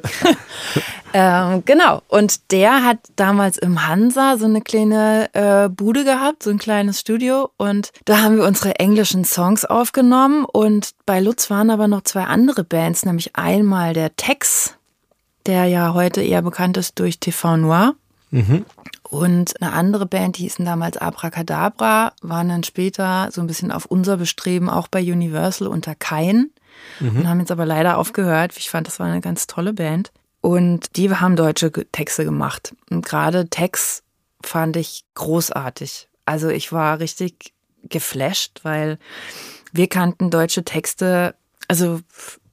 ähm, 1.15 1.63
genau. 1.65 2.03
Und 2.09 2.51
der 2.51 2.85
hat 2.85 2.99
damals 3.17 3.59
im 3.59 3.87
Hansa 3.87 4.37
so 4.37 4.45
eine 4.45 4.61
kleine 4.61 5.33
äh, 5.35 5.69
Bude 5.69 6.05
gehabt, 6.05 6.43
so 6.43 6.51
ein 6.51 6.59
kleines 6.59 7.01
Studio. 7.01 7.51
Und 7.57 7.93
da 8.05 8.21
haben 8.21 8.37
wir 8.37 8.45
unsere 8.45 8.79
englischen 8.79 9.25
Songs 9.25 9.65
aufgenommen. 9.65 10.45
Und 10.45 10.95
bei 11.07 11.21
Lutz 11.21 11.51
waren 11.51 11.71
aber 11.71 11.89
noch 11.89 12.03
zwei 12.03 12.25
andere 12.25 12.65
Bands, 12.65 13.05
nämlich 13.05 13.37
einmal 13.37 13.95
der 13.95 14.17
Tex, 14.17 14.75
der 15.47 15.67
ja 15.67 15.95
heute 15.95 16.23
eher 16.23 16.43
bekannt 16.43 16.77
ist 16.77 16.99
durch 16.99 17.21
TV 17.21 17.57
Noir. 17.57 17.95
Mhm. 18.31 18.65
Und 19.11 19.61
eine 19.63 19.73
andere 19.73 20.05
Band, 20.05 20.37
die 20.37 20.43
hießen 20.43 20.65
damals 20.65 20.99
Abracadabra, 20.99 22.13
waren 22.21 22.49
dann 22.49 22.63
später 22.63 23.31
so 23.33 23.41
ein 23.41 23.47
bisschen 23.47 23.73
auf 23.73 23.87
unser 23.87 24.19
Bestreben 24.19 24.69
auch 24.69 24.89
bei 24.89 25.01
Universal 25.01 25.69
unter 25.69 25.95
Kain 25.95 26.51
mhm. 27.01 27.17
und 27.17 27.29
haben 27.29 27.41
jetzt 27.41 27.51
aber 27.51 27.65
leider 27.65 27.97
aufgehört. 27.97 28.53
Ich 28.59 28.69
fand, 28.69 28.87
das 28.87 29.01
war 29.01 29.07
eine 29.07 29.23
ganz 29.23 29.47
tolle 29.47 29.73
Band. 29.73 30.13
Und 30.41 30.97
die 30.97 31.11
haben 31.11 31.37
deutsche 31.37 31.73
Texte 31.73 32.25
gemacht. 32.25 32.75
Und 32.91 33.05
gerade 33.05 33.49
Text 33.49 34.05
fand 34.45 34.77
ich 34.77 35.05
großartig. 35.15 36.09
Also 36.27 36.49
ich 36.49 36.71
war 36.71 37.01
richtig 37.01 37.55
geflasht, 37.83 38.61
weil 38.63 38.99
wir 39.73 39.89
kannten 39.89 40.31
deutsche 40.31 40.65
Texte, 40.65 41.35
also 41.67 42.01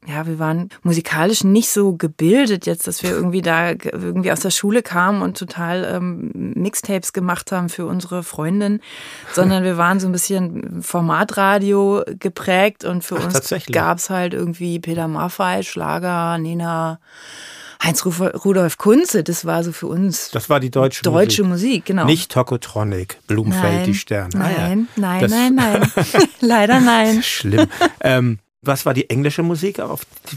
ja, 0.08 0.28
wir 0.28 0.40
waren 0.40 0.70
musikalisch 0.84 1.44
nicht 1.44 1.70
so 1.70 1.94
gebildet 1.94 2.66
jetzt, 2.66 2.88
dass 2.88 3.02
wir 3.02 3.12
irgendwie 3.12 3.42
da 3.42 3.72
irgendwie 3.72 4.32
aus 4.32 4.42
der 4.42 4.52
Schule 4.52 4.84
kamen 4.84 5.22
und 5.22 5.38
total 5.38 5.84
ähm, 5.84 6.32
Mixtapes 6.56 7.14
gemacht 7.14 7.52
haben 7.52 7.70
für 7.70 7.86
unsere 7.86 8.24
Freundin, 8.24 8.82
sondern 9.34 9.64
wir 9.64 9.78
waren 9.78 10.00
so 10.00 10.08
ein 10.08 10.12
bisschen 10.12 10.82
Formatradio 10.84 12.04
geprägt 12.20 12.86
und 12.86 13.04
für 13.04 13.18
Ach, 13.18 13.26
uns 13.26 13.54
gab's 13.72 14.10
halt 14.10 14.34
irgendwie 14.34 14.80
Peter 14.80 15.08
Maffay, 15.08 15.64
Schlager, 15.64 16.38
Nina, 16.38 17.00
Heinz 17.84 18.06
Rudolf 18.06 18.78
Kunze, 18.78 19.24
das 19.24 19.46
war 19.46 19.64
so 19.64 19.72
für 19.72 19.88
uns. 19.88 20.32
Das 20.32 20.50
war 20.50 20.60
die 20.60 20.72
deutsche, 20.72 21.04
deutsche 21.04 21.44
Musik. 21.44 21.66
Musik 21.66 21.86
genau. 21.86 22.06
Nicht 22.06 22.32
Tokotronic, 22.32 23.20
Blumenfeld, 23.28 23.74
nein, 23.74 23.86
die 23.86 23.94
Sterne. 23.96 24.30
Nein, 24.34 24.56
ah, 24.56 24.70
ja. 24.70 24.76
nein, 24.96 25.22
das 25.22 25.32
nein, 25.32 25.56
nein. 25.56 25.92
Leider 26.42 26.80
nein. 26.80 27.22
Schlimm. 27.22 27.68
ähm, 28.02 28.40
was 28.66 28.86
war 28.86 28.94
die 28.94 29.10
englische 29.10 29.44
Musik, 29.44 29.82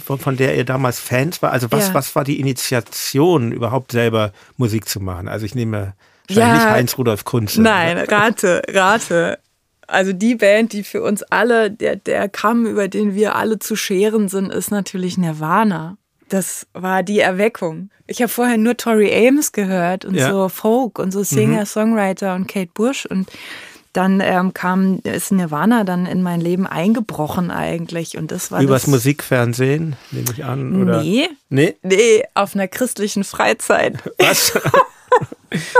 von 0.04 0.36
der 0.36 0.56
ihr 0.56 0.64
damals 0.64 1.00
Fans 1.00 1.42
war? 1.42 1.52
Also 1.52 1.70
was, 1.70 1.88
ja. 1.88 1.94
was 1.94 2.14
war 2.14 2.24
die 2.24 2.40
Initiation, 2.40 3.52
überhaupt 3.52 3.92
selber 3.92 4.32
Musik 4.56 4.88
zu 4.88 5.00
machen? 5.00 5.28
Also 5.28 5.46
ich 5.46 5.54
nehme 5.54 5.94
ja, 6.30 6.54
nicht 6.54 6.64
Heinz 6.64 6.98
Rudolf 6.98 7.24
Kunze. 7.24 7.62
Nein, 7.62 7.98
rate, 7.98 8.62
rate. 8.68 9.38
Also 9.86 10.12
die 10.12 10.34
Band, 10.34 10.74
die 10.74 10.84
für 10.84 11.02
uns 11.02 11.22
alle, 11.22 11.70
der, 11.70 11.96
der 11.96 12.28
Kamm, 12.28 12.66
über 12.66 12.88
den 12.88 13.14
wir 13.14 13.36
alle 13.36 13.58
zu 13.58 13.74
scheren 13.74 14.28
sind, 14.28 14.52
ist 14.52 14.70
natürlich 14.70 15.16
Nirvana. 15.16 15.96
Das 16.28 16.66
war 16.74 17.02
die 17.02 17.20
Erweckung. 17.20 17.90
Ich 18.06 18.20
habe 18.20 18.28
vorher 18.28 18.58
nur 18.58 18.76
Tori 18.76 19.10
Ames 19.26 19.52
gehört 19.52 20.04
und 20.04 20.14
ja. 20.14 20.30
so 20.30 20.50
Folk 20.50 20.98
und 20.98 21.10
so 21.10 21.22
Singer, 21.22 21.60
mhm. 21.60 21.66
Songwriter 21.66 22.34
und 22.34 22.46
Kate 22.46 22.70
Bush 22.74 23.06
und 23.06 23.30
dann 23.92 24.20
ähm, 24.22 24.54
kam, 24.54 25.00
ist 25.04 25.32
Nirvana 25.32 25.84
dann 25.84 26.06
in 26.06 26.22
mein 26.22 26.40
Leben 26.40 26.66
eingebrochen 26.66 27.50
eigentlich. 27.50 28.16
Und 28.16 28.30
das 28.30 28.50
war 28.50 28.60
Übers 28.60 28.82
das, 28.82 28.90
Musikfernsehen, 28.90 29.96
nehme 30.10 30.28
ich 30.32 30.44
an, 30.44 30.82
oder? 30.82 31.02
Nee. 31.02 31.28
Nee? 31.48 31.76
Nee, 31.82 32.24
auf 32.34 32.54
einer 32.54 32.68
christlichen 32.68 33.24
Freizeit. 33.24 33.96
Was? 34.18 34.52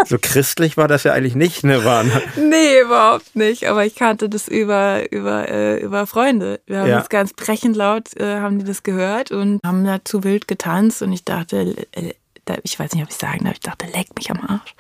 so 0.06 0.16
christlich 0.20 0.76
war 0.76 0.88
das 0.88 1.04
ja 1.04 1.12
eigentlich 1.12 1.34
nicht, 1.34 1.64
Nirvana. 1.64 2.22
Nee, 2.36 2.80
überhaupt 2.80 3.36
nicht. 3.36 3.68
Aber 3.68 3.84
ich 3.84 3.94
kannte 3.94 4.28
das 4.28 4.48
über, 4.48 5.10
über, 5.12 5.48
äh, 5.48 5.78
über 5.80 6.06
Freunde. 6.06 6.60
Wir 6.66 6.80
haben 6.80 6.88
ja. 6.88 6.98
das 6.98 7.08
ganz 7.08 7.34
brechend 7.34 7.76
laut, 7.76 8.16
äh, 8.16 8.40
haben 8.40 8.58
die 8.58 8.64
das 8.64 8.82
gehört 8.82 9.30
und 9.30 9.60
haben 9.64 9.84
dazu 9.84 10.24
wild 10.24 10.48
getanzt. 10.48 11.02
Und 11.02 11.12
ich 11.12 11.24
dachte, 11.24 11.76
äh, 11.92 12.14
ich 12.62 12.78
weiß 12.78 12.92
nicht, 12.92 13.02
ob 13.02 13.10
ich 13.10 13.16
sagen 13.16 13.44
darf, 13.44 13.54
ich 13.54 13.60
dachte, 13.60 13.86
leck 13.86 14.08
mich 14.16 14.30
am 14.30 14.40
Arsch. 14.40 14.74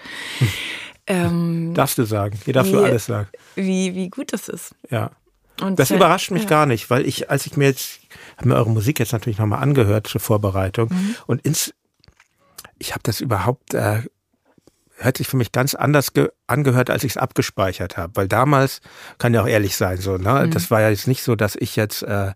Ähm, 1.08 1.72
Darfst 1.74 1.98
du 1.98 2.04
sagen. 2.04 2.38
Hier 2.44 2.54
darfst 2.54 2.72
wie, 2.72 2.76
du 2.76 2.84
alles 2.84 3.06
sagen. 3.06 3.28
Wie, 3.54 3.94
wie 3.94 4.10
gut 4.10 4.32
das 4.32 4.48
ist. 4.48 4.74
Ja. 4.90 5.10
Und 5.60 5.78
das 5.78 5.90
überrascht 5.90 6.30
mich 6.30 6.44
ja. 6.44 6.48
gar 6.48 6.66
nicht, 6.66 6.88
weil 6.90 7.06
ich, 7.06 7.30
als 7.30 7.46
ich 7.46 7.56
mir 7.56 7.66
jetzt, 7.66 8.00
habe 8.36 8.48
mir 8.50 8.54
eure 8.54 8.70
Musik 8.70 9.00
jetzt 9.00 9.12
natürlich 9.12 9.38
nochmal 9.38 9.62
angehört 9.62 10.06
zur 10.06 10.20
Vorbereitung 10.20 10.90
mhm. 10.90 11.16
und 11.26 11.44
ins, 11.44 11.74
ich 12.78 12.92
habe 12.92 13.00
das 13.02 13.20
überhaupt, 13.20 13.74
äh, 13.74 14.02
hört 14.98 15.16
sich 15.16 15.26
für 15.26 15.36
mich 15.36 15.50
ganz 15.50 15.74
anders 15.74 16.12
angehört, 16.46 16.90
als 16.90 17.04
ich 17.04 17.12
es 17.12 17.16
abgespeichert 17.16 17.96
habe. 17.96 18.14
Weil 18.16 18.28
damals, 18.28 18.80
kann 19.18 19.34
ja 19.34 19.42
auch 19.42 19.48
ehrlich 19.48 19.76
sein, 19.76 19.98
so, 19.98 20.16
ne? 20.16 20.46
Mhm. 20.46 20.50
Das 20.50 20.70
war 20.70 20.80
ja 20.80 20.90
jetzt 20.90 21.08
nicht 21.08 21.22
so, 21.22 21.34
dass 21.34 21.56
ich 21.56 21.76
jetzt 21.76 22.02
äh, 22.02 22.32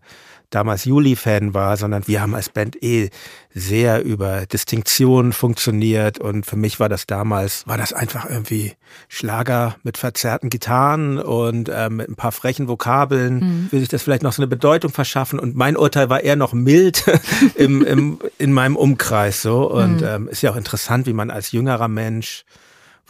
damals 0.54 0.84
Juli-Fan 0.84 1.54
war, 1.54 1.76
sondern 1.76 2.06
wir 2.06 2.20
haben 2.20 2.34
als 2.34 2.48
Band 2.48 2.82
eh 2.82 3.10
sehr 3.54 4.02
über 4.04 4.46
Distinktion 4.46 5.32
funktioniert 5.32 6.18
und 6.18 6.46
für 6.46 6.56
mich 6.56 6.80
war 6.80 6.88
das 6.88 7.06
damals, 7.06 7.66
war 7.66 7.76
das 7.76 7.92
einfach 7.92 8.28
irgendwie 8.28 8.74
Schlager 9.08 9.76
mit 9.82 9.98
verzerrten 9.98 10.50
Gitarren 10.50 11.18
und 11.18 11.68
äh, 11.68 11.90
mit 11.90 12.08
ein 12.08 12.16
paar 12.16 12.32
frechen 12.32 12.68
Vokabeln, 12.68 13.34
mhm. 13.34 13.68
will 13.70 13.80
sich 13.80 13.88
das 13.88 14.02
vielleicht 14.02 14.22
noch 14.22 14.32
so 14.32 14.42
eine 14.42 14.48
Bedeutung 14.48 14.92
verschaffen 14.92 15.38
und 15.38 15.56
mein 15.56 15.76
Urteil 15.76 16.08
war 16.08 16.22
eher 16.22 16.36
noch 16.36 16.52
mild 16.52 17.04
im, 17.56 17.82
im, 17.84 18.18
in 18.38 18.52
meinem 18.52 18.76
Umkreis 18.76 19.42
so 19.42 19.70
und 19.70 20.00
mhm. 20.00 20.06
ähm, 20.06 20.28
ist 20.28 20.42
ja 20.42 20.50
auch 20.50 20.56
interessant, 20.56 21.06
wie 21.06 21.12
man 21.12 21.30
als 21.30 21.52
jüngerer 21.52 21.88
Mensch 21.88 22.44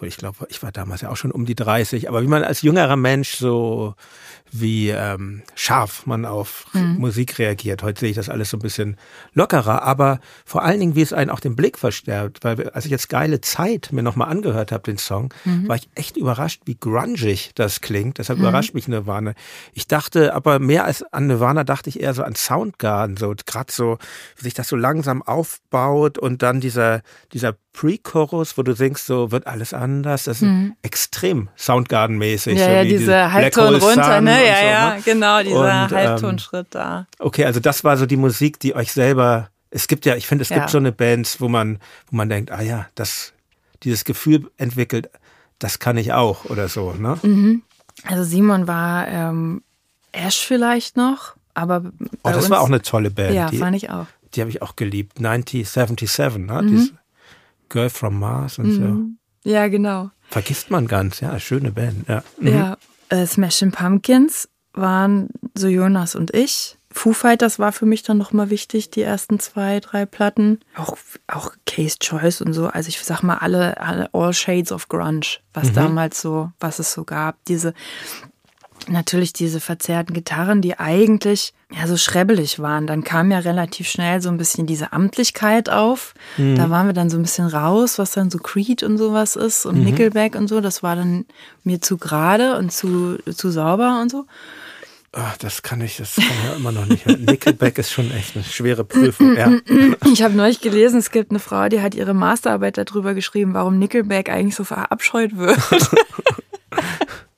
ich 0.04 0.16
glaube, 0.16 0.46
ich 0.48 0.62
war 0.64 0.72
damals 0.72 1.02
ja 1.02 1.10
auch 1.10 1.16
schon 1.16 1.30
um 1.30 1.46
die 1.46 1.54
30, 1.54 2.08
aber 2.08 2.22
wie 2.22 2.26
man 2.26 2.42
als 2.42 2.62
jüngerer 2.62 2.96
Mensch 2.96 3.36
so 3.36 3.94
wie 4.52 4.90
ähm, 4.90 5.42
scharf 5.54 6.06
man 6.06 6.26
auf 6.26 6.66
mhm. 6.74 6.98
Musik 6.98 7.38
reagiert. 7.38 7.82
Heute 7.82 8.00
sehe 8.00 8.10
ich 8.10 8.16
das 8.16 8.28
alles 8.28 8.50
so 8.50 8.58
ein 8.58 8.60
bisschen 8.60 8.96
lockerer, 9.32 9.82
aber 9.82 10.20
vor 10.44 10.62
allen 10.62 10.78
Dingen, 10.78 10.94
wie 10.94 11.00
es 11.00 11.14
einen 11.14 11.30
auch 11.30 11.40
den 11.40 11.56
Blick 11.56 11.78
verstärkt. 11.78 12.44
Weil 12.44 12.68
als 12.70 12.84
ich 12.84 12.90
jetzt 12.90 13.08
geile 13.08 13.40
Zeit 13.40 13.88
mir 13.92 14.02
nochmal 14.02 14.28
angehört 14.28 14.70
habe, 14.70 14.82
den 14.82 14.98
Song, 14.98 15.32
mhm. 15.44 15.68
war 15.68 15.76
ich 15.76 15.88
echt 15.94 16.18
überrascht, 16.18 16.62
wie 16.66 16.76
grungig 16.76 17.52
das 17.54 17.80
klingt. 17.80 18.18
Deshalb 18.18 18.38
mhm. 18.38 18.44
überrascht 18.44 18.74
mich 18.74 18.88
Nirvana. 18.88 19.32
Ich 19.72 19.88
dachte, 19.88 20.34
aber 20.34 20.58
mehr 20.58 20.84
als 20.84 21.02
an 21.12 21.28
Nirvana 21.28 21.64
dachte 21.64 21.88
ich 21.88 22.00
eher 22.00 22.12
so 22.12 22.22
an 22.22 22.34
Soundgarden, 22.34 23.16
so 23.16 23.34
gerade 23.46 23.72
so, 23.72 23.96
wie 24.36 24.44
sich 24.44 24.54
das 24.54 24.68
so 24.68 24.76
langsam 24.76 25.22
aufbaut 25.22 26.18
und 26.18 26.42
dann 26.42 26.60
dieser, 26.60 27.00
dieser 27.32 27.54
Pre-Chorus, 27.72 28.58
wo 28.58 28.62
du 28.62 28.74
singst, 28.74 29.06
so 29.06 29.32
wird 29.32 29.46
alles 29.46 29.72
anders. 29.72 30.24
Das 30.24 30.36
ist 30.36 30.42
mhm. 30.42 30.76
extrem 30.82 31.48
Soundgarden-mäßig. 31.56 32.58
Ja, 32.58 32.66
so 32.66 32.70
ja 32.70 32.84
diese 32.84 33.32
Halbton 33.32 33.76
runter, 33.76 34.20
ne? 34.20 34.41
Ja, 34.46 34.56
so, 34.56 34.64
ja, 34.64 34.94
ne? 34.94 35.02
genau, 35.04 35.42
dieser 35.42 35.84
und, 35.84 35.92
Halbtonschritt 35.92 36.66
ähm, 36.66 36.70
da. 36.70 37.06
Okay, 37.18 37.44
also 37.44 37.60
das 37.60 37.84
war 37.84 37.96
so 37.96 38.06
die 38.06 38.16
Musik, 38.16 38.60
die 38.60 38.74
euch 38.74 38.92
selber. 38.92 39.48
Es 39.70 39.88
gibt 39.88 40.04
ja, 40.04 40.16
ich 40.16 40.26
finde, 40.26 40.42
es 40.42 40.48
ja. 40.48 40.58
gibt 40.58 40.70
so 40.70 40.78
eine 40.78 40.92
Bands, 40.92 41.40
wo 41.40 41.48
man, 41.48 41.78
wo 42.10 42.16
man 42.16 42.28
denkt, 42.28 42.50
ah 42.50 42.62
ja, 42.62 42.86
das, 42.94 43.32
dieses 43.82 44.04
Gefühl 44.04 44.50
entwickelt, 44.56 45.10
das 45.58 45.78
kann 45.78 45.96
ich 45.96 46.12
auch 46.12 46.44
oder 46.46 46.68
so, 46.68 46.92
ne? 46.92 47.18
Mhm. 47.22 47.62
Also 48.04 48.24
Simon 48.24 48.66
war 48.66 49.06
ähm, 49.08 49.62
Ash 50.12 50.44
vielleicht 50.44 50.96
noch, 50.96 51.36
aber 51.54 51.82
oh, 52.22 52.30
das 52.30 52.36
uns, 52.36 52.50
war 52.50 52.60
auch 52.60 52.66
eine 52.66 52.82
tolle 52.82 53.10
Band. 53.10 53.34
Ja, 53.34 53.48
die, 53.50 53.58
fand 53.58 53.76
ich 53.76 53.90
auch. 53.90 54.06
Die 54.34 54.40
habe 54.40 54.50
ich 54.50 54.62
auch 54.62 54.76
geliebt. 54.76 55.18
1977, 55.18 56.46
ne? 56.46 56.62
Mhm. 56.62 56.68
Dieses 56.68 56.92
Girl 57.68 57.90
from 57.90 58.18
Mars 58.18 58.58
und 58.58 58.66
mhm. 58.66 59.18
so. 59.44 59.50
Ja, 59.50 59.68
genau. 59.68 60.10
Vergisst 60.28 60.70
man 60.70 60.86
ganz, 60.86 61.20
ja, 61.20 61.38
schöne 61.38 61.72
Band. 61.72 62.08
Ja, 62.08 62.22
mhm. 62.38 62.48
ja 62.48 62.76
äh, 63.12 63.26
Smashing 63.26 63.72
Pumpkins 63.72 64.48
waren 64.72 65.28
so 65.54 65.68
Jonas 65.68 66.14
und 66.14 66.34
ich. 66.34 66.78
Foo 66.90 67.12
Fighters 67.12 67.58
war 67.58 67.72
für 67.72 67.86
mich 67.86 68.02
dann 68.02 68.18
nochmal 68.18 68.50
wichtig, 68.50 68.90
die 68.90 69.02
ersten 69.02 69.38
zwei, 69.38 69.80
drei 69.80 70.04
Platten. 70.04 70.60
Auch, 70.76 70.96
auch 71.26 71.52
Case 71.66 71.96
Choice 71.98 72.40
und 72.42 72.52
so. 72.52 72.66
Also 72.66 72.88
ich 72.88 73.02
sag 73.02 73.22
mal 73.22 73.36
alle, 73.36 73.80
alle 73.80 74.10
All 74.12 74.32
Shades 74.32 74.72
of 74.72 74.88
Grunge, 74.88 75.38
was 75.52 75.68
mhm. 75.68 75.74
damals 75.74 76.20
so, 76.20 76.50
was 76.60 76.78
es 76.78 76.92
so 76.92 77.04
gab. 77.04 77.36
Diese 77.46 77.72
natürlich 78.88 79.32
diese 79.32 79.60
verzerrten 79.60 80.14
Gitarren, 80.14 80.60
die 80.60 80.78
eigentlich 80.78 81.52
ja 81.70 81.86
so 81.86 81.96
schrebbelig 81.96 82.58
waren. 82.58 82.86
Dann 82.86 83.04
kam 83.04 83.30
ja 83.30 83.38
relativ 83.38 83.88
schnell 83.88 84.20
so 84.20 84.28
ein 84.28 84.38
bisschen 84.38 84.66
diese 84.66 84.92
Amtlichkeit 84.92 85.70
auf. 85.70 86.14
Mhm. 86.36 86.56
Da 86.56 86.70
waren 86.70 86.86
wir 86.86 86.92
dann 86.92 87.10
so 87.10 87.16
ein 87.16 87.22
bisschen 87.22 87.46
raus, 87.46 87.98
was 87.98 88.12
dann 88.12 88.30
so 88.30 88.38
Creed 88.38 88.82
und 88.82 88.98
sowas 88.98 89.36
ist 89.36 89.66
und 89.66 89.78
mhm. 89.78 89.84
Nickelback 89.84 90.34
und 90.34 90.48
so. 90.48 90.60
Das 90.60 90.82
war 90.82 90.96
dann 90.96 91.24
mir 91.64 91.80
zu 91.80 91.98
gerade 91.98 92.56
und 92.58 92.72
zu, 92.72 93.18
zu 93.34 93.50
sauber 93.50 94.00
und 94.00 94.10
so. 94.10 94.26
Ach, 95.14 95.36
das 95.36 95.62
kann 95.62 95.82
ich, 95.82 95.98
das 95.98 96.16
kann 96.16 96.24
ich 96.24 96.44
ja 96.48 96.56
immer 96.56 96.72
noch 96.72 96.86
nicht. 96.86 97.06
Nickelback 97.06 97.76
ist 97.76 97.90
schon 97.90 98.10
echt 98.12 98.34
eine 98.34 98.44
schwere 98.44 98.82
Prüfung. 98.82 99.36
Ja. 99.36 99.52
Ich 100.10 100.22
habe 100.22 100.34
neulich 100.34 100.62
gelesen, 100.62 100.98
es 100.98 101.10
gibt 101.10 101.30
eine 101.30 101.38
Frau, 101.38 101.68
die 101.68 101.82
hat 101.82 101.94
ihre 101.94 102.14
Masterarbeit 102.14 102.78
darüber 102.78 103.12
geschrieben, 103.12 103.52
warum 103.52 103.78
Nickelback 103.78 104.30
eigentlich 104.30 104.54
so 104.54 104.64
verabscheut 104.64 105.36
wird. 105.36 105.58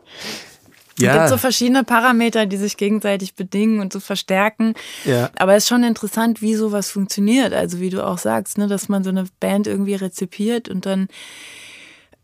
Ja. 0.98 1.10
Es 1.10 1.18
gibt 1.18 1.28
so 1.30 1.36
verschiedene 1.38 1.84
Parameter, 1.84 2.46
die 2.46 2.56
sich 2.56 2.76
gegenseitig 2.76 3.34
bedingen 3.34 3.80
und 3.80 3.92
so 3.92 4.00
verstärken. 4.00 4.74
Ja. 5.04 5.30
Aber 5.36 5.54
es 5.54 5.64
ist 5.64 5.68
schon 5.68 5.84
interessant, 5.84 6.40
wie 6.42 6.54
sowas 6.54 6.90
funktioniert. 6.90 7.52
Also 7.52 7.80
wie 7.80 7.90
du 7.90 8.06
auch 8.06 8.18
sagst, 8.18 8.58
ne, 8.58 8.68
dass 8.68 8.88
man 8.88 9.04
so 9.04 9.10
eine 9.10 9.24
Band 9.40 9.66
irgendwie 9.66 9.94
rezipiert 9.94 10.68
und 10.68 10.86
dann 10.86 11.08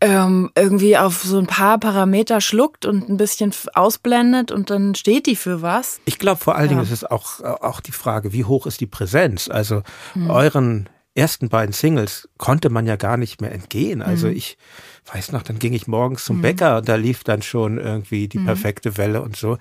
ähm, 0.01 0.49
irgendwie 0.55 0.97
auf 0.97 1.21
so 1.21 1.37
ein 1.37 1.45
paar 1.45 1.77
Parameter 1.77 2.41
schluckt 2.41 2.85
und 2.85 3.07
ein 3.07 3.17
bisschen 3.17 3.53
ausblendet 3.75 4.51
und 4.51 4.71
dann 4.71 4.95
steht 4.95 5.27
die 5.27 5.35
für 5.35 5.61
was. 5.61 5.99
Ich 6.05 6.17
glaube, 6.17 6.41
vor 6.41 6.55
allen 6.55 6.65
ja. 6.65 6.69
Dingen 6.69 6.83
ist 6.83 6.91
es 6.91 7.03
auch, 7.03 7.39
auch 7.39 7.81
die 7.81 7.91
Frage, 7.91 8.33
wie 8.33 8.45
hoch 8.45 8.65
ist 8.65 8.81
die 8.81 8.87
Präsenz? 8.87 9.47
Also 9.47 9.83
hm. 10.13 10.29
euren 10.31 10.89
ersten 11.13 11.49
beiden 11.49 11.73
Singles 11.73 12.29
konnte 12.37 12.69
man 12.69 12.87
ja 12.87 12.95
gar 12.95 13.17
nicht 13.17 13.41
mehr 13.41 13.51
entgehen. 13.51 14.01
Also 14.01 14.27
hm. 14.27 14.35
ich 14.35 14.57
weiß 15.05 15.31
noch, 15.31 15.43
dann 15.43 15.59
ging 15.59 15.73
ich 15.73 15.87
morgens 15.87 16.25
zum 16.25 16.37
mhm. 16.37 16.41
Bäcker 16.41 16.77
und 16.77 16.89
da 16.89 16.95
lief 16.95 17.23
dann 17.23 17.41
schon 17.41 17.77
irgendwie 17.77 18.27
die 18.27 18.39
mhm. 18.39 18.45
perfekte 18.45 18.97
Welle 18.97 19.21
und 19.21 19.35
so. 19.35 19.57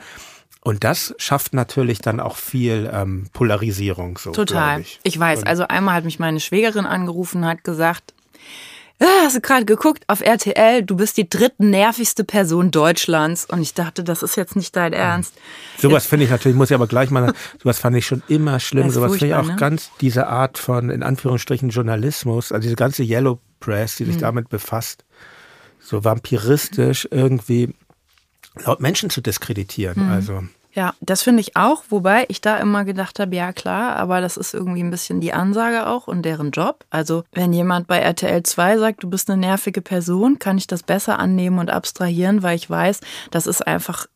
Und 0.62 0.84
das 0.84 1.14
schafft 1.16 1.54
natürlich 1.54 2.00
dann 2.00 2.20
auch 2.20 2.36
viel 2.36 2.90
ähm, 2.92 3.26
Polarisierung. 3.32 4.18
So, 4.18 4.32
Total. 4.32 4.80
Ich. 4.80 5.00
ich. 5.02 5.18
weiß. 5.18 5.44
also 5.44 5.66
einmal 5.66 5.94
hat 5.94 6.04
mich 6.04 6.18
meine 6.18 6.38
Schwägerin 6.38 6.84
angerufen, 6.84 7.46
hat 7.46 7.64
gesagt, 7.64 8.12
ah, 9.00 9.06
hast 9.24 9.36
du 9.36 9.40
gerade 9.40 9.64
geguckt 9.64 10.04
auf 10.06 10.20
RTL, 10.20 10.82
du 10.82 10.96
bist 10.96 11.16
die 11.16 11.26
drittnervigste 11.26 12.24
Person 12.24 12.70
Deutschlands. 12.70 13.46
Und 13.46 13.62
ich 13.62 13.72
dachte, 13.72 14.04
das 14.04 14.22
ist 14.22 14.36
jetzt 14.36 14.54
nicht 14.54 14.76
dein 14.76 14.92
Ernst. 14.92 15.34
Sowas 15.78 16.04
finde 16.04 16.26
ich 16.26 16.30
natürlich, 16.30 16.58
muss 16.58 16.70
ich 16.70 16.74
aber 16.74 16.86
gleich 16.86 17.10
mal, 17.10 17.32
sowas 17.62 17.78
fand 17.78 17.96
ich 17.96 18.04
schon 18.04 18.22
immer 18.28 18.60
schlimm. 18.60 18.90
Sowas 18.90 19.12
finde 19.12 19.28
ich 19.28 19.34
auch 19.34 19.46
ne? 19.48 19.56
ganz, 19.56 19.90
diese 20.02 20.26
Art 20.26 20.58
von, 20.58 20.90
in 20.90 21.02
Anführungsstrichen, 21.02 21.70
Journalismus, 21.70 22.52
also 22.52 22.62
diese 22.62 22.76
ganze 22.76 23.02
Yellow 23.02 23.40
Press, 23.60 23.96
die 23.96 24.04
sich 24.04 24.16
mhm. 24.16 24.20
damit 24.20 24.48
befasst 24.50 25.04
so 25.90 26.04
vampiristisch 26.04 27.08
irgendwie 27.10 27.74
laut 28.64 28.80
Menschen 28.80 29.10
zu 29.10 29.20
diskreditieren. 29.20 30.06
Mhm. 30.06 30.12
Also. 30.12 30.42
Ja, 30.72 30.94
das 31.00 31.22
finde 31.22 31.40
ich 31.40 31.56
auch, 31.56 31.82
wobei 31.88 32.26
ich 32.28 32.40
da 32.40 32.56
immer 32.58 32.84
gedacht 32.84 33.18
habe, 33.18 33.34
ja 33.34 33.52
klar, 33.52 33.96
aber 33.96 34.20
das 34.20 34.36
ist 34.36 34.54
irgendwie 34.54 34.84
ein 34.84 34.92
bisschen 34.92 35.20
die 35.20 35.32
Ansage 35.32 35.88
auch 35.88 36.06
und 36.06 36.22
deren 36.22 36.52
Job. 36.52 36.84
Also 36.90 37.24
wenn 37.32 37.52
jemand 37.52 37.88
bei 37.88 37.98
RTL 37.98 38.44
2 38.44 38.78
sagt, 38.78 39.02
du 39.02 39.10
bist 39.10 39.28
eine 39.28 39.40
nervige 39.40 39.82
Person, 39.82 40.38
kann 40.38 40.58
ich 40.58 40.68
das 40.68 40.84
besser 40.84 41.18
annehmen 41.18 41.58
und 41.58 41.70
abstrahieren, 41.70 42.44
weil 42.44 42.54
ich 42.54 42.70
weiß, 42.70 43.00
das 43.32 43.48
ist 43.48 43.66
einfach 43.66 44.06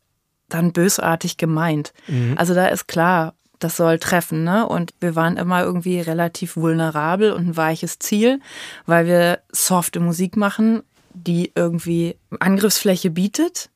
dann 0.47 0.71
bösartig 0.71 1.35
gemeint. 1.35 1.93
Mhm. 2.07 2.35
Also 2.37 2.53
da 2.53 2.67
ist 2.67 2.87
klar, 2.87 3.33
das 3.59 3.75
soll 3.75 3.99
treffen, 3.99 4.43
ne? 4.43 4.67
Und 4.67 4.93
wir 4.99 5.15
waren 5.15 5.37
immer 5.37 5.63
irgendwie 5.63 5.99
relativ 5.99 6.55
vulnerabel 6.55 7.31
und 7.31 7.47
ein 7.47 7.57
weiches 7.57 7.99
Ziel, 7.99 8.39
weil 8.85 9.07
wir 9.07 9.39
softe 9.51 9.99
Musik 9.99 10.37
machen 10.37 10.83
die 11.15 11.51
irgendwie 11.55 12.17
Angriffsfläche 12.39 13.09
bietet. 13.09 13.69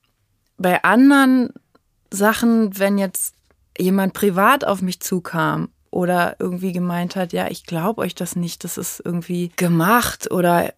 Bei 0.57 0.83
anderen 0.83 1.49
Sachen, 2.11 2.77
wenn 2.77 2.97
jetzt 2.97 3.33
jemand 3.77 4.13
privat 4.13 4.65
auf 4.65 4.81
mich 4.81 4.99
zukam 4.99 5.69
oder 5.89 6.35
irgendwie 6.39 6.73
gemeint 6.73 7.15
hat, 7.15 7.33
ja, 7.33 7.47
ich 7.49 7.65
glaube 7.65 8.01
euch 8.01 8.13
das 8.13 8.35
nicht, 8.35 8.63
das 8.63 8.77
ist 8.77 9.01
irgendwie 9.03 9.51
gemacht 9.55 10.31
oder 10.31 10.73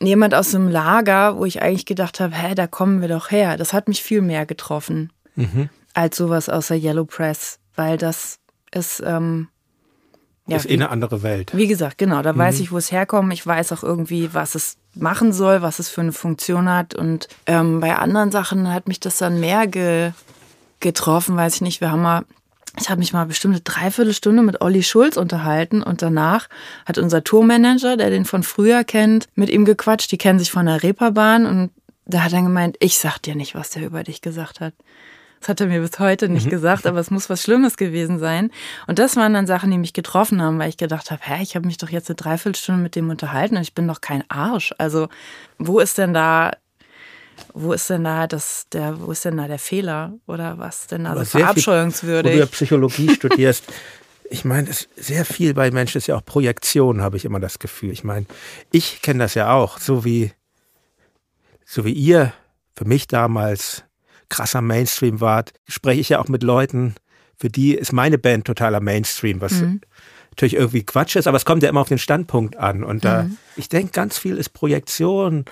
jemand 0.00 0.34
aus 0.34 0.52
dem 0.52 0.68
Lager, 0.68 1.36
wo 1.36 1.44
ich 1.44 1.62
eigentlich 1.62 1.86
gedacht 1.86 2.20
habe, 2.20 2.34
hä, 2.34 2.54
da 2.54 2.66
kommen 2.66 3.00
wir 3.00 3.08
doch 3.08 3.30
her. 3.30 3.56
Das 3.56 3.72
hat 3.72 3.88
mich 3.88 4.02
viel 4.02 4.20
mehr 4.20 4.46
getroffen 4.46 5.12
mhm. 5.34 5.68
als 5.94 6.16
sowas 6.16 6.48
aus 6.48 6.68
der 6.68 6.78
Yellow 6.78 7.04
Press, 7.04 7.58
weil 7.74 7.98
das 7.98 8.38
ist 8.72 9.02
ähm, 9.04 9.48
ja, 10.46 10.56
ist 10.58 10.68
eh 10.68 10.74
eine 10.74 10.90
andere 10.90 11.22
Welt. 11.22 11.56
Wie 11.56 11.66
gesagt, 11.66 11.96
genau, 11.96 12.20
da 12.22 12.32
mhm. 12.32 12.38
weiß 12.38 12.60
ich, 12.60 12.70
wo 12.70 12.76
es 12.76 12.92
herkommt. 12.92 13.32
Ich 13.32 13.46
weiß 13.46 13.72
auch 13.72 13.82
irgendwie, 13.82 14.34
was 14.34 14.54
es 14.54 14.76
machen 14.94 15.32
soll, 15.32 15.62
was 15.62 15.78
es 15.78 15.88
für 15.88 16.02
eine 16.02 16.12
Funktion 16.12 16.68
hat. 16.68 16.94
Und 16.94 17.28
ähm, 17.46 17.80
bei 17.80 17.96
anderen 17.96 18.30
Sachen 18.30 18.72
hat 18.72 18.86
mich 18.86 19.00
das 19.00 19.18
dann 19.18 19.40
mehr 19.40 19.66
ge 19.66 20.12
getroffen, 20.80 21.34
weiß 21.34 21.56
ich 21.56 21.60
nicht. 21.62 21.80
Wir 21.80 21.90
haben 21.90 22.02
mal, 22.02 22.26
ich 22.78 22.90
habe 22.90 22.98
mich 22.98 23.14
mal 23.14 23.24
bestimmt 23.24 23.54
eine 23.54 23.62
Dreiviertelstunde 23.62 24.42
mit 24.42 24.60
Olli 24.60 24.82
Schulz 24.82 25.16
unterhalten 25.16 25.82
und 25.82 26.02
danach 26.02 26.48
hat 26.84 26.98
unser 26.98 27.24
Tourmanager, 27.24 27.96
der 27.96 28.10
den 28.10 28.26
von 28.26 28.42
früher 28.42 28.84
kennt, 28.84 29.28
mit 29.34 29.48
ihm 29.48 29.64
gequatscht. 29.64 30.12
Die 30.12 30.18
kennen 30.18 30.38
sich 30.38 30.50
von 30.50 30.66
der 30.66 30.82
Reeperbahn 30.82 31.46
und 31.46 31.70
da 32.04 32.22
hat 32.22 32.34
er 32.34 32.42
gemeint, 32.42 32.76
ich 32.80 32.98
sag 32.98 33.18
dir 33.18 33.34
nicht, 33.34 33.54
was 33.54 33.70
der 33.70 33.86
über 33.86 34.02
dich 34.02 34.20
gesagt 34.20 34.60
hat. 34.60 34.74
Das 35.44 35.50
hat 35.50 35.60
er 35.60 35.66
mir 35.66 35.82
bis 35.82 35.98
heute 35.98 36.30
nicht 36.30 36.46
mhm. 36.46 36.50
gesagt, 36.50 36.86
aber 36.86 36.98
es 36.98 37.10
muss 37.10 37.28
was 37.28 37.42
Schlimmes 37.42 37.76
gewesen 37.76 38.18
sein. 38.18 38.50
Und 38.86 38.98
das 38.98 39.14
waren 39.16 39.34
dann 39.34 39.46
Sachen, 39.46 39.70
die 39.70 39.76
mich 39.76 39.92
getroffen 39.92 40.40
haben, 40.40 40.58
weil 40.58 40.70
ich 40.70 40.78
gedacht 40.78 41.10
habe, 41.10 41.20
hä, 41.22 41.42
ich 41.42 41.54
habe 41.54 41.66
mich 41.66 41.76
doch 41.76 41.90
jetzt 41.90 42.08
eine 42.08 42.16
Dreiviertelstunde 42.16 42.82
mit 42.82 42.96
dem 42.96 43.10
unterhalten 43.10 43.56
und 43.56 43.62
ich 43.62 43.74
bin 43.74 43.86
doch 43.86 44.00
kein 44.00 44.24
Arsch. 44.30 44.72
Also 44.78 45.08
wo 45.58 45.80
ist 45.80 45.98
denn 45.98 46.14
da 46.14 46.52
wo 47.52 47.74
ist 47.74 47.90
denn 47.90 48.04
da 48.04 48.26
das, 48.26 48.68
der, 48.72 48.98
wo 49.02 49.12
ist 49.12 49.26
denn 49.26 49.36
da 49.36 49.46
der 49.46 49.58
Fehler 49.58 50.14
oder 50.26 50.56
was 50.58 50.86
denn 50.86 51.04
da 51.04 51.14
so 51.14 51.38
verabscheuungswürdig? 51.38 52.32
Viel, 52.32 52.40
wo 52.40 52.44
du 52.44 52.46
ja 52.46 52.50
Psychologie 52.50 53.10
studierst, 53.14 53.64
ich 54.30 54.46
meine, 54.46 54.70
sehr 54.96 55.26
viel 55.26 55.52
bei 55.52 55.70
Menschen 55.70 55.98
ist 55.98 56.06
ja 56.06 56.16
auch 56.16 56.24
Projektion, 56.24 57.02
habe 57.02 57.18
ich 57.18 57.26
immer 57.26 57.40
das 57.40 57.58
Gefühl. 57.58 57.90
Ich 57.90 58.02
meine, 58.02 58.24
ich 58.72 59.02
kenne 59.02 59.18
das 59.18 59.34
ja 59.34 59.52
auch, 59.52 59.78
so 59.78 60.06
wie, 60.06 60.32
so 61.66 61.84
wie 61.84 61.92
ihr 61.92 62.32
für 62.74 62.86
mich 62.86 63.08
damals 63.08 63.84
krasser 64.34 64.60
Mainstream 64.60 65.20
wart, 65.20 65.52
spreche 65.68 66.00
ich 66.00 66.08
ja 66.08 66.18
auch 66.18 66.28
mit 66.28 66.42
Leuten, 66.42 66.96
für 67.36 67.48
die 67.48 67.74
ist 67.74 67.92
meine 67.92 68.18
Band 68.18 68.46
totaler 68.46 68.80
Mainstream, 68.80 69.40
was 69.40 69.52
mhm. 69.52 69.80
natürlich 70.30 70.54
irgendwie 70.54 70.82
Quatsch 70.84 71.14
ist, 71.14 71.28
aber 71.28 71.36
es 71.36 71.44
kommt 71.44 71.62
ja 71.62 71.68
immer 71.68 71.80
auf 71.80 71.88
den 71.88 71.98
Standpunkt 71.98 72.56
an. 72.56 72.82
Und 72.82 73.04
da, 73.04 73.24
mhm. 73.24 73.38
ich 73.56 73.68
denke, 73.68 73.92
ganz 73.92 74.18
viel 74.18 74.36
ist 74.36 74.50
Projektion, 74.50 75.44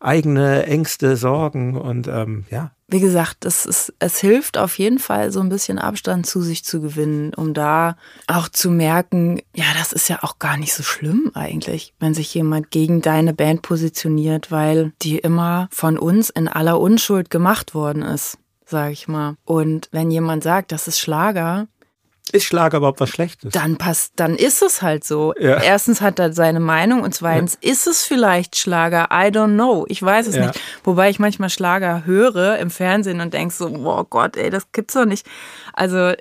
eigene 0.00 0.66
Ängste, 0.66 1.16
Sorgen 1.16 1.76
und 1.76 2.08
ähm, 2.08 2.44
ja, 2.50 2.72
wie 2.92 3.00
gesagt, 3.00 3.44
es, 3.44 3.66
ist, 3.66 3.94
es 4.00 4.18
hilft 4.18 4.58
auf 4.58 4.78
jeden 4.78 4.98
Fall, 4.98 5.30
so 5.30 5.40
ein 5.40 5.48
bisschen 5.48 5.78
Abstand 5.78 6.26
zu 6.26 6.42
sich 6.42 6.64
zu 6.64 6.80
gewinnen, 6.80 7.32
um 7.34 7.54
da 7.54 7.96
auch 8.26 8.48
zu 8.48 8.70
merken, 8.70 9.40
ja, 9.54 9.66
das 9.78 9.92
ist 9.92 10.08
ja 10.08 10.18
auch 10.22 10.40
gar 10.40 10.56
nicht 10.56 10.74
so 10.74 10.82
schlimm 10.82 11.30
eigentlich, 11.34 11.94
wenn 12.00 12.14
sich 12.14 12.34
jemand 12.34 12.72
gegen 12.72 13.00
deine 13.00 13.32
Band 13.32 13.62
positioniert, 13.62 14.50
weil 14.50 14.92
die 15.02 15.18
immer 15.18 15.68
von 15.70 15.98
uns 15.98 16.30
in 16.30 16.48
aller 16.48 16.80
Unschuld 16.80 17.30
gemacht 17.30 17.74
worden 17.74 18.02
ist. 18.02 18.38
sag 18.66 18.90
ich 18.92 19.06
mal. 19.06 19.36
Und 19.44 19.88
wenn 19.92 20.10
jemand 20.10 20.42
sagt, 20.42 20.72
das 20.72 20.88
ist 20.88 20.98
Schlager, 20.98 21.68
ist 22.30 22.44
Schlager 22.44 22.78
überhaupt 22.78 23.00
was 23.00 23.10
Schlechtes? 23.10 23.52
Dann 23.52 23.76
passt, 23.76 24.12
dann 24.16 24.36
ist 24.36 24.62
es 24.62 24.82
halt 24.82 25.04
so. 25.04 25.34
Ja. 25.38 25.60
Erstens 25.60 26.00
hat 26.00 26.18
er 26.18 26.32
seine 26.32 26.60
Meinung 26.60 27.02
und 27.02 27.14
zweitens 27.14 27.58
ja. 27.62 27.72
ist 27.72 27.86
es 27.86 28.04
vielleicht 28.04 28.56
Schlager. 28.56 29.08
I 29.10 29.28
don't 29.28 29.54
know. 29.54 29.84
Ich 29.88 30.02
weiß 30.02 30.26
es 30.26 30.36
ja. 30.36 30.46
nicht. 30.46 30.60
Wobei 30.84 31.10
ich 31.10 31.18
manchmal 31.18 31.50
Schlager 31.50 32.04
höre 32.06 32.58
im 32.58 32.70
Fernsehen 32.70 33.20
und 33.20 33.34
denke 33.34 33.54
so, 33.54 33.68
oh 33.68 34.04
Gott, 34.04 34.36
ey, 34.36 34.50
das 34.50 34.72
gibt's 34.72 34.94
doch 34.94 35.04
nicht. 35.04 35.26
Also 35.72 36.12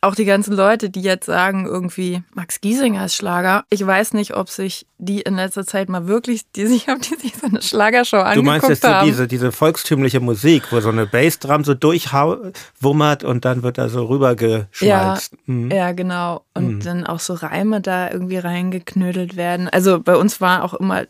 auch 0.00 0.14
die 0.14 0.24
ganzen 0.24 0.54
Leute, 0.54 0.90
die 0.90 1.02
jetzt 1.02 1.26
sagen, 1.26 1.66
irgendwie 1.66 2.22
Max 2.34 2.60
Giesinger 2.60 3.06
ist 3.06 3.16
Schlager. 3.16 3.64
Ich 3.68 3.84
weiß 3.84 4.14
nicht, 4.14 4.36
ob 4.36 4.48
sich 4.48 4.86
die 4.98 5.20
in 5.20 5.34
letzter 5.34 5.66
Zeit 5.66 5.88
mal 5.88 6.06
wirklich, 6.06 6.50
die 6.52 6.66
sich, 6.66 6.88
ob 6.88 7.02
die 7.02 7.16
sich 7.16 7.34
so 7.36 7.46
eine 7.46 7.60
Schlagershow 7.60 8.18
angeguckt 8.18 8.36
haben. 8.36 8.44
Du 8.44 8.50
meinst 8.50 8.68
jetzt 8.68 8.82
so 8.82 9.04
diese, 9.04 9.26
diese 9.26 9.52
volkstümliche 9.52 10.20
Musik, 10.20 10.70
wo 10.70 10.80
so 10.80 10.90
eine 10.90 11.06
Bassdrum 11.06 11.64
so 11.64 11.74
durchwummert 11.74 13.24
und 13.24 13.44
dann 13.44 13.62
wird 13.62 13.78
da 13.78 13.88
so 13.88 14.04
rübergeschmalzt. 14.06 15.32
Ja, 15.32 15.38
mhm. 15.46 15.70
ja 15.70 15.92
genau. 15.92 16.44
Und 16.54 16.76
mhm. 16.76 16.80
dann 16.80 17.06
auch 17.06 17.20
so 17.20 17.34
Reime 17.34 17.80
da 17.80 18.10
irgendwie 18.10 18.38
reingeknödelt 18.38 19.36
werden. 19.36 19.68
Also 19.68 20.00
bei 20.00 20.16
uns 20.16 20.40
war 20.40 20.62
auch 20.62 20.74
immer 20.74 21.06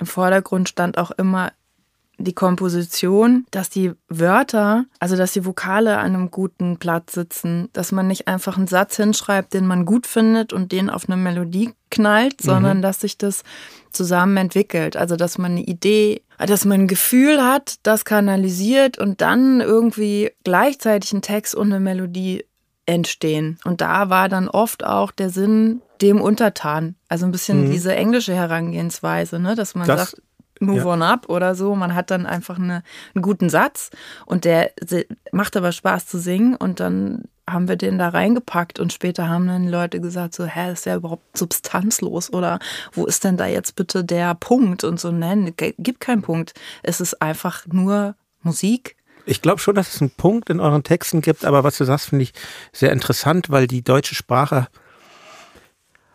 im 0.00 0.06
Vordergrund 0.06 0.68
stand 0.68 0.96
auch 0.96 1.10
immer 1.10 1.52
die 2.20 2.34
Komposition, 2.34 3.46
dass 3.50 3.70
die 3.70 3.92
Wörter, 4.08 4.84
also 4.98 5.16
dass 5.16 5.32
die 5.32 5.44
Vokale 5.44 5.98
an 5.98 6.14
einem 6.14 6.30
guten 6.30 6.78
Platz 6.78 7.14
sitzen, 7.14 7.68
dass 7.72 7.92
man 7.92 8.06
nicht 8.06 8.28
einfach 8.28 8.56
einen 8.56 8.66
Satz 8.66 8.96
hinschreibt, 8.96 9.54
den 9.54 9.66
man 9.66 9.84
gut 9.86 10.06
findet 10.06 10.52
und 10.52 10.72
den 10.72 10.90
auf 10.90 11.08
eine 11.08 11.16
Melodie 11.16 11.72
knallt, 11.90 12.42
mhm. 12.42 12.46
sondern 12.46 12.82
dass 12.82 13.00
sich 13.00 13.18
das 13.18 13.42
zusammen 13.90 14.36
entwickelt. 14.36 14.96
Also 14.96 15.16
dass 15.16 15.38
man 15.38 15.52
eine 15.52 15.62
Idee, 15.62 16.22
dass 16.38 16.64
man 16.64 16.82
ein 16.82 16.88
Gefühl 16.88 17.42
hat, 17.42 17.76
das 17.82 18.04
kanalisiert 18.04 18.98
und 18.98 19.20
dann 19.20 19.60
irgendwie 19.60 20.30
gleichzeitig 20.44 21.12
ein 21.12 21.22
Text 21.22 21.54
und 21.54 21.72
eine 21.72 21.80
Melodie 21.80 22.44
entstehen. 22.86 23.58
Und 23.64 23.80
da 23.80 24.10
war 24.10 24.28
dann 24.28 24.48
oft 24.48 24.84
auch 24.84 25.10
der 25.10 25.30
Sinn 25.30 25.82
dem 26.02 26.20
untertan. 26.20 26.96
Also 27.08 27.26
ein 27.26 27.32
bisschen 27.32 27.66
mhm. 27.66 27.70
diese 27.72 27.94
englische 27.94 28.34
Herangehensweise, 28.34 29.38
ne? 29.38 29.54
dass 29.54 29.74
man 29.74 29.86
das, 29.86 30.10
sagt, 30.12 30.22
Move 30.60 30.78
ja. 30.78 30.86
on 30.86 31.02
up 31.02 31.28
oder 31.28 31.54
so. 31.54 31.74
Man 31.74 31.94
hat 31.94 32.10
dann 32.10 32.26
einfach 32.26 32.58
eine, 32.58 32.82
einen 33.14 33.22
guten 33.22 33.48
Satz 33.48 33.90
und 34.26 34.44
der 34.44 34.70
macht 35.32 35.56
aber 35.56 35.72
Spaß 35.72 36.06
zu 36.06 36.18
singen 36.18 36.54
und 36.54 36.80
dann 36.80 37.24
haben 37.48 37.68
wir 37.68 37.76
den 37.76 37.98
da 37.98 38.10
reingepackt 38.10 38.78
und 38.78 38.92
später 38.92 39.28
haben 39.28 39.48
dann 39.48 39.66
Leute 39.66 40.00
gesagt 40.00 40.34
so, 40.34 40.44
hä, 40.44 40.72
ist 40.72 40.86
ja 40.86 40.96
überhaupt 40.96 41.36
substanzlos 41.36 42.32
oder 42.32 42.58
wo 42.92 43.06
ist 43.06 43.24
denn 43.24 43.36
da 43.36 43.46
jetzt 43.46 43.74
bitte 43.74 44.04
der 44.04 44.34
Punkt 44.34 44.84
und 44.84 45.00
so, 45.00 45.10
nein, 45.10 45.52
gibt 45.56 46.00
keinen 46.00 46.22
Punkt. 46.22 46.54
Es 46.82 47.00
ist 47.00 47.20
einfach 47.20 47.66
nur 47.66 48.14
Musik. 48.42 48.96
Ich 49.26 49.42
glaube 49.42 49.58
schon, 49.58 49.74
dass 49.74 49.94
es 49.94 50.00
einen 50.00 50.10
Punkt 50.10 50.50
in 50.50 50.60
euren 50.60 50.82
Texten 50.82 51.20
gibt, 51.20 51.44
aber 51.44 51.64
was 51.64 51.76
du 51.78 51.84
sagst, 51.84 52.08
finde 52.08 52.24
ich 52.24 52.32
sehr 52.72 52.92
interessant, 52.92 53.50
weil 53.50 53.66
die 53.66 53.82
deutsche 53.82 54.14
Sprache 54.14 54.68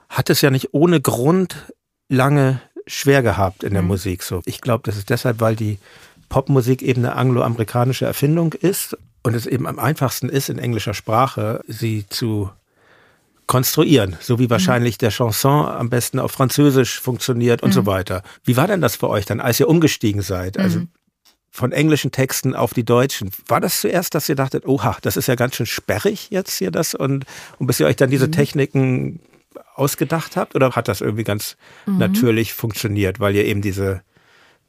hat 0.09 0.29
es 0.29 0.41
ja 0.41 0.49
nicht 0.49 0.73
ohne 0.73 1.01
Grund 1.01 1.73
lange 2.07 2.61
schwer 2.87 3.23
gehabt 3.23 3.63
in 3.63 3.73
der 3.73 3.81
mhm. 3.81 3.89
Musik. 3.89 4.23
So, 4.23 4.41
ich 4.45 4.61
glaube, 4.61 4.83
das 4.85 4.97
ist 4.97 5.09
deshalb, 5.09 5.39
weil 5.39 5.55
die 5.55 5.79
Popmusik 6.29 6.81
eben 6.81 7.05
eine 7.05 7.15
angloamerikanische 7.15 8.05
Erfindung 8.05 8.53
ist 8.53 8.97
und 9.23 9.35
es 9.35 9.45
eben 9.45 9.67
am 9.67 9.79
einfachsten 9.79 10.29
ist, 10.29 10.49
in 10.49 10.59
englischer 10.59 10.93
Sprache 10.93 11.61
sie 11.67 12.05
zu 12.09 12.49
konstruieren, 13.47 14.17
so 14.21 14.39
wie 14.39 14.45
mhm. 14.45 14.51
wahrscheinlich 14.51 14.97
der 14.97 15.11
Chanson 15.11 15.67
am 15.67 15.89
besten 15.89 16.19
auf 16.19 16.31
Französisch 16.31 16.99
funktioniert 16.99 17.61
und 17.61 17.69
mhm. 17.69 17.73
so 17.73 17.85
weiter. 17.85 18.23
Wie 18.43 18.57
war 18.57 18.67
denn 18.67 18.81
das 18.81 18.95
für 18.95 19.09
euch 19.09 19.25
dann, 19.25 19.39
als 19.39 19.59
ihr 19.59 19.67
umgestiegen 19.67 20.21
seid? 20.21 20.57
Also 20.57 20.79
mhm. 20.79 20.87
von 21.51 21.71
englischen 21.71 22.11
Texten 22.11 22.55
auf 22.55 22.73
die 22.73 22.83
deutschen. 22.83 23.29
War 23.47 23.61
das 23.61 23.81
zuerst, 23.81 24.15
dass 24.15 24.29
ihr 24.29 24.35
dachtet, 24.35 24.65
oha, 24.65 24.97
das 25.01 25.15
ist 25.15 25.27
ja 25.27 25.35
ganz 25.35 25.55
schön 25.55 25.67
sperrig 25.67 26.29
jetzt 26.31 26.57
hier 26.57 26.71
das 26.71 26.95
und, 26.95 27.25
und 27.59 27.67
bis 27.67 27.79
ihr 27.79 27.85
euch 27.85 27.95
dann 27.95 28.09
diese 28.09 28.27
mhm. 28.27 28.31
Techniken 28.31 29.19
ausgedacht 29.75 30.37
habt 30.37 30.55
oder 30.55 30.71
hat 30.71 30.87
das 30.87 31.01
irgendwie 31.01 31.23
ganz 31.23 31.57
mhm. 31.85 31.97
natürlich 31.97 32.53
funktioniert, 32.53 33.19
weil 33.19 33.35
ihr 33.35 33.45
eben 33.45 33.61
diese 33.61 34.01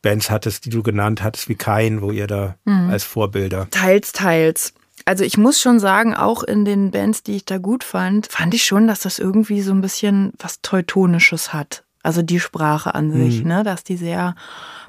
Bands 0.02 0.30
hattest, 0.30 0.64
die 0.64 0.70
du 0.70 0.82
genannt 0.82 1.22
hattest, 1.22 1.48
wie 1.48 1.54
Kein, 1.54 2.02
wo 2.02 2.10
ihr 2.10 2.26
da 2.26 2.56
mhm. 2.64 2.90
als 2.90 3.04
Vorbilder? 3.04 3.68
Teils, 3.70 4.12
teils. 4.12 4.74
Also 5.04 5.24
ich 5.24 5.36
muss 5.36 5.60
schon 5.60 5.78
sagen, 5.78 6.14
auch 6.14 6.42
in 6.42 6.64
den 6.64 6.90
Bands, 6.90 7.22
die 7.22 7.36
ich 7.36 7.44
da 7.44 7.58
gut 7.58 7.84
fand, 7.84 8.26
fand 8.26 8.54
ich 8.54 8.64
schon, 8.64 8.86
dass 8.86 9.00
das 9.00 9.18
irgendwie 9.18 9.62
so 9.62 9.72
ein 9.72 9.80
bisschen 9.80 10.32
was 10.38 10.62
Teutonisches 10.62 11.52
hat. 11.52 11.84
Also 12.02 12.22
die 12.22 12.40
Sprache 12.40 12.94
an 12.94 13.10
sich, 13.10 13.42
mhm. 13.42 13.48
ne, 13.48 13.62
dass 13.64 13.84
die 13.84 13.96
sehr, 13.96 14.34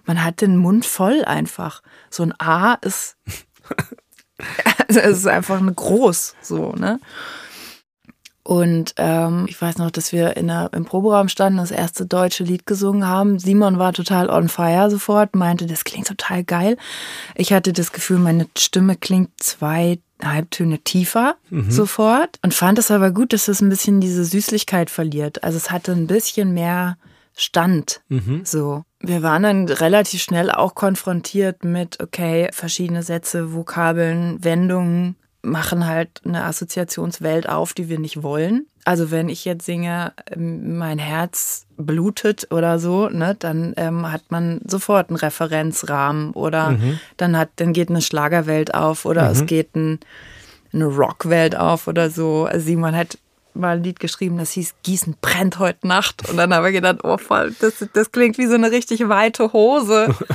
man 0.05 0.23
hat 0.23 0.41
den 0.41 0.57
Mund 0.57 0.85
voll 0.85 1.23
einfach. 1.25 1.81
So 2.09 2.23
ein 2.23 2.33
A 2.39 2.75
ist, 2.75 3.17
also 4.87 4.99
es 4.99 5.17
ist 5.19 5.27
einfach 5.27 5.59
eine 5.59 5.73
groß, 5.73 6.35
so, 6.41 6.73
ne. 6.73 6.99
Und 8.47 8.93
ähm, 8.95 9.45
ich 9.49 9.61
weiß 9.61 9.77
noch, 9.77 9.91
dass 9.91 10.13
wir 10.13 10.37
in 10.37 10.47
der, 10.47 10.69
im 10.71 10.85
Proberaum 10.85 11.27
standen, 11.27 11.57
das 11.57 11.69
erste 11.69 12.05
deutsche 12.05 12.45
Lied 12.45 12.65
gesungen 12.65 13.05
haben. 13.05 13.39
Simon 13.39 13.77
war 13.77 13.91
total 13.91 14.29
on 14.29 14.47
fire 14.47 14.89
sofort, 14.89 15.35
meinte, 15.35 15.65
das 15.65 15.83
klingt 15.83 16.07
total 16.07 16.45
geil. 16.45 16.77
Ich 17.35 17.51
hatte 17.51 17.73
das 17.73 17.91
Gefühl, 17.91 18.19
meine 18.19 18.47
Stimme 18.57 18.95
klingt 18.95 19.31
zwei 19.35 19.99
Halbtöne 20.23 20.79
tiefer 20.79 21.35
mhm. 21.49 21.69
sofort 21.69 22.39
und 22.41 22.53
fand 22.53 22.79
es 22.79 22.89
aber 22.89 23.11
gut, 23.11 23.33
dass 23.33 23.49
es 23.49 23.59
ein 23.59 23.67
bisschen 23.67 23.99
diese 23.99 24.23
Süßlichkeit 24.23 24.89
verliert. 24.89 25.43
Also 25.43 25.57
es 25.57 25.69
hatte 25.69 25.91
ein 25.91 26.07
bisschen 26.07 26.53
mehr 26.53 26.97
Stand. 27.35 27.99
Mhm. 28.07 28.43
So. 28.45 28.83
Wir 29.01 29.23
waren 29.23 29.43
dann 29.43 29.67
relativ 29.67 30.21
schnell 30.21 30.51
auch 30.51 30.73
konfrontiert 30.73 31.65
mit, 31.65 32.01
okay, 32.01 32.47
verschiedene 32.53 33.03
Sätze, 33.03 33.53
Vokabeln, 33.53 34.41
Wendungen 34.41 35.17
machen 35.41 35.85
halt 35.85 36.21
eine 36.25 36.43
Assoziationswelt 36.43 37.47
auf, 37.47 37.73
die 37.73 37.89
wir 37.89 37.99
nicht 37.99 38.23
wollen. 38.23 38.67
Also 38.85 39.11
wenn 39.11 39.29
ich 39.29 39.45
jetzt 39.45 39.65
singe, 39.65 40.13
ähm, 40.31 40.77
mein 40.77 40.99
Herz 40.99 41.65
blutet 41.77 42.51
oder 42.51 42.79
so, 42.79 43.09
ne, 43.09 43.35
dann 43.37 43.73
ähm, 43.77 44.11
hat 44.11 44.23
man 44.29 44.61
sofort 44.65 45.09
einen 45.09 45.17
Referenzrahmen 45.17 46.31
oder 46.31 46.71
mhm. 46.71 46.99
dann 47.17 47.37
hat, 47.37 47.49
dann 47.57 47.73
geht 47.73 47.89
eine 47.89 48.01
Schlagerwelt 48.01 48.73
auf 48.73 49.05
oder 49.05 49.25
mhm. 49.25 49.31
es 49.31 49.45
geht 49.45 49.75
ein, 49.75 49.99
eine 50.73 50.85
Rockwelt 50.85 51.55
auf 51.55 51.87
oder 51.87 52.09
so. 52.09 52.45
Also 52.45 52.65
Simon 52.65 52.95
hat 52.95 53.17
mal 53.53 53.77
ein 53.77 53.83
Lied 53.83 53.99
geschrieben, 53.99 54.37
das 54.37 54.51
hieß 54.51 54.75
Gießen 54.83 55.15
brennt 55.21 55.59
heute 55.59 55.87
Nacht. 55.87 56.29
Und 56.29 56.37
dann 56.37 56.53
habe 56.53 56.69
ich 56.69 56.75
gedacht, 56.75 56.99
oh 57.03 57.17
voll, 57.17 57.55
das, 57.59 57.85
das 57.93 58.11
klingt 58.11 58.37
wie 58.37 58.47
so 58.47 58.53
eine 58.53 58.71
richtig 58.71 59.09
weite 59.09 59.51
Hose. 59.53 60.15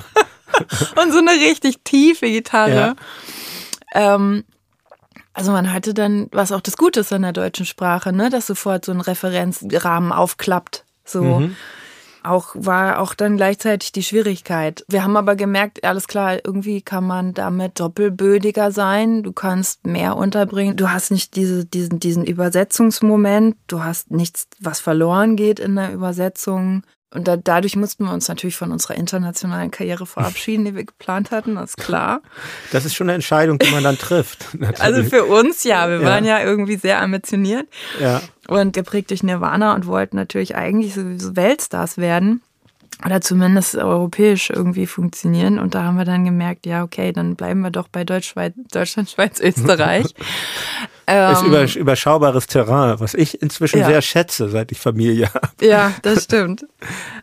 und 1.03 1.13
so 1.13 1.19
eine 1.19 1.33
richtig 1.33 1.81
tiefe 1.85 2.27
Gitarre. 2.27 2.95
Ja. 3.95 4.15
Ähm, 4.15 4.45
also 5.35 5.53
man 5.53 5.73
hatte 5.73 5.95
dann, 5.95 6.29
was 6.33 6.53
auch 6.53 6.61
das 6.61 6.77
Gute 6.77 7.01
ist 7.01 7.13
an 7.13 7.23
der 7.23 7.33
deutschen 7.33 7.67
Sprache, 7.67 8.13
ne, 8.13 8.31
dass 8.31 8.47
sofort 8.47 8.85
so 8.85 8.93
ein 8.93 9.01
Referenzrahmen 9.01 10.13
aufklappt. 10.13 10.85
So. 11.05 11.23
Mhm. 11.23 11.57
Auch 12.25 12.51
war 12.55 13.01
auch 13.01 13.15
dann 13.15 13.37
gleichzeitig 13.37 13.91
die 13.91 14.05
Schwierigkeit. 14.05 14.85
Wir 14.87 15.03
haben 15.03 15.17
aber 15.17 15.35
gemerkt, 15.35 15.83
alles 15.83 16.07
klar, 16.07 16.39
irgendwie 16.45 16.81
kann 16.81 17.05
man 17.05 17.35
damit 17.35 17.81
doppelbödiger 17.81 18.71
sein. 18.71 19.25
Du 19.25 19.33
kannst 19.33 19.85
mehr 19.87 20.17
unterbringen. 20.17 20.77
Du 20.77 20.91
hast 20.91 21.11
nicht 21.11 21.35
diese, 21.35 21.65
diesen, 21.65 21.99
diesen 21.99 22.25
Übersetzungsmoment. 22.25 23.57
Du 23.67 23.83
hast 23.83 24.13
nichts, 24.13 24.47
was 24.61 24.79
verloren 24.79 25.35
geht 25.35 25.59
in 25.59 25.75
der 25.75 25.93
Übersetzung. 25.93 26.85
Und 27.15 27.29
da, 27.29 27.37
dadurch 27.37 27.77
mussten 27.77 28.05
wir 28.05 28.13
uns 28.13 28.29
natürlich 28.29 28.57
von 28.57 28.73
unserer 28.73 28.95
internationalen 28.95 29.71
Karriere 29.71 30.07
verabschieden, 30.07 30.65
die 30.65 30.75
wir 30.75 30.85
geplant 30.85 31.31
hatten, 31.31 31.57
das 31.57 31.71
ist 31.71 31.77
klar. 31.77 32.23
Das 32.71 32.85
ist 32.85 32.95
schon 32.95 33.09
eine 33.09 33.15
Entscheidung, 33.15 33.59
die 33.59 33.71
man 33.71 33.85
dann 33.85 33.99
trifft. 33.99 34.55
Natürlich. 34.59 34.81
Also 34.81 35.05
für 35.05 35.25
uns 35.25 35.65
ja, 35.65 35.89
wir 35.89 36.01
ja. 36.01 36.07
waren 36.07 36.25
ja 36.25 36.43
irgendwie 36.43 36.77
sehr 36.77 37.01
ambitioniert 37.03 37.69
ja. 38.01 38.23
und 38.49 38.73
geprägt 38.73 39.11
durch 39.11 39.23
Nirvana 39.23 39.75
und 39.75 39.87
wollten 39.87 40.17
natürlich 40.17 40.57
eigentlich 40.57 40.95
sowieso 40.95 41.37
Weltstars 41.37 41.99
werden 41.99 42.41
oder 43.05 43.21
zumindest 43.21 43.77
europäisch 43.77 44.51
irgendwie 44.51 44.87
funktionieren. 44.87 45.59
Und 45.59 45.75
da 45.75 45.85
haben 45.85 45.97
wir 45.97 46.05
dann 46.05 46.25
gemerkt, 46.25 46.67
ja, 46.67 46.83
okay, 46.83 47.13
dann 47.13 47.37
bleiben 47.37 47.61
wir 47.61 47.71
doch 47.71 47.89
bei 47.89 48.05
Deutsch, 48.05 48.35
Deutschland, 48.73 49.11
Schweiz, 49.11 49.41
Österreich. 49.41 50.07
Ähm, 51.07 51.33
ist 51.33 51.43
über, 51.43 51.81
überschaubares 51.81 52.47
Terrain, 52.47 53.01
was 53.01 53.15
ich 53.15 53.43
inzwischen 53.43 53.81
ja. 53.81 53.87
sehr 53.87 54.03
schätze, 54.03 54.49
seit 54.49 54.71
ich 54.73 54.79
Familie 54.79 55.29
habe. 55.35 55.49
Ja, 55.61 55.93
das 56.03 56.25
stimmt. 56.25 56.67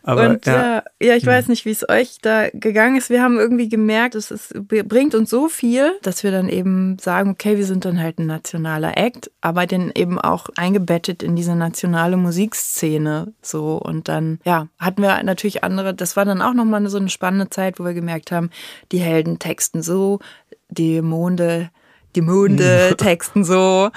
Aber, 0.02 0.28
und 0.28 0.46
ja, 0.46 0.82
äh, 0.98 1.06
ja 1.06 1.16
ich 1.16 1.24
weiß 1.24 1.48
nicht, 1.48 1.64
wie 1.64 1.70
es 1.70 1.88
euch 1.88 2.18
da 2.20 2.48
gegangen 2.52 2.96
ist. 2.96 3.10
Wir 3.10 3.22
haben 3.22 3.38
irgendwie 3.38 3.68
gemerkt, 3.68 4.14
es 4.14 4.30
ist, 4.30 4.54
bringt 4.68 5.14
uns 5.14 5.30
so 5.30 5.48
viel, 5.48 5.92
dass 6.02 6.22
wir 6.22 6.30
dann 6.30 6.48
eben 6.48 6.98
sagen, 6.98 7.30
okay, 7.30 7.56
wir 7.56 7.64
sind 7.64 7.84
dann 7.84 8.00
halt 8.00 8.18
ein 8.18 8.26
nationaler 8.26 8.98
Act, 8.98 9.30
aber 9.40 9.66
den 9.66 9.90
eben 9.94 10.20
auch 10.20 10.48
eingebettet 10.56 11.22
in 11.22 11.36
diese 11.36 11.54
nationale 11.54 12.16
Musikszene. 12.16 13.32
So 13.42 13.76
und 13.76 14.08
dann, 14.08 14.40
ja, 14.44 14.68
hatten 14.78 15.02
wir 15.02 15.22
natürlich 15.22 15.64
andere, 15.64 15.94
das 15.94 16.16
war 16.16 16.24
dann 16.24 16.42
auch 16.42 16.54
nochmal 16.54 16.86
so 16.88 16.98
eine 16.98 17.08
spannende 17.08 17.50
Zeit, 17.50 17.80
wo 17.80 17.84
wir 17.84 17.94
gemerkt 17.94 18.32
haben, 18.32 18.50
die 18.92 18.98
Helden 18.98 19.38
texten 19.38 19.82
so, 19.82 20.20
die 20.68 21.02
Monde 21.02 21.70
die 22.16 22.20
Monde 22.20 22.94
texten 22.98 23.44
so. 23.44 23.90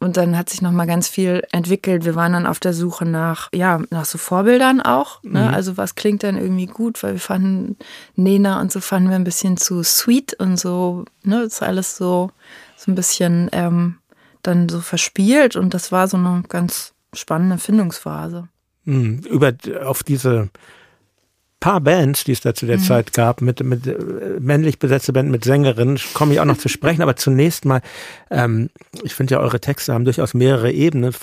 und 0.00 0.16
dann 0.16 0.36
hat 0.36 0.48
sich 0.48 0.62
noch 0.62 0.72
mal 0.72 0.86
ganz 0.86 1.08
viel 1.08 1.42
entwickelt. 1.52 2.04
Wir 2.04 2.14
waren 2.14 2.32
dann 2.32 2.46
auf 2.46 2.60
der 2.60 2.72
Suche 2.72 3.04
nach, 3.04 3.48
ja, 3.52 3.80
nach 3.90 4.04
so 4.04 4.18
Vorbildern 4.18 4.80
auch. 4.80 5.22
Ne? 5.22 5.42
Mhm. 5.42 5.54
Also 5.54 5.76
was 5.76 5.94
klingt 5.94 6.22
dann 6.22 6.36
irgendwie 6.36 6.66
gut, 6.66 7.02
weil 7.02 7.14
wir 7.14 7.20
fanden 7.20 7.76
Nena 8.16 8.60
und 8.60 8.72
so 8.72 8.80
fanden 8.80 9.10
wir 9.10 9.16
ein 9.16 9.24
bisschen 9.24 9.56
zu 9.56 9.82
sweet 9.82 10.34
und 10.34 10.58
so, 10.58 11.04
ne, 11.22 11.42
ist 11.42 11.62
alles 11.62 11.96
so, 11.96 12.30
so 12.76 12.90
ein 12.90 12.94
bisschen 12.94 13.48
ähm, 13.52 13.96
dann 14.42 14.68
so 14.68 14.80
verspielt 14.80 15.56
und 15.56 15.74
das 15.74 15.92
war 15.92 16.08
so 16.08 16.16
eine 16.16 16.42
ganz 16.48 16.94
spannende 17.12 17.58
Findungsphase. 17.58 18.48
Mhm. 18.84 19.20
Über 19.28 19.52
auf 19.84 20.02
diese 20.02 20.48
paar 21.60 21.80
Bands, 21.80 22.24
die 22.24 22.32
es 22.32 22.40
da 22.40 22.54
zu 22.54 22.66
der 22.66 22.78
mhm. 22.78 22.82
Zeit 22.82 23.12
gab, 23.12 23.42
mit, 23.42 23.62
mit 23.62 23.86
äh, 23.86 23.96
männlich 24.40 24.78
besetzte 24.78 25.12
Band 25.12 25.30
mit 25.30 25.44
Sängerinnen, 25.44 26.00
komme 26.14 26.32
ich 26.32 26.40
auch 26.40 26.46
noch 26.46 26.58
zu 26.58 26.68
sprechen. 26.68 27.02
Aber 27.02 27.16
zunächst 27.16 27.64
mal, 27.64 27.82
ähm, 28.30 28.70
ich 29.02 29.14
finde 29.14 29.34
ja, 29.34 29.40
eure 29.40 29.60
Texte 29.60 29.92
haben 29.92 30.04
durchaus 30.04 30.34
mehrere 30.34 30.72
Ebenen. 30.72 31.14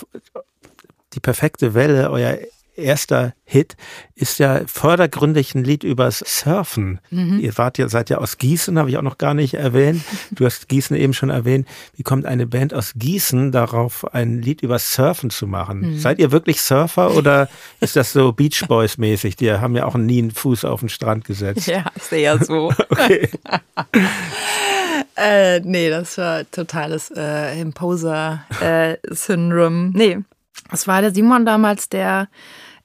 Die 1.14 1.20
perfekte 1.20 1.74
Welle, 1.74 2.10
euer 2.10 2.38
erster 2.78 3.34
Hit 3.44 3.76
ist 4.14 4.38
ja 4.38 4.62
vordergründig 4.66 5.54
ein 5.54 5.64
Lied 5.64 5.84
übers 5.84 6.22
Surfen. 6.26 7.00
Mhm. 7.10 7.40
Ihr 7.40 7.58
wart 7.58 7.78
ja, 7.78 7.88
seid 7.88 8.10
ja 8.10 8.18
aus 8.18 8.36
Gießen, 8.38 8.78
habe 8.78 8.90
ich 8.90 8.96
auch 8.96 9.02
noch 9.02 9.18
gar 9.18 9.34
nicht 9.34 9.54
erwähnt. 9.54 10.02
Du 10.30 10.44
hast 10.44 10.68
Gießen 10.68 10.96
eben 10.96 11.14
schon 11.14 11.30
erwähnt. 11.30 11.66
Wie 11.96 12.02
kommt 12.02 12.26
eine 12.26 12.46
Band 12.46 12.74
aus 12.74 12.92
Gießen 12.96 13.52
darauf, 13.52 14.12
ein 14.14 14.42
Lied 14.42 14.62
übers 14.62 14.92
Surfen 14.92 15.30
zu 15.30 15.46
machen? 15.46 15.80
Mhm. 15.80 15.98
Seid 15.98 16.18
ihr 16.18 16.30
wirklich 16.30 16.60
Surfer 16.60 17.14
oder 17.14 17.48
ist 17.80 17.96
das 17.96 18.12
so 18.12 18.32
Beach 18.32 18.66
Boys 18.68 18.98
mäßig? 18.98 19.36
Die 19.36 19.50
haben 19.52 19.76
ja 19.76 19.86
auch 19.86 19.96
nie 19.96 20.18
einen 20.18 20.30
Fuß 20.30 20.64
auf 20.64 20.80
den 20.80 20.88
Strand 20.88 21.24
gesetzt. 21.24 21.66
Ja, 21.66 21.84
sehr 22.00 22.42
so. 22.42 22.72
okay. 22.90 23.28
äh, 25.16 25.60
nee, 25.60 25.90
das 25.90 26.18
war 26.18 26.50
totales 26.50 27.12
äh, 27.16 27.60
Imposer-Syndrom. 27.60 29.92
Äh, 29.94 29.98
nee, 29.98 30.18
es 30.70 30.86
war 30.86 31.00
der 31.00 31.14
Simon 31.14 31.46
damals, 31.46 31.88
der 31.88 32.28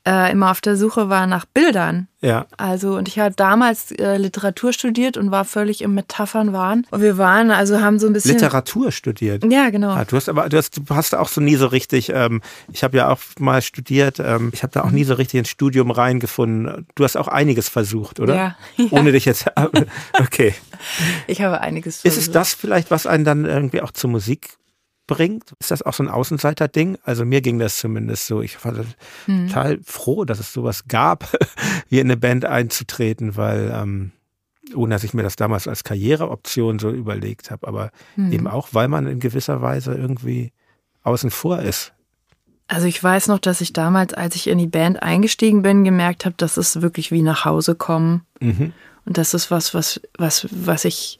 äh, 0.06 0.32
immer 0.32 0.51
auf 0.51 0.62
der 0.62 0.76
Suche 0.76 1.10
war 1.10 1.28
nach 1.28 1.45
Bildern. 1.45 2.08
Ja. 2.22 2.45
Also, 2.58 2.95
und 2.95 3.08
ich 3.08 3.20
habe 3.20 3.34
damals 3.36 3.91
äh, 3.91 4.18
Literatur 4.18 4.74
studiert 4.74 5.18
und 5.18 5.32
war 5.32 5.45
völlig 5.45 5.82
im 5.82 5.93
Metaphernwahn. 5.93 6.86
Und 6.89 7.01
wir 7.01 7.18
waren, 7.18 7.51
also 7.51 7.82
haben 7.82 7.99
so 7.99 8.08
ein 8.08 8.14
bisschen. 8.14 8.34
Literatur 8.34 8.91
studiert? 8.91 9.43
Ja, 9.49 9.70
genau. 9.70 9.91
Ah, 9.91 10.06
du 10.06 10.16
hast 10.16 10.30
aber, 10.30 10.49
du 10.49 10.58
hast, 10.58 10.78
du 10.78 10.84
hast 10.89 11.16
auch 11.16 11.28
so 11.28 11.41
nie 11.41 11.56
so 11.56 11.68
richtig, 11.68 12.10
ähm, 12.14 12.41
ich 12.72 12.84
habe 12.84 12.97
ja 12.97 13.10
auch 13.10 13.20
mal 13.39 13.62
studiert, 13.62 14.20
ähm, 14.20 14.51
ich 14.54 14.64
habe 14.64 14.72
da 14.72 14.84
auch 14.84 14.91
nie 14.91 15.04
so 15.04 15.14
richtig 15.16 15.39
ins 15.39 15.49
Studium 15.49 15.91
reingefunden. 15.91 16.86
Du 16.95 17.04
hast 17.04 17.18
auch 17.18 17.28
einiges 17.28 17.70
versucht, 17.70 18.20
oder? 18.20 18.36
Ja. 18.36 18.58
ja. 18.78 18.86
Ohne 18.91 19.12
dich 19.12 19.26
jetzt, 19.26 19.45
okay. 20.20 20.54
Ich 21.28 21.41
habe 21.41 21.62
einiges 21.62 22.01
versucht. 22.01 22.18
Ist 22.18 22.28
es 22.28 22.32
das 22.32 22.54
vielleicht, 22.54 22.91
was 22.91 23.06
einen 23.06 23.26
dann 23.26 23.45
irgendwie 23.45 23.82
auch 23.82 23.91
zur 23.91 24.10
Musik 24.10 24.58
bringt. 25.16 25.53
Ist 25.59 25.72
das 25.72 25.82
auch 25.82 25.93
so 25.93 26.03
ein 26.03 26.09
Außenseiter-Ding? 26.09 26.97
Also 27.03 27.26
mir 27.26 27.41
ging 27.41 27.59
das 27.59 27.78
zumindest 27.78 28.28
so. 28.28 28.41
Ich 28.41 28.64
war 28.64 28.74
mhm. 29.28 29.47
total 29.47 29.80
froh, 29.84 30.26
dass 30.26 30.39
es 30.39 30.53
sowas 30.53 30.88
gab, 30.88 31.28
wie 31.89 31.99
in 31.99 32.07
eine 32.07 32.18
Band 32.18 32.45
einzutreten, 32.45 33.36
weil 33.36 33.72
ähm, 33.74 34.11
ohne 34.76 34.95
dass 34.95 35.03
ich 35.03 35.14
mir 35.14 35.24
das 35.24 35.36
damals 35.36 35.68
als 35.68 35.84
Karriereoption 35.84 36.80
so 36.80 36.89
überlegt 36.89 37.51
habe, 37.51 37.68
aber 37.68 37.91
mhm. 38.16 38.32
eben 38.32 38.47
auch, 38.47 38.70
weil 38.72 38.88
man 38.88 39.07
in 39.07 39.20
gewisser 39.20 39.61
Weise 39.61 39.93
irgendwie 39.93 40.51
außen 41.03 41.32
vor 41.32 41.59
ist. 41.59 41.93
Also 42.68 42.88
ich 42.88 43.03
weiß 43.03 43.28
noch, 43.28 43.39
dass 43.39 43.61
ich 43.61 43.74
damals, 43.74 44.14
als 44.14 44.36
ich 44.36 44.47
in 44.47 44.57
die 44.57 44.68
Band 44.68 45.03
eingestiegen 45.03 45.61
bin, 45.61 45.84
gemerkt 45.84 46.26
habe, 46.26 46.36
das 46.38 46.57
ist 46.57 46.82
wirklich 46.82 47.11
wie 47.11 47.22
nach 47.22 47.45
Hause 47.45 47.76
kommen. 47.76 48.26
Mhm. 48.39 48.74
Und 49.05 49.18
das 49.18 49.34
ist 49.34 49.51
was, 49.51 49.74
was, 49.74 50.01
was, 50.18 50.47
was 50.49 50.86
ich 50.86 51.20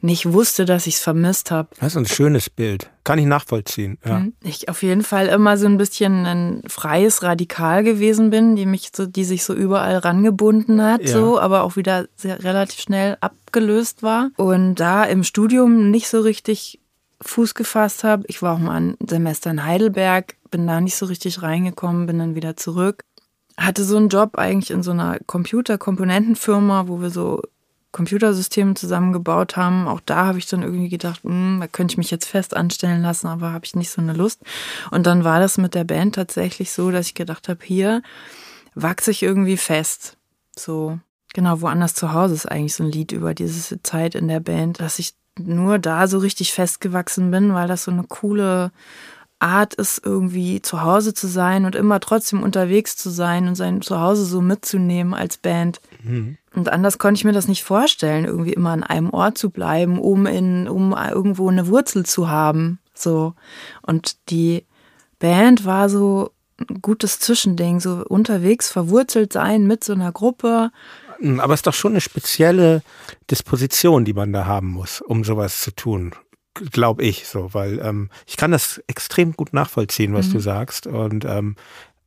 nicht 0.00 0.32
wusste, 0.32 0.64
dass 0.64 0.86
ich 0.86 0.96
es 0.96 1.00
vermisst 1.00 1.50
habe. 1.50 1.68
Das 1.80 1.92
ist 1.92 1.96
ein 1.96 2.06
schönes 2.06 2.50
Bild. 2.50 2.90
Kann 3.04 3.18
ich 3.18 3.26
nachvollziehen. 3.26 3.98
Ja. 4.04 4.20
Mhm. 4.20 4.32
Ich 4.42 4.68
auf 4.68 4.82
jeden 4.82 5.02
Fall 5.02 5.26
immer 5.26 5.56
so 5.56 5.66
ein 5.66 5.78
bisschen 5.78 6.24
ein 6.26 6.62
freies 6.68 7.22
Radikal 7.22 7.82
gewesen 7.82 8.30
bin, 8.30 8.54
die 8.54 8.66
mich 8.66 8.90
so, 8.94 9.06
die 9.06 9.24
sich 9.24 9.44
so 9.44 9.54
überall 9.54 9.98
rangebunden 9.98 10.82
hat, 10.82 11.02
ja. 11.02 11.08
so, 11.08 11.40
aber 11.40 11.62
auch 11.62 11.76
wieder 11.76 12.06
sehr, 12.16 12.42
relativ 12.44 12.80
schnell 12.80 13.16
abgelöst 13.20 14.02
war. 14.02 14.30
Und 14.36 14.76
da 14.76 15.04
im 15.04 15.24
Studium 15.24 15.90
nicht 15.90 16.08
so 16.08 16.20
richtig 16.20 16.80
Fuß 17.20 17.54
gefasst 17.54 18.04
habe. 18.04 18.24
Ich 18.28 18.42
war 18.42 18.54
auch 18.54 18.60
mal 18.60 18.80
ein 18.80 18.96
Semester 19.04 19.50
in 19.50 19.64
Heidelberg, 19.64 20.36
bin 20.50 20.66
da 20.66 20.80
nicht 20.80 20.96
so 20.96 21.06
richtig 21.06 21.42
reingekommen, 21.42 22.06
bin 22.06 22.18
dann 22.18 22.34
wieder 22.34 22.56
zurück. 22.56 23.02
Hatte 23.56 23.82
so 23.82 23.96
einen 23.96 24.08
Job 24.08 24.38
eigentlich 24.38 24.70
in 24.70 24.84
so 24.84 24.92
einer 24.92 25.18
Computerkomponentenfirma, 25.26 26.86
wo 26.86 27.00
wir 27.00 27.10
so 27.10 27.42
Computersysteme 27.92 28.74
zusammengebaut 28.74 29.56
haben. 29.56 29.88
Auch 29.88 30.00
da 30.04 30.26
habe 30.26 30.38
ich 30.38 30.46
dann 30.46 30.62
irgendwie 30.62 30.88
gedacht, 30.88 31.24
mh, 31.24 31.32
hm, 31.32 31.60
da 31.60 31.66
könnte 31.66 31.92
ich 31.92 31.98
mich 31.98 32.10
jetzt 32.10 32.26
fest 32.26 32.54
anstellen 32.56 33.02
lassen, 33.02 33.26
aber 33.26 33.52
habe 33.52 33.64
ich 33.64 33.74
nicht 33.74 33.90
so 33.90 34.00
eine 34.00 34.12
Lust. 34.12 34.42
Und 34.90 35.06
dann 35.06 35.24
war 35.24 35.40
das 35.40 35.58
mit 35.58 35.74
der 35.74 35.84
Band 35.84 36.14
tatsächlich 36.14 36.70
so, 36.72 36.90
dass 36.90 37.06
ich 37.06 37.14
gedacht 37.14 37.48
habe, 37.48 37.60
hier 37.62 38.02
wachse 38.74 39.10
ich 39.10 39.22
irgendwie 39.22 39.56
fest. 39.56 40.16
So, 40.56 40.98
genau, 41.34 41.60
woanders 41.60 41.94
zu 41.94 42.12
Hause 42.12 42.34
ist 42.34 42.46
eigentlich 42.46 42.74
so 42.74 42.84
ein 42.84 42.92
Lied 42.92 43.12
über 43.12 43.34
diese 43.34 43.82
Zeit 43.82 44.14
in 44.14 44.28
der 44.28 44.40
Band, 44.40 44.80
dass 44.80 44.98
ich 44.98 45.14
nur 45.38 45.78
da 45.78 46.08
so 46.08 46.18
richtig 46.18 46.52
festgewachsen 46.52 47.30
bin, 47.30 47.54
weil 47.54 47.68
das 47.68 47.84
so 47.84 47.90
eine 47.90 48.04
coole 48.04 48.72
Art 49.40 49.74
ist, 49.74 50.02
irgendwie 50.04 50.60
zu 50.62 50.82
Hause 50.82 51.14
zu 51.14 51.28
sein 51.28 51.64
und 51.64 51.76
immer 51.76 52.00
trotzdem 52.00 52.42
unterwegs 52.42 52.96
zu 52.96 53.10
sein 53.10 53.46
und 53.46 53.54
sein 53.54 53.82
Zuhause 53.82 54.24
so 54.24 54.40
mitzunehmen 54.40 55.14
als 55.14 55.36
Band. 55.36 55.80
Mhm. 56.02 56.38
Und 56.54 56.68
anders 56.68 56.98
konnte 56.98 57.18
ich 57.18 57.24
mir 57.24 57.32
das 57.32 57.46
nicht 57.46 57.62
vorstellen, 57.62 58.24
irgendwie 58.24 58.52
immer 58.52 58.70
an 58.70 58.82
einem 58.82 59.10
Ort 59.10 59.38
zu 59.38 59.50
bleiben, 59.50 59.98
um 60.00 60.26
in, 60.26 60.68
um 60.68 60.92
irgendwo 60.92 61.48
eine 61.48 61.68
Wurzel 61.68 62.04
zu 62.04 62.28
haben. 62.28 62.80
So. 62.94 63.34
Und 63.82 64.16
die 64.30 64.64
Band 65.20 65.64
war 65.64 65.88
so 65.88 66.32
ein 66.58 66.82
gutes 66.82 67.20
Zwischending, 67.20 67.78
so 67.78 68.04
unterwegs 68.08 68.70
verwurzelt 68.70 69.32
sein 69.32 69.68
mit 69.68 69.84
so 69.84 69.92
einer 69.92 70.10
Gruppe. 70.10 70.72
Aber 71.38 71.54
es 71.54 71.60
ist 71.60 71.66
doch 71.66 71.74
schon 71.74 71.92
eine 71.92 72.00
spezielle 72.00 72.82
Disposition, 73.30 74.04
die 74.04 74.14
man 74.14 74.32
da 74.32 74.46
haben 74.46 74.68
muss, 74.68 75.00
um 75.00 75.22
sowas 75.22 75.60
zu 75.60 75.70
tun 75.72 76.12
glaube 76.70 77.02
ich 77.02 77.26
so, 77.26 77.52
weil 77.54 77.78
ähm, 77.80 78.10
ich 78.26 78.36
kann 78.36 78.50
das 78.50 78.82
extrem 78.86 79.32
gut 79.32 79.52
nachvollziehen, 79.52 80.14
was 80.14 80.28
mhm. 80.28 80.32
du 80.32 80.40
sagst. 80.40 80.86
Und 80.86 81.24
ähm, 81.24 81.56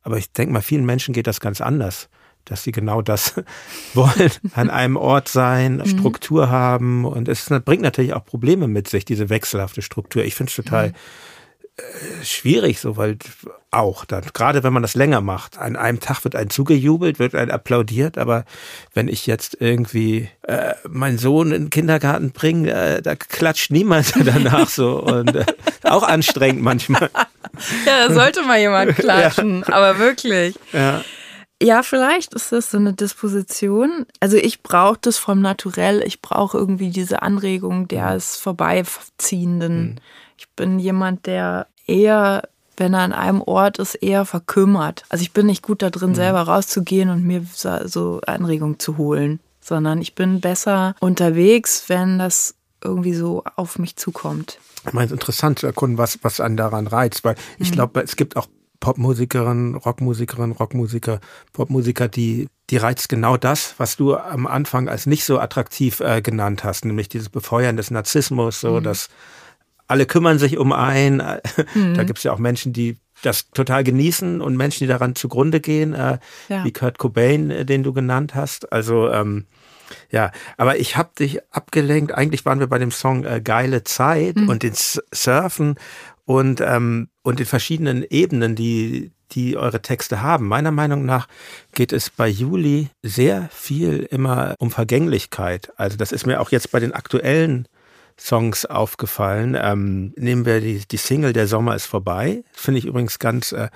aber 0.02 0.18
ich 0.18 0.32
denke 0.32 0.52
mal, 0.52 0.62
vielen 0.62 0.84
Menschen 0.84 1.14
geht 1.14 1.26
das 1.26 1.40
ganz 1.40 1.60
anders, 1.60 2.08
dass 2.44 2.64
sie 2.64 2.72
genau 2.72 3.02
das 3.02 3.34
wollen, 3.94 4.30
an 4.54 4.70
einem 4.70 4.96
Ort 4.96 5.28
sein, 5.28 5.76
mhm. 5.76 5.86
Struktur 5.86 6.50
haben. 6.50 7.04
Und 7.04 7.28
es 7.28 7.46
bringt 7.64 7.82
natürlich 7.82 8.14
auch 8.14 8.24
Probleme 8.24 8.68
mit 8.68 8.88
sich, 8.88 9.04
diese 9.04 9.28
wechselhafte 9.28 9.82
Struktur. 9.82 10.24
Ich 10.24 10.34
finde 10.34 10.50
es 10.50 10.56
total 10.56 10.88
mhm. 10.88 10.94
Schwierig, 12.22 12.80
so, 12.80 12.96
weil 12.96 13.18
auch 13.72 14.04
dann, 14.04 14.22
gerade 14.34 14.62
wenn 14.62 14.72
man 14.72 14.82
das 14.82 14.94
länger 14.94 15.20
macht, 15.20 15.58
an 15.58 15.76
einem 15.76 15.98
Tag 15.98 16.24
wird 16.24 16.36
ein 16.36 16.50
zugejubelt, 16.50 17.18
wird 17.18 17.34
ein 17.34 17.50
applaudiert, 17.50 18.18
aber 18.18 18.44
wenn 18.92 19.08
ich 19.08 19.26
jetzt 19.26 19.56
irgendwie 19.60 20.28
äh, 20.42 20.74
meinen 20.88 21.18
Sohn 21.18 21.52
in 21.52 21.64
den 21.64 21.70
Kindergarten 21.70 22.32
bringe, 22.32 22.70
äh, 22.70 23.02
da 23.02 23.16
klatscht 23.16 23.70
niemand 23.70 24.12
danach 24.24 24.68
so 24.68 25.00
und 25.02 25.34
äh, 25.34 25.46
auch 25.84 26.02
anstrengend 26.02 26.62
manchmal. 26.62 27.10
Ja, 27.84 28.08
da 28.08 28.14
sollte 28.14 28.42
mal 28.42 28.58
jemand 28.58 28.96
klatschen, 28.96 29.62
ja. 29.68 29.74
aber 29.74 29.98
wirklich. 29.98 30.54
Ja. 30.72 31.04
Ja, 31.62 31.82
vielleicht 31.82 32.34
ist 32.34 32.50
das 32.50 32.70
so 32.70 32.78
eine 32.78 32.94
Disposition. 32.94 34.06
Also 34.20 34.36
ich 34.36 34.62
brauche 34.62 34.98
das 35.00 35.18
vom 35.18 35.42
Naturell. 35.42 36.02
Ich 36.02 36.22
brauche 36.22 36.56
irgendwie 36.56 36.90
diese 36.90 37.20
Anregung 37.22 37.86
des 37.88 38.36
Vorbeiziehenden. 38.36 39.90
Mhm. 39.90 39.96
Ich 40.38 40.48
bin 40.56 40.78
jemand, 40.80 41.26
der 41.26 41.68
eher, 41.86 42.48
wenn 42.76 42.94
er 42.94 43.00
an 43.00 43.12
einem 43.12 43.42
Ort 43.42 43.78
ist, 43.78 43.94
eher 43.94 44.24
verkümmert. 44.24 45.04
Also 45.08 45.22
ich 45.22 45.32
bin 45.32 45.46
nicht 45.46 45.62
gut 45.62 45.82
da 45.82 45.90
drin, 45.90 46.10
mhm. 46.10 46.14
selber 46.16 46.42
rauszugehen 46.42 47.10
und 47.10 47.24
mir 47.24 47.44
so 47.84 48.20
Anregungen 48.26 48.78
zu 48.78 48.96
holen, 48.96 49.40
sondern 49.60 50.00
ich 50.00 50.14
bin 50.14 50.40
besser 50.40 50.94
unterwegs, 51.00 51.84
wenn 51.88 52.18
das 52.18 52.54
irgendwie 52.82 53.14
so 53.14 53.44
auf 53.56 53.78
mich 53.78 53.96
zukommt. 53.96 54.58
Ich 54.86 54.92
meine, 54.92 55.06
es 55.06 55.12
ist 55.12 55.16
interessant 55.20 55.60
zu 55.60 55.66
erkunden, 55.66 55.98
was, 55.98 56.18
was 56.22 56.40
einen 56.40 56.56
daran 56.56 56.88
reizt, 56.88 57.24
weil 57.24 57.36
ich 57.58 57.70
mhm. 57.70 57.74
glaube, 57.74 58.02
es 58.02 58.16
gibt 58.16 58.36
auch 58.36 58.48
Popmusikerinnen, 58.80 59.76
Rockmusikerinnen, 59.76 60.52
Rockmusiker, 60.52 61.20
Popmusiker, 61.52 62.08
die, 62.08 62.48
die 62.68 62.76
reizt 62.78 63.08
genau 63.08 63.36
das, 63.36 63.74
was 63.78 63.96
du 63.96 64.16
am 64.16 64.48
Anfang 64.48 64.88
als 64.88 65.06
nicht 65.06 65.24
so 65.24 65.38
attraktiv 65.38 66.00
äh, 66.00 66.20
genannt 66.20 66.64
hast, 66.64 66.84
nämlich 66.84 67.08
dieses 67.08 67.28
Befeuern 67.28 67.76
des 67.76 67.92
Narzissmus, 67.92 68.60
so 68.60 68.80
mhm. 68.80 68.82
dass 68.82 69.08
alle 69.92 70.06
kümmern 70.06 70.38
sich 70.38 70.56
um 70.56 70.72
einen. 70.72 71.22
Mhm. 71.74 71.94
Da 71.94 72.04
gibt 72.04 72.18
es 72.18 72.24
ja 72.24 72.32
auch 72.32 72.38
Menschen, 72.38 72.72
die 72.72 72.96
das 73.22 73.50
total 73.50 73.84
genießen 73.84 74.40
und 74.40 74.56
Menschen, 74.56 74.84
die 74.84 74.88
daran 74.88 75.14
zugrunde 75.14 75.60
gehen, 75.60 75.92
äh, 75.92 76.18
ja. 76.48 76.64
wie 76.64 76.72
Kurt 76.72 76.98
Cobain, 76.98 77.50
äh, 77.50 77.64
den 77.64 77.82
du 77.82 77.92
genannt 77.92 78.34
hast. 78.34 78.72
Also 78.72 79.10
ähm, 79.10 79.44
ja, 80.10 80.32
aber 80.56 80.78
ich 80.78 80.96
habe 80.96 81.10
dich 81.18 81.40
abgelenkt. 81.52 82.12
Eigentlich 82.12 82.46
waren 82.46 82.58
wir 82.58 82.66
bei 82.66 82.78
dem 82.78 82.90
Song 82.90 83.24
äh, 83.24 83.42
Geile 83.42 83.84
Zeit 83.84 84.36
mhm. 84.36 84.48
und 84.48 84.62
den 84.62 84.72
Surfen 84.74 85.76
und, 86.24 86.62
ähm, 86.62 87.08
und 87.22 87.38
den 87.38 87.46
verschiedenen 87.46 88.02
Ebenen, 88.08 88.56
die, 88.56 89.12
die 89.32 89.58
eure 89.58 89.82
Texte 89.82 90.22
haben. 90.22 90.48
Meiner 90.48 90.70
Meinung 90.70 91.04
nach 91.04 91.28
geht 91.74 91.92
es 91.92 92.08
bei 92.08 92.28
Juli 92.28 92.88
sehr 93.02 93.48
viel 93.52 94.08
immer 94.10 94.54
um 94.58 94.70
Vergänglichkeit. 94.70 95.70
Also 95.76 95.98
das 95.98 96.12
ist 96.12 96.26
mir 96.26 96.40
auch 96.40 96.50
jetzt 96.50 96.70
bei 96.70 96.80
den 96.80 96.92
aktuellen 96.92 97.68
Songs 98.22 98.66
aufgefallen. 98.66 99.56
Ähm, 99.60 100.12
nehmen 100.16 100.46
wir 100.46 100.60
die, 100.60 100.82
die 100.88 100.96
Single 100.96 101.32
Der 101.32 101.48
Sommer 101.48 101.74
ist 101.74 101.86
vorbei. 101.86 102.44
Finde 102.52 102.78
ich 102.78 102.84
übrigens 102.84 103.18
ganz, 103.18 103.50
äh, 103.50 103.68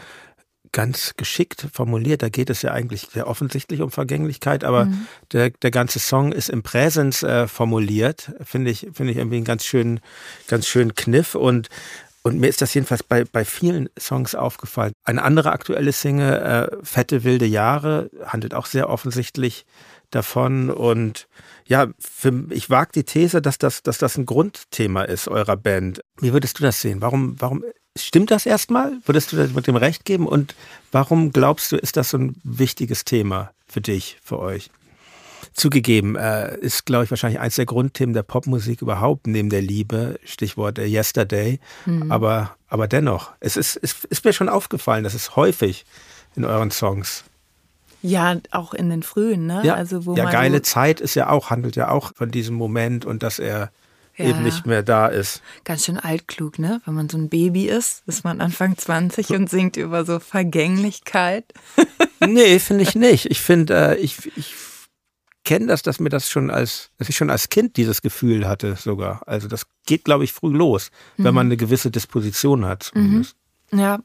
ganz 0.71 1.15
geschickt 1.17 1.67
formuliert. 1.73 2.23
Da 2.23 2.29
geht 2.29 2.49
es 2.51 2.63
ja 2.63 2.71
eigentlich 2.71 3.09
sehr 3.13 3.27
offensichtlich 3.27 3.81
um 3.81 3.91
Vergänglichkeit, 3.91 4.63
aber 4.63 4.85
mhm. 4.85 5.07
der, 5.33 5.51
der 5.51 5.71
ganze 5.73 5.99
Song 5.99 6.33
ist 6.33 6.49
im 6.49 6.63
Präsens 6.63 7.25
äh, 7.25 7.49
formuliert. 7.49 8.33
Finde 8.45 8.71
ich, 8.71 8.89
finde 8.93 9.13
ich 9.13 9.19
irgendwie 9.19 9.37
einen 9.37 9.45
ganz 9.45 9.65
schönen, 9.65 10.01
ganz 10.47 10.69
schönen 10.69 10.95
Kniff 10.95 11.35
und 11.35 11.69
und 12.27 12.41
mir 12.41 12.49
ist 12.49 12.61
das 12.61 12.75
jedenfalls 12.75 13.05
bei, 13.05 13.23
bei 13.23 13.45
vielen 13.45 13.89
Songs 13.97 14.35
aufgefallen. 14.35 14.95
Eine 15.05 15.23
andere 15.23 15.53
aktuelle 15.53 15.93
Single, 15.93 16.33
äh, 16.33 16.85
Fette 16.85 17.23
wilde 17.23 17.47
Jahre, 17.47 18.11
handelt 18.27 18.53
auch 18.53 18.67
sehr 18.67 18.91
offensichtlich 18.91 19.65
davon. 20.11 20.69
Und 20.69 21.29
ja, 21.67 21.87
für, 22.01 22.47
ich 22.51 22.69
wage 22.69 22.91
die 22.97 23.05
These, 23.05 23.41
dass 23.41 23.59
das, 23.59 23.85
dass 23.85 23.99
das 23.99 24.19
ein 24.19 24.27
Grundthema 24.27 25.03
ist 25.05 25.29
eurer 25.29 25.57
Band. 25.57 26.01
Wie 26.21 26.33
würdest 26.33 26.59
du 26.59 26.65
das 26.65 26.81
sehen? 26.81 27.01
Warum, 27.01 27.37
warum 27.39 27.63
stimmt 27.97 28.33
das 28.33 28.45
erstmal? 28.45 28.99
Würdest 29.05 29.31
du 29.31 29.37
das 29.37 29.53
mit 29.53 29.69
dem 29.69 29.77
Recht 29.77 30.05
geben? 30.05 30.27
Und 30.27 30.57
warum 30.91 31.31
glaubst 31.31 31.71
du, 31.71 31.77
ist 31.77 31.97
das 31.97 32.11
so 32.11 32.19
ein 32.19 32.35
wichtiges 32.43 33.05
Thema 33.05 33.53
für 33.69 33.81
dich, 33.81 34.19
für 34.25 34.41
euch? 34.41 34.71
Zugegeben, 35.53 36.17
äh, 36.17 36.57
ist, 36.59 36.87
glaube 36.87 37.05
ich, 37.05 37.11
wahrscheinlich 37.11 37.41
eines 37.41 37.57
der 37.57 37.67
Grundthemen 37.67 38.15
der 38.15 38.23
Popmusik 38.23 38.83
überhaupt, 38.83 39.27
neben 39.27 39.51
der 39.51 39.63
Liebe, 39.63 40.19
Stichwort 40.25 40.79
äh, 40.79 40.87
Yesterday. 40.87 41.61
Mhm. 41.87 42.11
Aber, 42.13 42.57
aber 42.69 42.89
dennoch, 42.89 43.33
es 43.41 43.57
ist, 43.57 43.79
es 43.83 44.05
ist 44.05 44.25
mir 44.25 44.33
schon 44.33 44.49
aufgefallen, 44.49 45.05
dass 45.05 45.15
es 45.15 45.37
häufig 45.37 45.85
in 46.35 46.45
euren 46.45 46.71
Songs 46.71 47.25
ja, 48.03 48.37
auch 48.53 48.73
in 48.73 48.91
den 48.91 49.03
frühen, 49.03 49.47
ne? 49.47 49.63
Ja, 49.65 49.75
also 49.75 50.07
wo 50.07 50.15
ja 50.15 50.31
geile 50.31 50.63
Zeit 50.63 51.01
ist 51.01 51.15
ja 51.15 51.29
auch, 51.29 51.51
handelt 51.51 51.77
ja 51.77 51.91
auch 51.91 52.13
von 52.15 52.31
diesem 52.31 52.55
Moment 52.55 53.05
und 53.05 53.23
dass 53.23 53.39
er 53.39 53.71
ja, 54.17 54.27
eben 54.27 54.43
nicht 54.43 54.65
mehr 54.65 54.83
da 54.83 55.09
ist. 55.09 55.43
Ganz 55.65 55.85
schön 55.85 55.99
altklug, 55.99 56.59
ne? 56.59 56.81
Wenn 56.85 56.95
man 56.95 57.09
so 57.09 57.19
ein 57.19 57.29
Baby 57.29 57.67
ist, 57.67 58.03
ist 58.07 58.23
man 58.23 58.41
Anfang 58.41 58.77
20 58.79 59.31
und 59.31 59.51
singt 59.51 59.77
über 59.77 60.05
so 60.05 60.21
Vergänglichkeit. 60.21 61.53
nee, 62.21 62.59
finde 62.59 62.85
ich 62.85 62.95
nicht. 62.95 63.27
Ich 63.27 63.41
finde, 63.41 63.97
äh, 63.97 63.97
ich, 63.97 64.31
ich 64.37 64.55
kenne 65.47 65.67
das, 65.67 65.81
dass 65.83 66.01
mir 66.01 66.11
das 66.11 66.29
schon 66.29 66.51
als, 66.51 66.91
dass 66.99 67.09
ich 67.09 67.17
schon 67.17 67.31
als 67.31 67.49
Kind 67.49 67.79
dieses 67.79 68.03
Gefühl 68.03 68.47
hatte 68.47 68.77
sogar. 68.77 69.23
Also 69.27 69.49
das 69.49 69.67
geht, 69.87 70.05
glaube 70.05 70.25
ich, 70.25 70.33
früh 70.33 70.53
los, 70.53 70.91
mhm. 71.17 71.25
wenn 71.25 71.35
man 71.35 71.47
eine 71.47 71.57
gewisse 71.57 71.91
Disposition 71.91 72.67
hat. 72.67 72.91
Mhm. 72.95 73.25
Ja. 73.73 74.01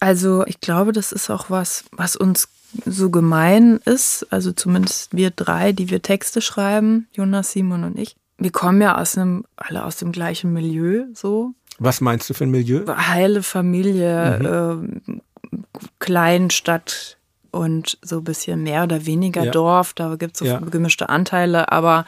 Also 0.00 0.46
ich 0.46 0.60
glaube, 0.60 0.92
das 0.92 1.12
ist 1.12 1.28
auch 1.28 1.50
was, 1.50 1.84
was 1.92 2.16
uns 2.16 2.48
so 2.86 3.10
gemein 3.10 3.80
ist, 3.84 4.26
also 4.30 4.52
zumindest 4.52 5.14
wir 5.14 5.30
drei, 5.30 5.72
die 5.72 5.90
wir 5.90 6.02
Texte 6.02 6.40
schreiben, 6.40 7.08
Jonas, 7.12 7.52
Simon 7.52 7.84
und 7.84 7.98
ich. 7.98 8.14
Wir 8.36 8.52
kommen 8.52 8.80
ja 8.80 8.96
aus 8.96 9.18
einem, 9.18 9.44
alle 9.56 9.84
aus 9.84 9.96
dem 9.96 10.12
gleichen 10.12 10.52
Milieu, 10.52 11.06
so. 11.14 11.54
Was 11.80 12.00
meinst 12.00 12.30
du 12.30 12.34
für 12.34 12.44
ein 12.44 12.50
Milieu? 12.50 12.84
Heile 12.86 13.42
Familie, 13.42 14.86
mhm. 15.00 15.10
äh, 15.10 15.80
Kleinstadt 15.98 17.17
und 17.50 17.98
so 18.02 18.18
ein 18.18 18.24
bisschen 18.24 18.62
mehr 18.62 18.84
oder 18.84 19.06
weniger 19.06 19.44
ja. 19.44 19.50
Dorf. 19.50 19.94
Da 19.94 20.16
gibt 20.16 20.34
es 20.34 20.38
so 20.40 20.44
ja. 20.44 20.58
gemischte 20.58 21.08
Anteile, 21.08 21.72
aber. 21.72 22.04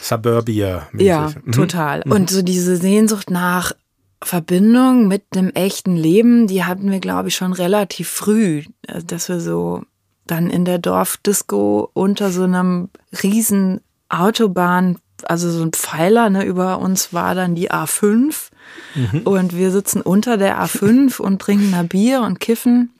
Suburbia. 0.00 0.88
-mäßig. 0.92 1.02
Ja, 1.02 1.32
mhm. 1.44 1.52
total. 1.52 2.02
Mhm. 2.04 2.12
Und 2.12 2.30
so 2.30 2.42
diese 2.42 2.76
Sehnsucht 2.76 3.30
nach 3.30 3.72
Verbindung 4.22 5.06
mit 5.08 5.34
dem 5.34 5.50
echten 5.50 5.96
Leben, 5.96 6.46
die 6.46 6.64
hatten 6.64 6.90
wir, 6.90 7.00
glaube 7.00 7.28
ich, 7.28 7.36
schon 7.36 7.52
relativ 7.52 8.08
früh, 8.08 8.64
äh, 8.86 9.02
dass 9.04 9.28
wir 9.28 9.40
so 9.40 9.82
dann 10.26 10.50
in 10.50 10.64
der 10.64 10.78
Dorfdisco 10.78 11.90
unter 11.94 12.30
so 12.30 12.44
einem 12.44 12.90
riesen 13.22 13.80
Autobahn, 14.08 14.98
also 15.24 15.50
so 15.50 15.62
ein 15.62 15.72
Pfeiler 15.72 16.30
ne, 16.30 16.44
über 16.44 16.78
uns 16.78 17.12
war 17.12 17.34
dann 17.34 17.54
die 17.54 17.70
A5 17.70 18.50
mhm. 18.94 19.20
und 19.24 19.56
wir 19.56 19.70
sitzen 19.70 20.00
unter 20.02 20.36
der 20.36 20.62
A5 20.62 21.20
und 21.20 21.40
trinken 21.40 21.72
da 21.72 21.82
Bier 21.82 22.22
und 22.22 22.40
kiffen, 22.40 22.90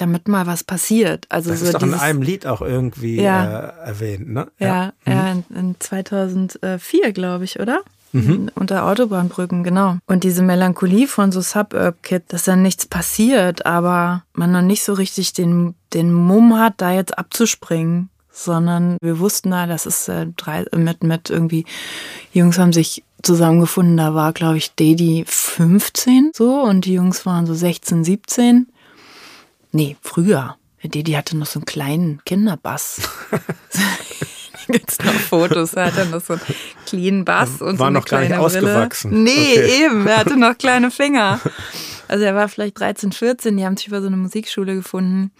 damit 0.00 0.28
mal 0.28 0.46
was 0.46 0.64
passiert. 0.64 1.26
Also 1.28 1.50
das 1.50 1.60
so 1.60 1.66
ist 1.66 1.74
doch 1.74 1.80
dieses, 1.80 1.94
in 1.96 2.00
einem 2.00 2.22
Lied 2.22 2.46
auch 2.46 2.62
irgendwie 2.62 3.20
ja, 3.20 3.44
äh, 3.44 3.88
erwähnt, 3.88 4.28
ne? 4.28 4.48
Ja, 4.58 4.66
ja, 4.66 4.92
mhm. 5.04 5.12
ja 5.12 5.32
in, 5.32 5.56
in 5.56 5.76
2004, 5.78 7.12
glaube 7.12 7.44
ich, 7.44 7.60
oder? 7.60 7.82
Mhm. 8.12 8.50
Unter 8.54 8.86
Autobahnbrücken, 8.86 9.64
genau. 9.64 9.98
Und 10.06 10.24
diese 10.24 10.42
Melancholie 10.42 11.06
von 11.06 11.32
so 11.32 11.40
Suburb 11.40 12.02
Kid, 12.02 12.24
dass 12.28 12.44
dann 12.44 12.62
nichts 12.62 12.86
passiert, 12.86 13.66
aber 13.66 14.22
man 14.32 14.52
noch 14.52 14.62
nicht 14.62 14.82
so 14.82 14.94
richtig 14.94 15.32
den, 15.32 15.74
den 15.92 16.12
Mumm 16.12 16.58
hat, 16.58 16.74
da 16.78 16.92
jetzt 16.92 17.18
abzuspringen. 17.18 18.10
Sondern 18.30 18.98
wir 19.00 19.18
wussten, 19.18 19.48
na, 19.48 19.66
das 19.66 19.84
ist 19.84 20.08
äh, 20.08 20.28
drei, 20.36 20.64
mit, 20.76 21.02
mit 21.02 21.28
irgendwie, 21.28 21.64
Jungs 22.32 22.56
haben 22.56 22.72
sich 22.72 23.02
zusammengefunden, 23.22 23.96
da 23.96 24.14
war, 24.14 24.32
glaube 24.32 24.58
ich, 24.58 24.74
Daddy 24.76 25.24
15 25.26 26.30
so 26.34 26.62
und 26.62 26.84
die 26.84 26.94
Jungs 26.94 27.26
waren 27.26 27.46
so 27.46 27.54
16, 27.54 28.04
17. 28.04 28.68
Nee, 29.78 29.96
früher. 30.02 30.56
Daddy 30.82 31.12
hatte 31.12 31.36
noch 31.36 31.46
so 31.46 31.60
einen 31.60 31.64
kleinen 31.64 32.20
Kinderbass. 32.24 33.00
gibt 34.72 34.90
es 34.90 34.98
noch 34.98 35.12
Fotos. 35.12 35.74
Er 35.74 35.86
hatte 35.86 36.06
noch 36.06 36.20
so 36.20 36.34
einen 36.34 36.42
clean 36.86 37.24
Bass 37.24 37.60
und 37.60 37.78
war 37.78 37.88
so 37.88 37.92
noch 37.92 38.04
gar 38.04 38.20
nicht 38.20 38.34
ausgewachsen. 38.34 39.22
Nee, 39.22 39.52
okay. 39.52 39.84
eben. 39.84 40.06
Er 40.06 40.18
hatte 40.18 40.38
noch 40.38 40.56
kleine 40.56 40.90
Finger. 40.90 41.40
Also 42.08 42.24
er 42.24 42.34
war 42.34 42.48
vielleicht 42.48 42.80
13, 42.80 43.12
14, 43.12 43.56
die 43.56 43.64
haben 43.64 43.76
sich 43.76 43.88
über 43.88 44.00
so 44.00 44.06
eine 44.06 44.16
Musikschule 44.16 44.74
gefunden. 44.74 45.30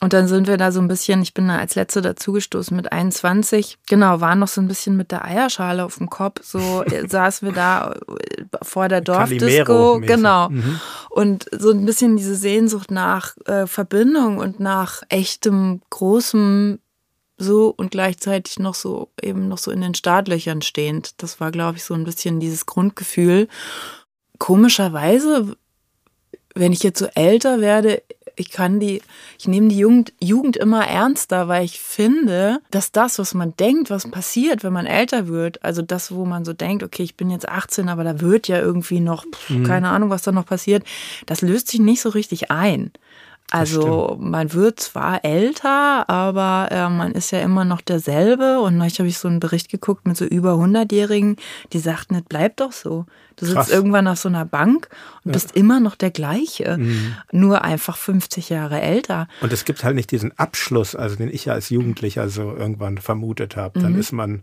Und 0.00 0.12
dann 0.12 0.28
sind 0.28 0.48
wir 0.48 0.56
da 0.56 0.72
so 0.72 0.80
ein 0.80 0.88
bisschen, 0.88 1.22
ich 1.22 1.32
bin 1.32 1.48
da 1.48 1.58
als 1.58 1.76
Letzte 1.76 2.02
dazugestoßen 2.02 2.76
mit 2.76 2.92
21. 2.92 3.78
Genau, 3.88 4.20
waren 4.20 4.40
noch 4.40 4.48
so 4.48 4.60
ein 4.60 4.68
bisschen 4.68 4.96
mit 4.96 5.12
der 5.12 5.24
Eierschale 5.24 5.84
auf 5.84 5.96
dem 5.96 6.10
Kopf. 6.10 6.40
So 6.42 6.84
saßen 7.08 7.48
wir 7.48 7.54
da 7.54 7.92
äh, 7.92 8.44
vor 8.62 8.88
der 8.88 9.00
Dorfdisco. 9.00 10.00
Genau. 10.00 10.50
Mhm. 10.50 10.80
Und 11.10 11.46
so 11.56 11.70
ein 11.70 11.86
bisschen 11.86 12.16
diese 12.16 12.34
Sehnsucht 12.34 12.90
nach 12.90 13.36
äh, 13.46 13.66
Verbindung 13.66 14.38
und 14.38 14.58
nach 14.60 15.02
echtem, 15.08 15.80
großem 15.90 16.80
so 17.38 17.72
und 17.76 17.92
gleichzeitig 17.92 18.58
noch 18.58 18.74
so 18.74 19.08
eben 19.22 19.48
noch 19.48 19.58
so 19.58 19.70
in 19.70 19.80
den 19.80 19.94
Startlöchern 19.94 20.60
stehend. 20.60 21.22
Das 21.22 21.40
war, 21.40 21.50
glaube 21.50 21.78
ich, 21.78 21.84
so 21.84 21.94
ein 21.94 22.04
bisschen 22.04 22.40
dieses 22.40 22.66
Grundgefühl. 22.66 23.48
Komischerweise, 24.38 25.56
wenn 26.54 26.72
ich 26.72 26.82
jetzt 26.82 26.98
so 26.98 27.06
älter 27.14 27.60
werde, 27.60 28.02
ich 28.38 28.50
kann 28.50 28.80
die, 28.80 29.02
ich 29.38 29.48
nehme 29.48 29.68
die 29.68 29.78
Jugend, 29.78 30.12
Jugend 30.20 30.56
immer 30.56 30.86
ernster, 30.86 31.48
weil 31.48 31.64
ich 31.64 31.80
finde, 31.80 32.60
dass 32.70 32.92
das, 32.92 33.18
was 33.18 33.34
man 33.34 33.54
denkt, 33.56 33.90
was 33.90 34.08
passiert, 34.10 34.62
wenn 34.62 34.72
man 34.72 34.86
älter 34.86 35.28
wird, 35.28 35.64
also 35.64 35.82
das, 35.82 36.12
wo 36.12 36.24
man 36.24 36.44
so 36.44 36.52
denkt, 36.52 36.82
okay, 36.82 37.02
ich 37.02 37.16
bin 37.16 37.30
jetzt 37.30 37.48
18, 37.48 37.88
aber 37.88 38.04
da 38.04 38.20
wird 38.20 38.48
ja 38.48 38.58
irgendwie 38.58 39.00
noch, 39.00 39.24
pff, 39.24 39.50
mhm. 39.50 39.64
keine 39.64 39.88
Ahnung, 39.88 40.10
was 40.10 40.22
da 40.22 40.32
noch 40.32 40.46
passiert, 40.46 40.84
das 41.26 41.42
löst 41.42 41.68
sich 41.68 41.80
nicht 41.80 42.00
so 42.00 42.10
richtig 42.10 42.50
ein. 42.50 42.92
Also 43.50 44.18
man 44.20 44.52
wird 44.52 44.78
zwar 44.78 45.24
älter, 45.24 46.08
aber 46.10 46.68
äh, 46.70 46.88
man 46.90 47.12
ist 47.12 47.30
ja 47.30 47.40
immer 47.40 47.64
noch 47.64 47.80
derselbe. 47.80 48.60
Und 48.60 48.76
neulich 48.76 48.98
habe 48.98 49.08
ich 49.08 49.18
so 49.18 49.26
einen 49.26 49.40
Bericht 49.40 49.70
geguckt 49.70 50.06
mit 50.06 50.18
so 50.18 50.26
über 50.26 50.54
100-Jährigen, 50.54 51.36
die 51.72 51.78
sagten, 51.78 52.14
es 52.14 52.22
bleibt 52.22 52.60
doch 52.60 52.72
so. 52.72 53.06
Du 53.36 53.46
Krass. 53.46 53.66
sitzt 53.66 53.76
irgendwann 53.76 54.06
auf 54.08 54.18
so 54.18 54.28
einer 54.28 54.44
Bank 54.44 54.88
und 55.24 55.30
ja. 55.30 55.32
bist 55.32 55.52
immer 55.56 55.80
noch 55.80 55.94
der 55.94 56.10
gleiche, 56.10 56.76
mhm. 56.76 57.14
nur 57.30 57.62
einfach 57.62 57.96
50 57.96 58.50
Jahre 58.50 58.80
älter. 58.80 59.28
Und 59.40 59.52
es 59.52 59.64
gibt 59.64 59.84
halt 59.84 59.94
nicht 59.94 60.10
diesen 60.10 60.36
Abschluss, 60.38 60.94
also 60.94 61.16
den 61.16 61.32
ich 61.32 61.46
ja 61.46 61.54
als 61.54 61.70
Jugendlicher 61.70 62.28
so 62.28 62.54
irgendwann 62.54 62.98
vermutet 62.98 63.56
habe. 63.56 63.80
Dann 63.80 63.94
mhm. 63.94 64.00
ist 64.00 64.12
man 64.12 64.42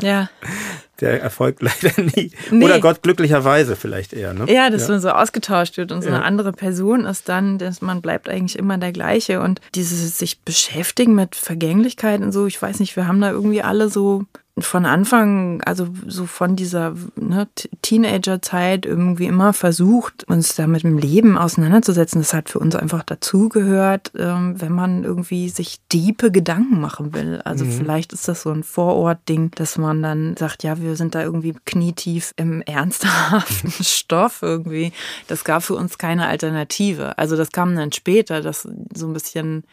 ja. 0.00 0.28
der 1.02 1.20
Erfolg 1.20 1.58
leider 1.60 2.00
nie. 2.00 2.30
Nee. 2.50 2.64
Oder 2.64 2.80
Gott 2.80 3.02
glücklicherweise 3.02 3.76
vielleicht 3.76 4.14
eher. 4.14 4.32
Ne? 4.32 4.50
Ja, 4.50 4.70
dass 4.70 4.82
ja. 4.82 4.92
man 4.92 5.00
so 5.00 5.10
ausgetauscht 5.10 5.76
wird 5.76 5.92
und 5.92 6.02
so 6.02 6.08
ja. 6.08 6.16
eine 6.16 6.24
andere 6.24 6.52
Person 6.52 7.04
ist 7.04 7.28
dann, 7.28 7.58
dass 7.58 7.82
man 7.82 8.00
bleibt 8.00 8.28
eigentlich 8.28 8.58
immer 8.58 8.78
der 8.78 8.92
gleiche. 8.92 9.40
Und 9.40 9.60
dieses 9.74 10.18
sich 10.18 10.40
beschäftigen 10.40 11.14
mit 11.14 11.36
Vergänglichkeit 11.36 12.20
und 12.22 12.32
so, 12.32 12.46
ich 12.46 12.60
weiß 12.60 12.80
nicht, 12.80 12.96
wir 12.96 13.06
haben 13.06 13.20
da 13.20 13.30
irgendwie 13.30 13.62
alle 13.62 13.90
so 13.90 14.24
von 14.58 14.84
Anfang, 14.84 15.62
also 15.62 15.88
so 16.06 16.26
von 16.26 16.56
dieser 16.56 16.94
ne, 17.16 17.48
Teenagerzeit 17.80 18.84
irgendwie 18.84 19.24
immer 19.24 19.54
versucht, 19.54 20.24
uns 20.28 20.54
da 20.54 20.66
mit 20.66 20.82
dem 20.82 20.98
Leben 20.98 21.38
auseinanderzusetzen. 21.38 22.20
Das 22.20 22.34
hat 22.34 22.50
für 22.50 22.58
uns 22.58 22.76
einfach 22.76 23.02
dazugehört, 23.02 24.12
ähm, 24.18 24.60
wenn 24.60 24.72
man 24.72 25.04
irgendwie 25.04 25.48
sich 25.48 25.78
diepe 25.90 26.30
Gedanken 26.30 26.80
machen 26.80 27.14
will. 27.14 27.40
Also 27.44 27.64
mhm. 27.64 27.70
vielleicht 27.70 28.12
ist 28.12 28.28
das 28.28 28.42
so 28.42 28.50
ein 28.50 28.62
Vorort-Ding, 28.62 29.52
dass 29.54 29.78
man 29.78 30.02
dann 30.02 30.36
sagt, 30.36 30.64
ja, 30.64 30.78
wir 30.78 30.96
sind 30.96 31.14
da 31.14 31.22
irgendwie 31.22 31.54
knietief 31.64 32.34
im 32.36 32.60
ernsthaften 32.66 33.70
Stoff 33.82 34.40
irgendwie. 34.42 34.92
Das 35.28 35.44
gab 35.44 35.62
für 35.62 35.76
uns 35.76 35.96
keine 35.96 36.26
Alternative. 36.26 37.16
Also 37.16 37.36
das 37.36 37.52
kam 37.52 37.74
dann 37.74 37.92
später, 37.92 38.42
dass 38.42 38.68
so 38.94 39.06
ein 39.06 39.14
bisschen 39.14 39.64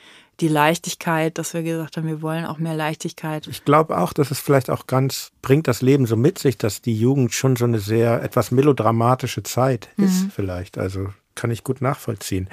die 0.41 0.47
Leichtigkeit, 0.47 1.37
dass 1.37 1.53
wir 1.53 1.63
gesagt 1.63 1.97
haben, 1.97 2.07
wir 2.07 2.21
wollen 2.21 2.45
auch 2.45 2.57
mehr 2.57 2.75
Leichtigkeit. 2.75 3.47
Ich 3.47 3.65
glaube 3.65 3.97
auch, 3.97 4.13
dass 4.13 4.31
es 4.31 4.39
vielleicht 4.39 4.69
auch 4.69 4.87
ganz 4.87 5.31
bringt 5.41 5.67
das 5.67 5.81
Leben 5.81 6.05
so 6.05 6.15
mit 6.15 6.39
sich, 6.39 6.57
dass 6.57 6.81
die 6.81 6.95
Jugend 6.95 7.33
schon 7.33 7.55
so 7.55 7.65
eine 7.65 7.79
sehr 7.79 8.23
etwas 8.23 8.51
melodramatische 8.51 9.43
Zeit 9.43 9.89
mhm. 9.97 10.05
ist 10.05 10.27
vielleicht. 10.33 10.77
Also 10.77 11.09
kann 11.35 11.51
ich 11.51 11.63
gut 11.63 11.81
nachvollziehen. 11.81 12.49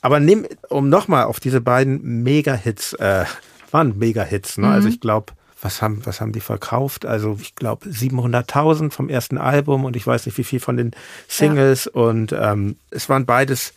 Aber 0.00 0.20
nimm, 0.20 0.46
um 0.68 0.88
nochmal 0.88 1.24
auf 1.24 1.40
diese 1.40 1.60
beiden 1.60 2.22
Mega-Hits, 2.22 2.94
äh, 2.94 3.24
waren 3.70 3.98
Mega-Hits, 3.98 4.58
ne? 4.58 4.66
Also 4.66 4.70
mhm. 4.70 4.76
Also 4.76 4.88
ich 4.88 5.00
glaube, 5.00 5.32
was 5.64 5.82
haben, 5.82 6.04
was 6.04 6.20
haben 6.20 6.32
die 6.32 6.40
verkauft? 6.40 7.06
Also 7.06 7.38
ich 7.40 7.54
glaube 7.54 7.88
700.000 7.88 8.90
vom 8.90 9.08
ersten 9.08 9.38
Album 9.38 9.84
und 9.84 9.96
ich 9.96 10.06
weiß 10.06 10.26
nicht 10.26 10.36
wie 10.38 10.44
viel 10.44 10.60
von 10.60 10.76
den 10.76 10.92
Singles 11.26 11.86
ja. 11.86 12.00
und 12.00 12.34
ähm, 12.38 12.76
es 12.90 13.08
waren 13.08 13.24
beides 13.24 13.72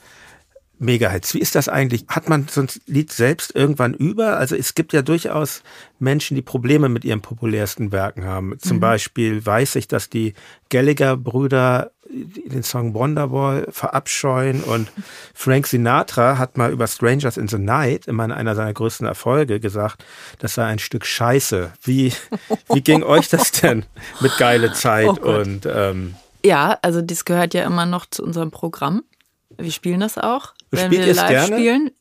Megahits. 0.80 1.34
Wie 1.34 1.40
ist 1.40 1.56
das 1.56 1.70
eigentlich? 1.70 2.06
Hat 2.08 2.30
man 2.30 2.48
so 2.50 2.62
ein 2.62 2.68
Lied 2.86 3.12
selbst 3.12 3.56
irgendwann 3.56 3.94
über? 3.94 4.38
Also 4.38 4.56
es 4.56 4.76
gibt 4.76 4.94
ja 4.94 5.02
durchaus 5.02 5.64
Menschen, 6.00 6.36
die 6.36 6.42
Probleme 6.42 6.90
mit 6.90 7.04
ihren 7.04 7.22
populärsten 7.22 7.92
Werken 7.92 8.26
haben. 8.26 8.58
Zum 8.60 8.78
mhm. 8.78 8.82
Beispiel 8.82 9.46
weiß 9.46 9.76
ich, 9.76 9.88
dass 9.88 10.10
die 10.10 10.34
Gallagher-Brüder 10.70 11.92
den 12.10 12.64
Song 12.64 12.94
Wonderwall 12.94 13.68
verabscheuen 13.70 14.64
und 14.64 14.90
Frank 15.34 15.68
Sinatra 15.68 16.38
hat 16.38 16.58
mal 16.58 16.72
über 16.72 16.88
Strangers 16.88 17.38
in 17.38 17.48
the 17.48 17.58
Night, 17.58 18.08
immer 18.08 18.24
einer 18.24 18.56
seiner 18.56 18.74
größten 18.74 19.06
Erfolge, 19.06 19.60
gesagt, 19.60 20.06
das 20.40 20.54
sei 20.54 20.66
ein 20.66 20.80
Stück 20.80 21.06
Scheiße. 21.06 21.74
Wie, 21.84 22.14
wie 22.74 22.82
ging 22.82 23.04
euch 23.04 23.30
das 23.30 23.52
denn 23.52 23.86
mit 24.22 24.38
geile 24.38 24.72
Zeit 24.74 25.08
oh 25.22 25.40
und 25.40 25.66
ähm, 25.66 26.16
ja, 26.46 26.78
also 26.82 27.02
das 27.02 27.26
gehört 27.26 27.54
ja 27.54 27.66
immer 27.66 27.86
noch 27.86 28.06
zu 28.06 28.24
unserem 28.24 28.52
Programm. 28.52 29.04
Wir 29.58 29.72
spielen 29.72 30.00
das 30.00 30.18
auch, 30.18 30.54
du 30.72 30.78
wenn 30.78 30.92
wir 30.92 31.14
live 31.14 31.30
gerne? 31.30 31.56
spielen. 31.56 31.92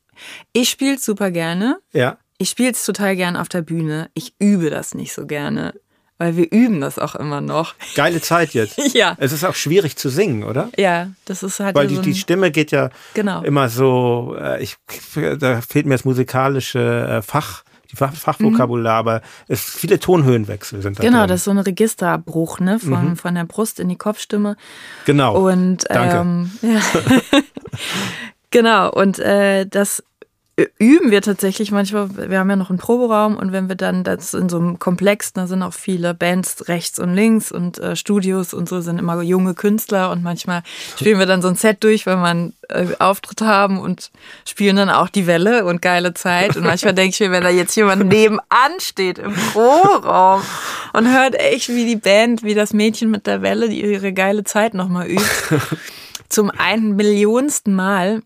Ich 0.53 0.71
spiele 0.71 0.97
es 0.97 1.05
super 1.05 1.31
gerne. 1.31 1.79
Ja. 1.93 2.19
Ich 2.39 2.51
spiele 2.51 2.71
es 2.71 2.85
total 2.85 3.17
gerne 3.17 3.41
auf 3.41 3.49
der 3.49 3.63
Bühne. 3.63 4.11
Ich 4.15 4.35
übe 4.39 4.71
das 4.71 4.95
nicht 4.95 5.13
so 5.13 5.27
gerne, 5.27 5.75
weil 6.19 6.37
wir 6.37 6.51
üben 6.51 6.81
das 6.81 6.99
auch 6.99 7.15
immer 7.15 7.41
noch. 7.41 7.75
Geile 7.95 8.21
Zeit 8.21 8.55
jetzt. 8.55 8.79
ja. 8.95 9.17
Es 9.19 9.33
ist 9.33 9.45
auch 9.45 9.55
schwierig 9.55 9.97
zu 9.97 10.09
singen, 10.09 10.45
oder? 10.45 10.71
Ja, 10.77 11.11
das 11.25 11.43
ist 11.43 11.61
halt. 11.61 11.75
Weil 11.75 11.89
die, 11.89 11.97
so 11.97 12.03
die 12.03 12.15
Stimme 12.15 12.51
geht 12.51 12.73
ja 12.73 12.91
genau. 13.15 13.43
immer 13.43 13.69
so, 13.69 14.37
äh, 14.39 14.63
ich, 14.63 14.77
da 15.39 15.61
fehlt 15.61 15.87
mir 15.87 15.95
das 15.95 16.05
musikalische 16.05 17.19
äh, 17.19 17.23
Fach 17.23 17.65
die 17.91 17.97
Fach 17.97 18.13
Fachvokabular, 18.13 19.03
mhm. 19.03 19.09
aber 19.09 19.23
es 19.49 19.63
viele 19.63 19.99
Tonhöhenwechsel 19.99 20.83
sind 20.83 20.99
da. 20.99 21.03
Genau, 21.03 21.21
drin. 21.21 21.29
das 21.29 21.41
ist 21.41 21.45
so 21.45 21.51
ein 21.53 21.59
Registerbruch, 21.59 22.61
ne? 22.61 22.79
Von, 22.79 23.11
mhm. 23.11 23.17
von 23.17 23.35
der 23.35 23.45
Brust 23.45 23.81
in 23.81 23.89
die 23.89 23.97
Kopfstimme. 23.97 24.57
Genau. 25.05 25.37
Und 25.49 25.85
Danke. 25.89 26.17
Ähm, 26.17 26.51
ja. 26.63 26.81
Genau, 28.57 28.91
und 28.91 29.19
äh, 29.19 29.67
das 29.67 30.03
üben 30.79 31.11
wir 31.11 31.21
tatsächlich 31.21 31.71
manchmal. 31.71 32.31
Wir 32.31 32.39
haben 32.39 32.49
ja 32.49 32.57
noch 32.57 32.71
einen 32.71 32.79
Proberaum 32.79 33.37
und 33.37 33.53
wenn 33.53 33.69
wir 33.69 33.77
dann 33.77 34.05
das 34.05 34.33
in 34.33 34.49
so 34.49 34.57
einem 34.57 34.79
Komplex, 34.79 35.35
da 35.35 35.47
sind 35.47 35.63
auch 35.63 35.75
viele 35.75 36.15
Bands 36.15 36.67
rechts 36.69 36.99
und 36.99 37.13
links 37.15 37.53
und 37.53 37.79
äh, 37.79 37.95
Studios 37.95 38.55
und 38.55 38.67
so 38.67 38.81
sind 38.81 38.99
immer 38.99 39.21
junge 39.21 39.53
Künstler 39.53 40.11
und 40.11 40.23
manchmal 40.23 40.63
spielen 40.99 41.19
wir 41.19 41.27
dann 41.27 41.43
so 41.43 41.49
ein 41.49 41.57
Set 41.57 41.85
durch, 41.85 42.07
wenn 42.07 42.19
einen 42.21 42.55
äh, 42.71 42.87
Auftritt 42.99 43.43
haben 43.43 43.79
und 43.79 44.11
spielen 44.49 44.77
dann 44.77 44.89
auch 44.89 45.11
die 45.11 45.27
Welle 45.27 45.67
und 45.67 45.83
geile 45.83 46.15
Zeit. 46.15 46.57
Und 46.57 46.65
manchmal 46.65 46.95
denke 46.95 47.11
ich 47.11 47.21
mir, 47.21 47.33
wenn 47.33 47.45
da 47.45 47.51
jetzt 47.51 47.77
jemand 47.77 48.07
nebenan 48.07 48.41
steht 48.79 49.19
im 49.19 49.35
Proberaum 49.35 50.41
und 50.95 51.13
hört 51.13 51.35
echt, 51.35 51.69
wie 51.69 51.85
die 51.85 51.97
Band, 51.97 52.43
wie 52.43 52.55
das 52.55 52.73
Mädchen 52.73 53.11
mit 53.11 53.27
der 53.27 53.43
Welle 53.43 53.67
ihre 53.67 54.15
geile 54.15 54.43
Zeit 54.45 54.73
nochmal 54.73 55.07
übt, 55.11 55.59
zum 56.31 56.51
einen 56.51 56.97
Millionsten 56.97 57.75
Mal, 57.75 58.23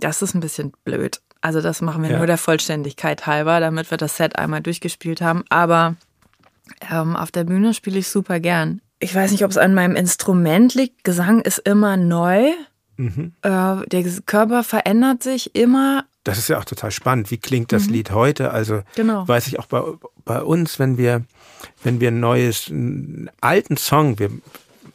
das 0.00 0.22
ist 0.22 0.34
ein 0.34 0.40
bisschen 0.40 0.72
blöd. 0.84 1.20
Also 1.40 1.60
das 1.60 1.80
machen 1.80 2.02
wir 2.02 2.10
ja. 2.10 2.18
nur 2.18 2.26
der 2.26 2.38
Vollständigkeit 2.38 3.26
halber, 3.26 3.60
damit 3.60 3.90
wir 3.90 3.98
das 3.98 4.16
Set 4.16 4.36
einmal 4.36 4.60
durchgespielt 4.60 5.20
haben. 5.20 5.44
Aber 5.48 5.96
ähm, 6.90 7.16
auf 7.16 7.30
der 7.30 7.44
Bühne 7.44 7.72
spiele 7.72 7.98
ich 7.98 8.08
super 8.08 8.40
gern. 8.40 8.80
Ich 8.98 9.14
weiß 9.14 9.30
nicht, 9.30 9.44
ob 9.44 9.50
es 9.50 9.56
an 9.56 9.74
meinem 9.74 9.96
Instrument 9.96 10.74
liegt. 10.74 11.04
Gesang 11.04 11.40
ist 11.40 11.58
immer 11.58 11.96
neu. 11.96 12.50
Mhm. 12.96 13.32
Äh, 13.40 13.86
der 13.86 14.04
Körper 14.26 14.62
verändert 14.62 15.22
sich 15.22 15.54
immer. 15.54 16.04
Das 16.24 16.36
ist 16.36 16.48
ja 16.48 16.58
auch 16.58 16.66
total 16.66 16.90
spannend. 16.90 17.30
Wie 17.30 17.38
klingt 17.38 17.72
das 17.72 17.86
mhm. 17.86 17.94
Lied 17.94 18.10
heute? 18.10 18.50
Also 18.50 18.82
genau. 18.94 19.26
weiß 19.26 19.46
ich 19.46 19.58
auch 19.58 19.66
bei, 19.66 19.82
bei 20.26 20.42
uns, 20.42 20.78
wenn 20.78 20.98
wir, 20.98 21.24
wenn 21.82 22.00
wir 22.00 22.08
ein 22.08 22.20
neues, 22.20 22.68
einen 22.68 23.30
alten 23.40 23.78
Song, 23.78 24.18
wir 24.18 24.30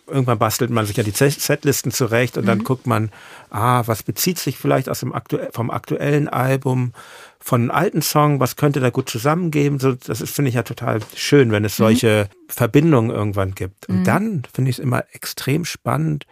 irgendwann 0.07 0.37
bastelt 0.37 0.71
man 0.71 0.85
sich 0.85 0.97
ja 0.97 1.03
die 1.03 1.11
Setlisten 1.11 1.91
zurecht 1.91 2.37
und 2.37 2.43
mhm. 2.43 2.47
dann 2.47 2.63
guckt 2.63 2.87
man, 2.87 3.11
ah, 3.49 3.83
was 3.85 4.03
bezieht 4.03 4.37
sich 4.37 4.57
vielleicht 4.57 4.89
aus 4.89 4.99
dem 4.99 5.13
aktu 5.13 5.37
vom 5.51 5.71
aktuellen 5.71 6.27
Album, 6.27 6.93
von 7.39 7.61
einem 7.61 7.71
alten 7.71 8.01
Song, 8.01 8.39
was 8.39 8.55
könnte 8.55 8.79
da 8.79 8.89
gut 8.89 9.09
zusammengeben? 9.09 9.79
So, 9.79 9.93
das 9.93 10.21
ist, 10.21 10.35
finde 10.35 10.49
ich 10.49 10.55
ja 10.55 10.63
total 10.63 10.99
schön, 11.15 11.51
wenn 11.51 11.65
es 11.65 11.77
mhm. 11.77 11.83
solche 11.83 12.29
mhm. 12.29 12.51
Verbindungen 12.51 13.11
irgendwann 13.11 13.55
gibt. 13.55 13.87
Und 13.87 13.99
mhm. 13.99 14.03
dann 14.03 14.43
finde 14.53 14.71
ich 14.71 14.77
es 14.77 14.83
immer 14.83 15.03
extrem 15.11 15.65
spannend 15.65 16.25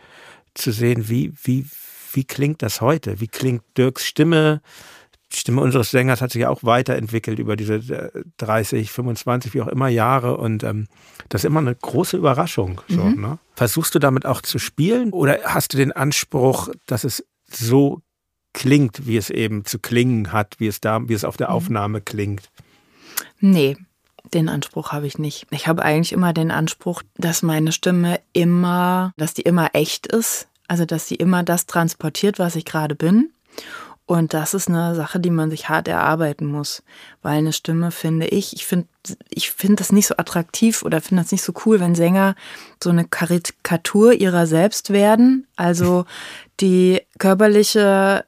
zu 0.54 0.72
sehen, 0.72 1.10
wie, 1.10 1.34
wie, 1.44 1.66
wie 2.14 2.24
klingt 2.24 2.62
das 2.62 2.82
heute? 2.82 3.20
Wie 3.20 3.28
klingt 3.28 3.64
Dirks 3.78 4.06
Stimme? 4.06 4.62
Die 5.34 5.40
Stimme 5.40 5.62
unseres 5.62 5.92
Sängers 5.92 6.22
hat 6.22 6.32
sich 6.32 6.42
ja 6.42 6.50
auch 6.50 6.64
weiterentwickelt 6.64 7.40
über 7.40 7.56
diese 7.56 8.12
30, 8.38 8.82
äh, 8.82 8.92
25, 8.92 9.54
wie 9.54 9.62
auch 9.62 9.68
immer 9.68 9.88
Jahre 9.88 10.38
und 10.38 10.64
ähm, 10.64 10.88
das 11.30 11.42
ist 11.42 11.46
immer 11.46 11.60
eine 11.60 11.76
große 11.76 12.18
Überraschung. 12.18 12.82
So, 12.88 13.04
mhm. 13.04 13.22
ne? 13.22 13.40
Versuchst 13.56 13.96
du 13.96 14.00
damit 14.00 14.26
auch 14.26 14.42
zu 14.42 14.60
spielen 14.60 15.12
oder 15.12 15.40
hast 15.46 15.74
du 15.74 15.78
den 15.78 15.92
Anspruch, 15.92 16.70
dass 16.86 17.04
es 17.04 17.26
so 17.50 18.02
klingt, 18.54 19.08
wie 19.08 19.18
es 19.18 19.30
eben 19.30 19.66
zu 19.66 19.80
klingen 19.80 20.32
hat, 20.32 20.56
wie 20.60 20.68
es 20.68 20.80
da, 20.80 21.00
wie 21.08 21.14
es 21.14 21.26
auf 21.26 21.38
der 21.38 21.50
mhm. 21.50 21.56
Aufnahme 21.56 22.02
klingt? 22.02 22.50
Nee, 23.40 23.78
den 24.34 24.50
Anspruch 24.50 24.92
habe 24.92 25.08
ich 25.08 25.18
nicht. 25.18 25.48
Ich 25.52 25.68
habe 25.68 25.84
eigentlich 25.84 26.14
immer 26.14 26.34
den 26.34 26.52
Anspruch, 26.52 27.04
dass 27.16 27.42
meine 27.42 27.72
Stimme 27.72 28.20
immer, 28.34 29.14
dass 29.18 29.34
die 29.34 29.42
immer 29.42 29.72
echt 29.74 30.08
ist. 30.08 30.48
Also, 30.68 30.86
dass 30.86 31.08
sie 31.08 31.16
immer 31.16 31.44
das 31.44 31.66
transportiert, 31.66 32.40
was 32.40 32.56
ich 32.56 32.66
gerade 32.66 32.96
bin. 32.96 33.32
Und 34.06 34.34
das 34.34 34.54
ist 34.54 34.68
eine 34.68 34.96
Sache, 34.96 35.20
die 35.20 35.30
man 35.30 35.50
sich 35.50 35.70
hart 35.70 35.88
erarbeiten 35.88 36.46
muss, 36.46 36.84
weil 37.22 37.38
eine 37.38 37.54
Stimme 37.54 37.90
finde 37.90 38.28
ich, 38.28 38.54
ich 38.54 38.66
finde 38.66 38.88
ich 39.30 39.52
finde 39.52 39.78
das 39.78 39.92
nicht 39.94 40.08
so 40.08 40.16
attraktiv 40.18 40.84
oder 40.84 41.00
finde 41.00 41.24
das 41.24 41.32
nicht 41.32 41.44
so 41.44 41.54
cool, 41.66 41.80
wenn 41.80 41.96
Sänger 41.96 42.36
so 42.82 42.90
eine 42.90 43.06
Karikatur 43.06 44.14
ihrer 44.14 44.46
selbst 44.46 44.92
werden. 44.92 45.48
Also 45.56 46.06
die 46.60 47.02
körperliche, 47.18 48.26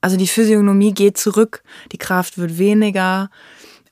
also 0.00 0.16
die 0.16 0.28
Physiognomie 0.28 0.94
geht 0.94 1.18
zurück, 1.18 1.64
die 1.90 1.98
Kraft 1.98 2.38
wird 2.38 2.58
weniger. 2.58 3.30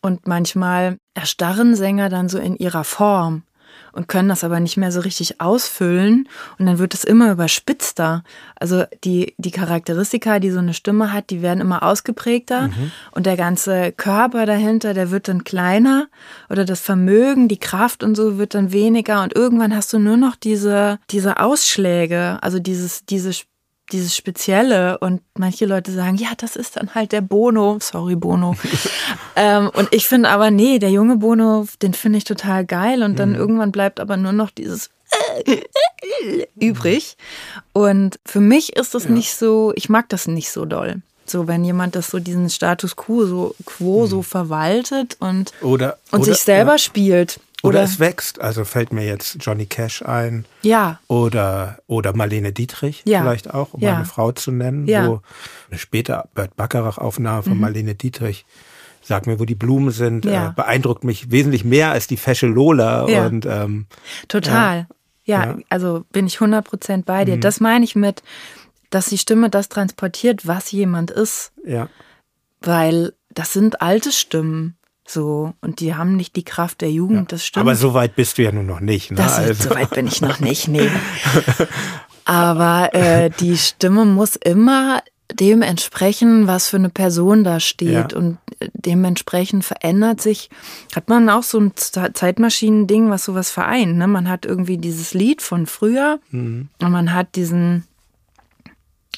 Und 0.00 0.26
manchmal 0.28 0.98
erstarren 1.14 1.74
Sänger 1.74 2.10
dann 2.10 2.28
so 2.28 2.38
in 2.38 2.56
ihrer 2.56 2.84
Form 2.84 3.42
und 3.94 4.08
können 4.08 4.28
das 4.28 4.44
aber 4.44 4.60
nicht 4.60 4.76
mehr 4.76 4.92
so 4.92 5.00
richtig 5.00 5.40
ausfüllen. 5.40 6.28
Und 6.58 6.66
dann 6.66 6.78
wird 6.78 6.94
es 6.94 7.04
immer 7.04 7.30
überspitzter. 7.30 8.24
Also 8.56 8.84
die, 9.04 9.34
die 9.38 9.50
Charakteristika, 9.50 10.40
die 10.40 10.50
so 10.50 10.58
eine 10.58 10.74
Stimme 10.74 11.12
hat, 11.12 11.30
die 11.30 11.42
werden 11.42 11.60
immer 11.60 11.82
ausgeprägter. 11.82 12.68
Mhm. 12.68 12.92
und 13.12 13.26
der 13.26 13.36
ganze 13.36 13.92
Körper 13.92 14.46
dahinter, 14.46 14.94
der 14.94 15.10
wird 15.10 15.28
dann 15.28 15.44
kleiner. 15.44 16.08
Oder 16.50 16.64
das 16.64 16.80
Vermögen, 16.80 17.48
die 17.48 17.58
Kraft 17.58 18.02
und 18.02 18.16
so 18.16 18.38
wird 18.38 18.54
dann 18.54 18.72
weniger. 18.72 19.22
Und 19.22 19.34
irgendwann 19.34 19.74
hast 19.74 19.92
du 19.92 19.98
nur 19.98 20.16
noch 20.16 20.36
diese, 20.36 20.98
diese 21.10 21.40
Ausschläge, 21.40 22.38
also 22.40 22.58
dieses, 22.58 23.04
diese 23.04 23.32
dieses 23.92 24.16
Spezielle 24.16 24.98
und 24.98 25.20
manche 25.36 25.66
Leute 25.66 25.92
sagen, 25.92 26.16
ja, 26.16 26.30
das 26.36 26.56
ist 26.56 26.76
dann 26.76 26.94
halt 26.94 27.12
der 27.12 27.20
Bono, 27.20 27.78
sorry 27.80 28.16
Bono. 28.16 28.56
ähm, 29.36 29.70
und 29.74 29.92
ich 29.92 30.06
finde 30.06 30.30
aber, 30.30 30.50
nee, 30.50 30.78
der 30.78 30.90
junge 30.90 31.16
Bono, 31.16 31.66
den 31.82 31.94
finde 31.94 32.18
ich 32.18 32.24
total 32.24 32.64
geil 32.64 33.02
und 33.02 33.18
dann 33.18 33.30
mhm. 33.30 33.36
irgendwann 33.36 33.72
bleibt 33.72 34.00
aber 34.00 34.16
nur 34.16 34.32
noch 34.32 34.50
dieses 34.50 34.90
übrig. 36.60 37.16
Und 37.72 38.18
für 38.24 38.40
mich 38.40 38.74
ist 38.76 38.94
das 38.94 39.04
ja. 39.04 39.10
nicht 39.10 39.34
so, 39.34 39.72
ich 39.76 39.88
mag 39.88 40.08
das 40.08 40.26
nicht 40.26 40.50
so 40.50 40.64
doll. 40.64 41.02
So, 41.26 41.46
wenn 41.48 41.64
jemand 41.64 41.96
das 41.96 42.10
so 42.10 42.18
diesen 42.18 42.50
Status 42.50 42.96
quo 42.96 43.24
so, 43.24 43.54
quo 43.64 44.02
mhm. 44.02 44.06
so 44.06 44.22
verwaltet 44.22 45.16
und, 45.20 45.52
oder, 45.62 45.98
und 46.10 46.20
oder, 46.20 46.32
sich 46.32 46.42
selber 46.42 46.72
ja. 46.72 46.78
spielt. 46.78 47.40
Oder, 47.64 47.78
oder, 47.78 47.84
es 47.84 47.98
wächst. 47.98 48.40
Also 48.42 48.66
fällt 48.66 48.92
mir 48.92 49.06
jetzt 49.06 49.38
Johnny 49.40 49.64
Cash 49.64 50.02
ein. 50.02 50.44
Ja. 50.60 51.00
Oder, 51.08 51.78
oder 51.86 52.14
Marlene 52.14 52.52
Dietrich 52.52 53.02
ja. 53.06 53.22
vielleicht 53.22 53.54
auch, 53.54 53.72
um 53.72 53.80
ja. 53.80 53.96
eine 53.96 54.04
Frau 54.04 54.32
zu 54.32 54.52
nennen. 54.52 54.86
Ja. 54.86 55.08
Wo 55.08 55.22
eine 55.70 55.78
späte 55.78 56.24
Bert 56.34 56.56
Bacharach-Aufnahme 56.56 57.42
von 57.42 57.54
mhm. 57.54 57.60
Marlene 57.60 57.94
Dietrich, 57.94 58.44
sag 59.00 59.26
mir, 59.26 59.40
wo 59.40 59.46
die 59.46 59.54
Blumen 59.54 59.92
sind, 59.92 60.26
ja. 60.26 60.48
äh, 60.48 60.52
beeindruckt 60.52 61.04
mich 61.04 61.30
wesentlich 61.30 61.64
mehr 61.64 61.90
als 61.90 62.06
die 62.06 62.18
Fesche 62.18 62.46
Lola. 62.46 63.08
Ja. 63.08 63.26
Und, 63.26 63.46
ähm, 63.46 63.86
Total. 64.28 64.86
Ja. 65.24 65.46
ja, 65.46 65.56
also 65.70 66.04
bin 66.12 66.26
ich 66.26 66.36
100% 66.36 67.04
bei 67.04 67.24
dir. 67.24 67.36
Mhm. 67.36 67.40
Das 67.40 67.60
meine 67.60 67.86
ich 67.86 67.96
mit, 67.96 68.22
dass 68.90 69.06
die 69.06 69.16
Stimme 69.16 69.48
das 69.48 69.70
transportiert, 69.70 70.46
was 70.46 70.70
jemand 70.70 71.10
ist. 71.10 71.52
Ja. 71.64 71.88
Weil 72.60 73.14
das 73.30 73.54
sind 73.54 73.80
alte 73.80 74.12
Stimmen. 74.12 74.76
So, 75.06 75.52
und 75.60 75.80
die 75.80 75.94
haben 75.94 76.16
nicht 76.16 76.34
die 76.34 76.44
Kraft 76.44 76.80
der 76.80 76.90
Jugend, 76.90 77.18
ja. 77.18 77.24
das 77.28 77.46
stimmt. 77.46 77.60
Aber 77.60 77.76
so 77.76 77.92
weit 77.92 78.16
bist 78.16 78.38
du 78.38 78.42
ja 78.42 78.52
nun 78.52 78.66
noch 78.66 78.80
nicht. 78.80 79.10
Ne? 79.10 79.18
Das, 79.18 79.38
also. 79.38 79.68
So 79.68 79.74
weit 79.74 79.90
bin 79.90 80.06
ich 80.06 80.20
noch 80.20 80.40
nicht, 80.40 80.68
nee. 80.68 80.88
Aber 82.24 82.94
äh, 82.94 83.28
die 83.28 83.56
Stimme 83.58 84.06
muss 84.06 84.36
immer 84.36 85.02
dem 85.32 85.62
entsprechen, 85.62 86.46
was 86.46 86.68
für 86.68 86.76
eine 86.76 86.88
Person 86.88 87.44
da 87.44 87.60
steht. 87.60 88.12
Ja. 88.12 88.18
Und 88.18 88.38
dementsprechend 88.72 89.64
verändert 89.64 90.20
sich, 90.20 90.48
hat 90.94 91.08
man 91.08 91.28
auch 91.28 91.42
so 91.42 91.58
ein 91.58 91.72
Zeitmaschinen-Ding, 91.74 93.10
was 93.10 93.24
sowas 93.24 93.50
vereint. 93.50 93.96
Ne? 93.96 94.06
Man 94.06 94.28
hat 94.28 94.46
irgendwie 94.46 94.78
dieses 94.78 95.12
Lied 95.12 95.42
von 95.42 95.66
früher 95.66 96.18
mhm. 96.30 96.68
und 96.80 96.90
man 96.90 97.12
hat 97.12 97.36
diesen 97.36 97.84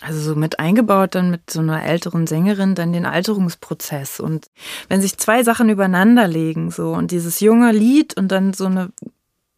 also 0.03 0.21
so 0.21 0.35
mit 0.35 0.59
eingebaut 0.59 1.15
dann 1.15 1.31
mit 1.31 1.51
so 1.51 1.61
einer 1.61 1.85
älteren 1.85 2.27
Sängerin 2.27 2.75
dann 2.75 2.93
den 2.93 3.07
Alterungsprozess. 3.07 4.21
Und 4.21 4.51
wenn 4.89 5.01
sich 5.01 5.17
zwei 5.19 5.43
Sachen 5.43 5.69
übereinander 5.69 6.29
legen 6.29 6.71
so 6.71 6.93
und 6.93 7.11
dieses 7.11 7.41
junge 7.41 7.73
Lied 7.73 8.17
und 8.17 8.29
dann 8.29 8.53
so 8.53 8.67
eine 8.67 8.91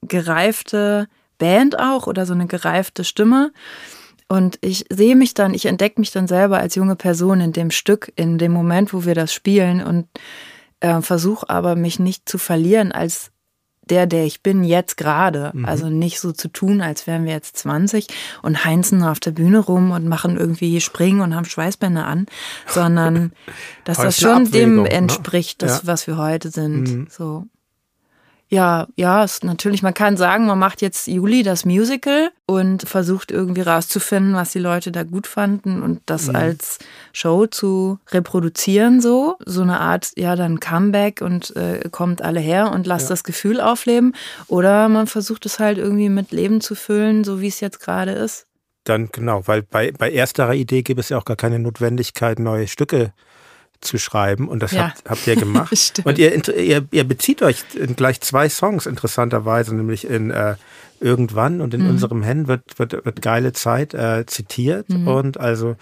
gereifte 0.02 1.08
Band 1.38 1.78
auch 1.78 2.06
oder 2.06 2.26
so 2.26 2.34
eine 2.34 2.46
gereifte 2.46 3.04
Stimme. 3.04 3.52
Und 4.28 4.58
ich 4.60 4.84
sehe 4.90 5.16
mich 5.16 5.34
dann, 5.34 5.54
ich 5.54 5.66
entdecke 5.66 6.00
mich 6.00 6.10
dann 6.10 6.28
selber 6.28 6.58
als 6.58 6.74
junge 6.74 6.96
Person 6.96 7.40
in 7.40 7.52
dem 7.52 7.70
Stück, 7.70 8.12
in 8.16 8.36
dem 8.36 8.52
Moment, 8.52 8.92
wo 8.92 9.04
wir 9.04 9.14
das 9.14 9.32
spielen 9.32 9.82
und 9.82 10.06
äh, 10.80 11.00
versuche 11.00 11.48
aber 11.48 11.76
mich 11.76 11.98
nicht 11.98 12.28
zu 12.28 12.36
verlieren 12.36 12.92
als 12.92 13.30
der, 13.90 14.06
der 14.06 14.24
ich 14.24 14.42
bin 14.42 14.64
jetzt 14.64 14.96
gerade. 14.96 15.50
Mhm. 15.54 15.64
Also 15.64 15.88
nicht 15.88 16.20
so 16.20 16.32
zu 16.32 16.48
tun, 16.48 16.80
als 16.80 17.06
wären 17.06 17.24
wir 17.24 17.32
jetzt 17.32 17.56
20 17.58 18.06
und 18.42 18.64
heinzen 18.64 19.02
auf 19.02 19.20
der 19.20 19.32
Bühne 19.32 19.58
rum 19.58 19.90
und 19.90 20.06
machen 20.06 20.36
irgendwie 20.36 20.80
Springen 20.80 21.20
und 21.20 21.34
haben 21.34 21.44
Schweißbänder 21.44 22.06
an, 22.06 22.26
sondern 22.66 23.32
dass 23.84 23.98
das 23.98 24.18
schon 24.18 24.50
dem 24.50 24.82
ne? 24.82 24.90
entspricht, 24.90 25.62
ne? 25.62 25.68
das, 25.68 25.82
ja. 25.82 25.86
was 25.86 26.06
wir 26.06 26.16
heute 26.16 26.50
sind. 26.50 26.82
Mhm. 26.82 27.06
So. 27.10 27.46
Ja, 28.50 28.86
ja, 28.96 29.24
ist 29.24 29.44
natürlich, 29.44 29.82
man 29.82 29.92
kann 29.92 30.16
sagen, 30.16 30.46
man 30.46 30.58
macht 30.58 30.80
jetzt 30.80 31.06
Juli 31.06 31.42
das 31.42 31.66
Musical 31.66 32.30
und 32.46 32.88
versucht 32.88 33.30
irgendwie 33.30 33.60
rauszufinden, 33.60 34.34
was 34.34 34.52
die 34.52 34.58
Leute 34.58 34.90
da 34.90 35.02
gut 35.02 35.26
fanden 35.26 35.82
und 35.82 36.00
das 36.06 36.28
mhm. 36.28 36.36
als 36.36 36.78
Show 37.12 37.46
zu 37.46 37.98
reproduzieren, 38.08 39.02
so. 39.02 39.36
So 39.44 39.60
eine 39.60 39.80
Art, 39.80 40.12
ja, 40.16 40.34
dann 40.34 40.60
Comeback 40.60 41.20
und 41.20 41.54
äh, 41.56 41.90
kommt 41.90 42.22
alle 42.22 42.40
her 42.40 42.72
und 42.72 42.86
lasst 42.86 43.06
ja. 43.06 43.10
das 43.10 43.24
Gefühl 43.24 43.60
aufleben. 43.60 44.14
Oder 44.46 44.88
man 44.88 45.06
versucht 45.06 45.44
es 45.44 45.58
halt 45.58 45.76
irgendwie 45.76 46.08
mit 46.08 46.32
Leben 46.32 46.62
zu 46.62 46.74
füllen, 46.74 47.24
so 47.24 47.42
wie 47.42 47.48
es 47.48 47.60
jetzt 47.60 47.80
gerade 47.80 48.12
ist. 48.12 48.46
Dann 48.84 49.10
genau, 49.12 49.46
weil 49.46 49.62
bei, 49.62 49.92
bei 49.92 50.10
ersterer 50.10 50.54
Idee 50.54 50.80
gibt 50.80 51.00
es 51.00 51.10
ja 51.10 51.18
auch 51.18 51.26
gar 51.26 51.36
keine 51.36 51.58
Notwendigkeit, 51.58 52.38
neue 52.38 52.66
Stücke 52.66 53.12
zu 53.80 53.98
schreiben 53.98 54.48
und 54.48 54.62
das 54.62 54.72
ja. 54.72 54.88
habt, 54.88 55.08
habt 55.08 55.26
ihr 55.26 55.36
gemacht. 55.36 56.02
und 56.04 56.18
ihr, 56.18 56.48
ihr, 56.56 56.86
ihr 56.90 57.04
bezieht 57.04 57.42
euch 57.42 57.64
in 57.74 57.96
gleich 57.96 58.20
zwei 58.20 58.48
Songs 58.48 58.86
interessanterweise, 58.86 59.74
nämlich 59.74 60.08
in 60.08 60.30
äh, 60.30 60.56
Irgendwann 61.00 61.60
und 61.60 61.74
in 61.74 61.82
mhm. 61.82 61.90
unserem 61.90 62.22
Hen 62.24 62.48
wird, 62.48 62.78
wird, 62.78 63.04
wird 63.04 63.22
geile 63.22 63.52
Zeit 63.52 63.94
äh, 63.94 64.26
zitiert 64.26 64.88
mhm. 64.88 65.06
und 65.06 65.38
also 65.38 65.76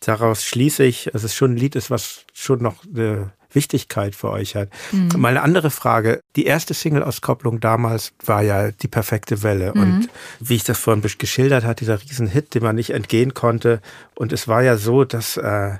daraus 0.00 0.44
schließe 0.44 0.84
ich, 0.84 1.08
dass 1.12 1.24
es 1.24 1.34
schon 1.34 1.52
ein 1.52 1.56
Lied 1.56 1.76
ist, 1.76 1.90
was 1.90 2.26
schon 2.34 2.60
noch 2.60 2.84
eine 2.84 3.32
Wichtigkeit 3.52 4.14
für 4.14 4.30
euch 4.30 4.56
hat. 4.56 4.68
Mhm. 4.92 5.08
Mal 5.16 5.30
eine 5.30 5.42
andere 5.42 5.70
Frage. 5.70 6.20
Die 6.36 6.44
erste 6.44 6.74
Single-Auskopplung 6.74 7.60
damals 7.60 8.12
war 8.24 8.42
ja 8.42 8.70
die 8.70 8.88
perfekte 8.88 9.42
Welle. 9.42 9.72
Mhm. 9.74 9.80
Und 9.80 10.08
wie 10.40 10.56
ich 10.56 10.64
das 10.64 10.78
vorhin 10.78 11.02
geschildert 11.18 11.64
hat, 11.64 11.80
dieser 11.80 12.00
Riesenhit, 12.00 12.54
dem 12.54 12.62
man 12.62 12.76
nicht 12.76 12.90
entgehen 12.90 13.34
konnte. 13.34 13.80
Und 14.14 14.32
es 14.32 14.46
war 14.46 14.62
ja 14.62 14.76
so, 14.76 15.04
dass 15.04 15.36
äh, 15.36 15.78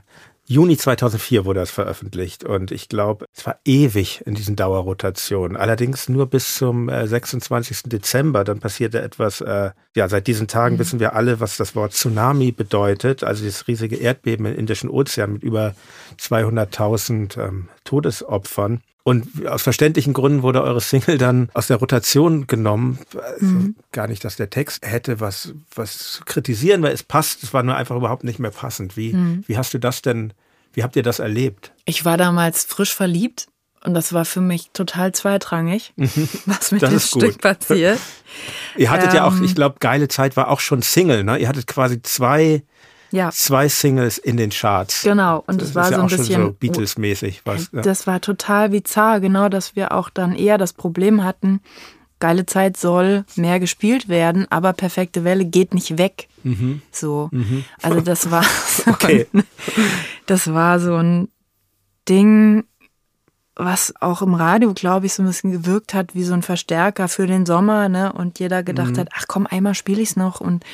Juni 0.51 0.77
2004 0.77 1.45
wurde 1.45 1.61
das 1.61 1.71
veröffentlicht 1.71 2.43
und 2.43 2.73
ich 2.73 2.89
glaube, 2.89 3.27
es 3.33 3.47
war 3.47 3.61
ewig 3.65 4.27
in 4.27 4.35
diesen 4.35 4.57
Dauerrotationen. 4.57 5.57
Allerdings 5.57 6.09
nur 6.09 6.27
bis 6.27 6.57
zum 6.57 6.89
äh, 6.89 7.07
26. 7.07 7.85
Dezember. 7.85 8.43
Dann 8.43 8.59
passierte 8.59 9.01
etwas, 9.01 9.41
äh, 9.43 9.71
ja, 9.95 10.09
seit 10.09 10.27
diesen 10.27 10.49
Tagen 10.49 10.75
mhm. 10.75 10.81
wissen 10.81 10.99
wir 10.99 11.15
alle, 11.15 11.39
was 11.39 11.57
das 11.57 11.77
Wort 11.77 11.93
Tsunami 11.93 12.51
bedeutet. 12.51 13.23
Also 13.23 13.45
das 13.45 13.69
riesige 13.69 13.95
Erdbeben 13.95 14.45
im 14.45 14.59
Indischen 14.59 14.91
Ozean 14.91 15.35
mit 15.35 15.45
über 15.45 15.77
200.000 16.19 17.41
ähm, 17.41 17.69
Todesopfern. 17.85 18.81
Und 19.03 19.47
aus 19.47 19.63
verständlichen 19.63 20.13
Gründen 20.13 20.43
wurde 20.43 20.63
eure 20.63 20.81
Single 20.81 21.19
dann 21.19 21.49
aus 21.55 21.69
der 21.69 21.79
Rotation 21.79 22.47
genommen. 22.47 22.99
Also 23.15 23.47
mhm. 23.47 23.77
Gar 23.93 24.09
nicht, 24.09 24.25
dass 24.25 24.37
der 24.37 24.51
Text 24.51 24.87
hätte 24.87 25.21
was, 25.21 25.55
was 25.75 26.13
zu 26.13 26.25
kritisieren, 26.25 26.83
weil 26.83 26.93
es 26.93 27.03
passt. 27.03 27.43
Es 27.43 27.55
war 27.55 27.63
nur 27.63 27.77
einfach 27.77 27.97
überhaupt 27.97 28.25
nicht 28.25 28.39
mehr 28.39 28.51
passend. 28.51 28.97
Wie, 28.97 29.15
mhm. 29.15 29.45
wie 29.47 29.57
hast 29.57 29.73
du 29.73 29.79
das 29.79 30.03
denn, 30.03 30.33
wie 30.75 30.83
habt 30.83 30.97
ihr 30.97 31.03
das 31.03 31.19
erlebt? 31.19 31.73
Ich 31.87 32.05
war 32.05 32.19
damals 32.19 32.65
frisch 32.65 32.95
verliebt 32.95 33.47
und 33.83 33.95
das 33.95 34.13
war 34.13 34.27
für 34.27 34.43
mich 34.43 34.71
total 34.73 35.13
zweitrangig, 35.13 35.95
mhm. 35.97 36.29
was 36.45 36.71
mit 36.71 36.83
dem 36.83 37.01
Stück 37.01 37.41
passiert. 37.41 37.99
Ihr 38.77 38.91
hattet 38.91 39.11
ähm, 39.11 39.17
ja 39.17 39.25
auch, 39.25 39.37
ähm. 39.37 39.45
ich 39.45 39.55
glaube, 39.55 39.77
geile 39.81 40.09
Zeit 40.09 40.37
war 40.37 40.49
auch 40.49 40.61
schon 40.61 40.83
Single, 40.83 41.25
ne? 41.25 41.39
Ihr 41.39 41.49
hattet 41.49 41.67
quasi 41.67 42.03
zwei 42.03 42.63
ja. 43.11 43.31
zwei 43.31 43.69
Singles 43.69 44.19
in 44.19 44.37
den 44.37 44.51
Charts. 44.51 45.03
Genau, 45.03 45.43
und 45.47 45.61
das, 45.61 45.69
das 45.69 45.75
war 45.75 45.85
so 45.85 45.93
ja 45.93 46.01
ein 46.01 46.07
bisschen 46.09 46.43
so 46.45 46.53
Beatles-mäßig 46.53 47.43
was. 47.45 47.73
Ne? 47.73 47.83
Das 47.83 48.07
war 48.07 48.21
total 48.21 48.71
bizarr, 48.71 49.21
genau, 49.21 49.49
dass 49.49 49.77
wir 49.77 49.93
auch 49.93 50.11
dann 50.11 50.35
eher 50.35 50.59
das 50.59 50.73
Problem 50.73 51.25
hatten, 51.25 51.61
geile 52.21 52.47
Zeit 52.47 52.77
soll 52.77 53.25
mehr 53.35 53.59
gespielt 53.59 54.09
werden, 54.09 54.47
aber 54.51 54.73
perfekte 54.73 55.25
Welle 55.25 55.45
geht 55.45 55.75
nicht 55.75 55.99
weg. 55.99 56.29
Mhm. 56.45 56.83
So. 56.93 57.29
Mhm. 57.33 57.65
Also 57.83 58.01
das 58.01 58.31
war 58.31 58.45
so 58.67 58.91
okay. 58.91 59.27
ein, 59.33 59.45
das 60.27 60.53
war 60.53 60.79
so 60.79 60.97
ein 60.97 61.29
Ding, 62.09 62.65
was 63.57 63.95
auch 64.01 64.23
im 64.23 64.35
Radio, 64.35 64.73
glaube 64.75 65.07
ich, 65.07 65.15
so 65.15 65.23
ein 65.23 65.27
bisschen 65.27 65.53
gewirkt 65.53 65.93
hat 65.95 66.15
wie 66.15 66.25
so 66.25 66.35
ein 66.35 66.43
Verstärker 66.43 67.09
für 67.09 67.27
den 67.27 67.47
Sommer, 67.47 67.89
ne? 67.89 68.13
Und 68.13 68.39
jeder 68.39 68.63
gedacht 68.63 68.93
mhm. 68.93 68.99
hat, 68.99 69.09
ach 69.15 69.25
komm, 69.29 69.47
einmal 69.47 69.75
spiele 69.75 70.01
ich 70.01 70.11
es 70.11 70.17
noch 70.17 70.41
und 70.41 70.65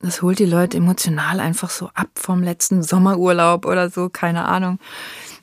das 0.00 0.22
holt 0.22 0.38
die 0.38 0.44
Leute 0.44 0.76
emotional 0.76 1.40
einfach 1.40 1.70
so 1.70 1.90
ab 1.94 2.08
vom 2.14 2.42
letzten 2.42 2.82
Sommerurlaub 2.82 3.66
oder 3.66 3.90
so, 3.90 4.08
keine 4.08 4.44
Ahnung. 4.44 4.78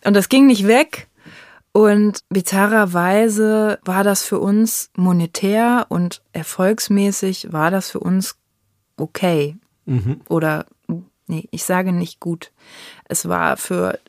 Und 0.03 0.15
das 0.15 0.29
ging 0.29 0.47
nicht 0.47 0.67
weg. 0.67 1.07
Und 1.73 2.23
bizarrerweise 2.29 3.79
war 3.83 4.05
das 4.05 4.23
für 4.23 4.39
uns 4.39 4.91
monetär 4.95 5.87
und 5.89 6.21
erfolgsmäßig 6.31 7.51
war 7.51 7.69
das 7.69 7.89
für 7.91 7.99
uns 7.99 8.37
okay. 8.95 9.57
Mhm. 9.85 10.21
Oder, 10.29 10.67
nee, 11.27 11.49
ich 11.51 11.65
sage 11.65 11.91
nicht 11.91 12.21
gut. 12.21 12.53
Es 13.09 13.27
war 13.27 13.57
für 13.57 13.99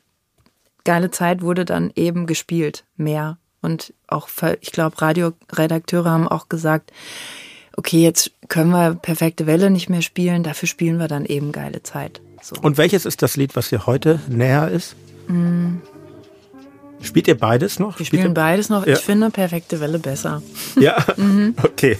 geile 0.84 1.10
Zeit 1.10 1.42
wurde 1.42 1.64
dann 1.64 1.90
eben 1.96 2.26
gespielt, 2.26 2.84
mehr. 2.96 3.38
Und 3.60 3.92
auch, 4.06 4.28
ich 4.60 4.70
glaube, 4.70 5.02
Radioredakteure 5.02 6.08
haben 6.08 6.28
auch 6.28 6.48
gesagt, 6.48 6.92
okay, 7.76 8.02
jetzt 8.02 8.32
können 8.48 8.70
wir 8.70 8.94
perfekte 8.94 9.46
Welle 9.46 9.70
nicht 9.70 9.88
mehr 9.88 10.02
spielen, 10.02 10.42
dafür 10.42 10.68
spielen 10.68 10.98
wir 10.98 11.08
dann 11.08 11.24
eben 11.24 11.52
geile 11.52 11.82
Zeit. 11.82 12.20
So. 12.42 12.56
Und 12.62 12.78
welches 12.78 13.06
ist 13.06 13.22
das 13.22 13.36
Lied, 13.36 13.56
was 13.56 13.68
dir 13.70 13.86
heute 13.86 14.20
näher 14.28 14.70
ist? 14.70 14.96
Mm. 15.28 15.76
Spielt 17.02 17.28
ihr 17.28 17.36
beides 17.36 17.78
noch? 17.78 17.98
Wir 17.98 18.06
spielen 18.06 18.34
beides 18.34 18.68
noch. 18.68 18.86
Ja. 18.86 18.94
Ich 18.94 19.00
finde 19.00 19.30
perfekte 19.30 19.80
Welle 19.80 19.98
besser. 19.98 20.42
Ja, 20.80 21.04
mhm. 21.16 21.54
okay. 21.62 21.96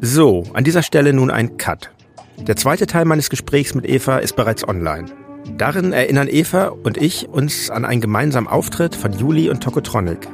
So, 0.00 0.44
an 0.54 0.64
dieser 0.64 0.82
Stelle 0.82 1.12
nun 1.12 1.30
ein 1.30 1.56
Cut. 1.56 1.90
Der 2.38 2.56
zweite 2.56 2.86
Teil 2.86 3.04
meines 3.04 3.30
Gesprächs 3.30 3.74
mit 3.74 3.86
Eva 3.86 4.18
ist 4.18 4.36
bereits 4.36 4.66
online. 4.66 5.06
Darin 5.56 5.92
erinnern 5.92 6.28
Eva 6.28 6.68
und 6.68 6.96
ich 6.96 7.28
uns 7.28 7.70
an 7.70 7.84
einen 7.84 8.00
gemeinsamen 8.00 8.46
Auftritt 8.46 8.94
von 8.94 9.12
Juli 9.12 9.48
und 9.50 9.62
Tokotronic. 9.62 10.28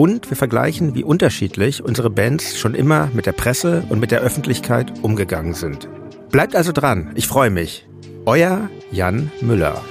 Und 0.00 0.30
wir 0.30 0.36
vergleichen, 0.38 0.94
wie 0.94 1.04
unterschiedlich 1.04 1.84
unsere 1.84 2.08
Bands 2.08 2.58
schon 2.58 2.74
immer 2.74 3.10
mit 3.12 3.26
der 3.26 3.32
Presse 3.32 3.84
und 3.90 4.00
mit 4.00 4.10
der 4.10 4.22
Öffentlichkeit 4.22 4.90
umgegangen 5.02 5.52
sind. 5.52 5.90
Bleibt 6.30 6.56
also 6.56 6.72
dran, 6.72 7.12
ich 7.16 7.26
freue 7.26 7.50
mich. 7.50 7.86
Euer 8.24 8.70
Jan 8.90 9.30
Müller. 9.42 9.84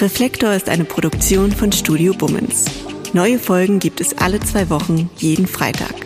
Reflektor 0.00 0.52
ist 0.52 0.68
eine 0.68 0.84
Produktion 0.84 1.50
von 1.50 1.72
Studio 1.72 2.14
Bummens. 2.14 2.66
Neue 3.12 3.40
Folgen 3.40 3.80
gibt 3.80 4.00
es 4.00 4.16
alle 4.18 4.38
zwei 4.38 4.70
Wochen, 4.70 5.10
jeden 5.16 5.48
Freitag. 5.48 5.96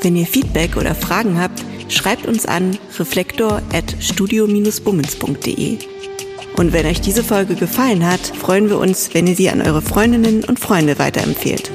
Wenn 0.00 0.16
ihr 0.16 0.26
Feedback 0.26 0.78
oder 0.78 0.94
Fragen 0.94 1.38
habt, 1.38 1.62
schreibt 1.90 2.24
uns 2.24 2.46
an 2.46 2.78
reflektor 2.98 3.60
at 3.74 3.94
studio-bummens.de. 4.00 5.80
Und 6.56 6.72
wenn 6.72 6.86
euch 6.86 7.00
diese 7.00 7.22
Folge 7.22 7.54
gefallen 7.54 8.06
hat, 8.06 8.20
freuen 8.20 8.70
wir 8.70 8.78
uns, 8.78 9.12
wenn 9.12 9.26
ihr 9.26 9.36
sie 9.36 9.50
an 9.50 9.60
eure 9.60 9.82
Freundinnen 9.82 10.44
und 10.44 10.58
Freunde 10.58 10.98
weiterempfehlt. 10.98 11.70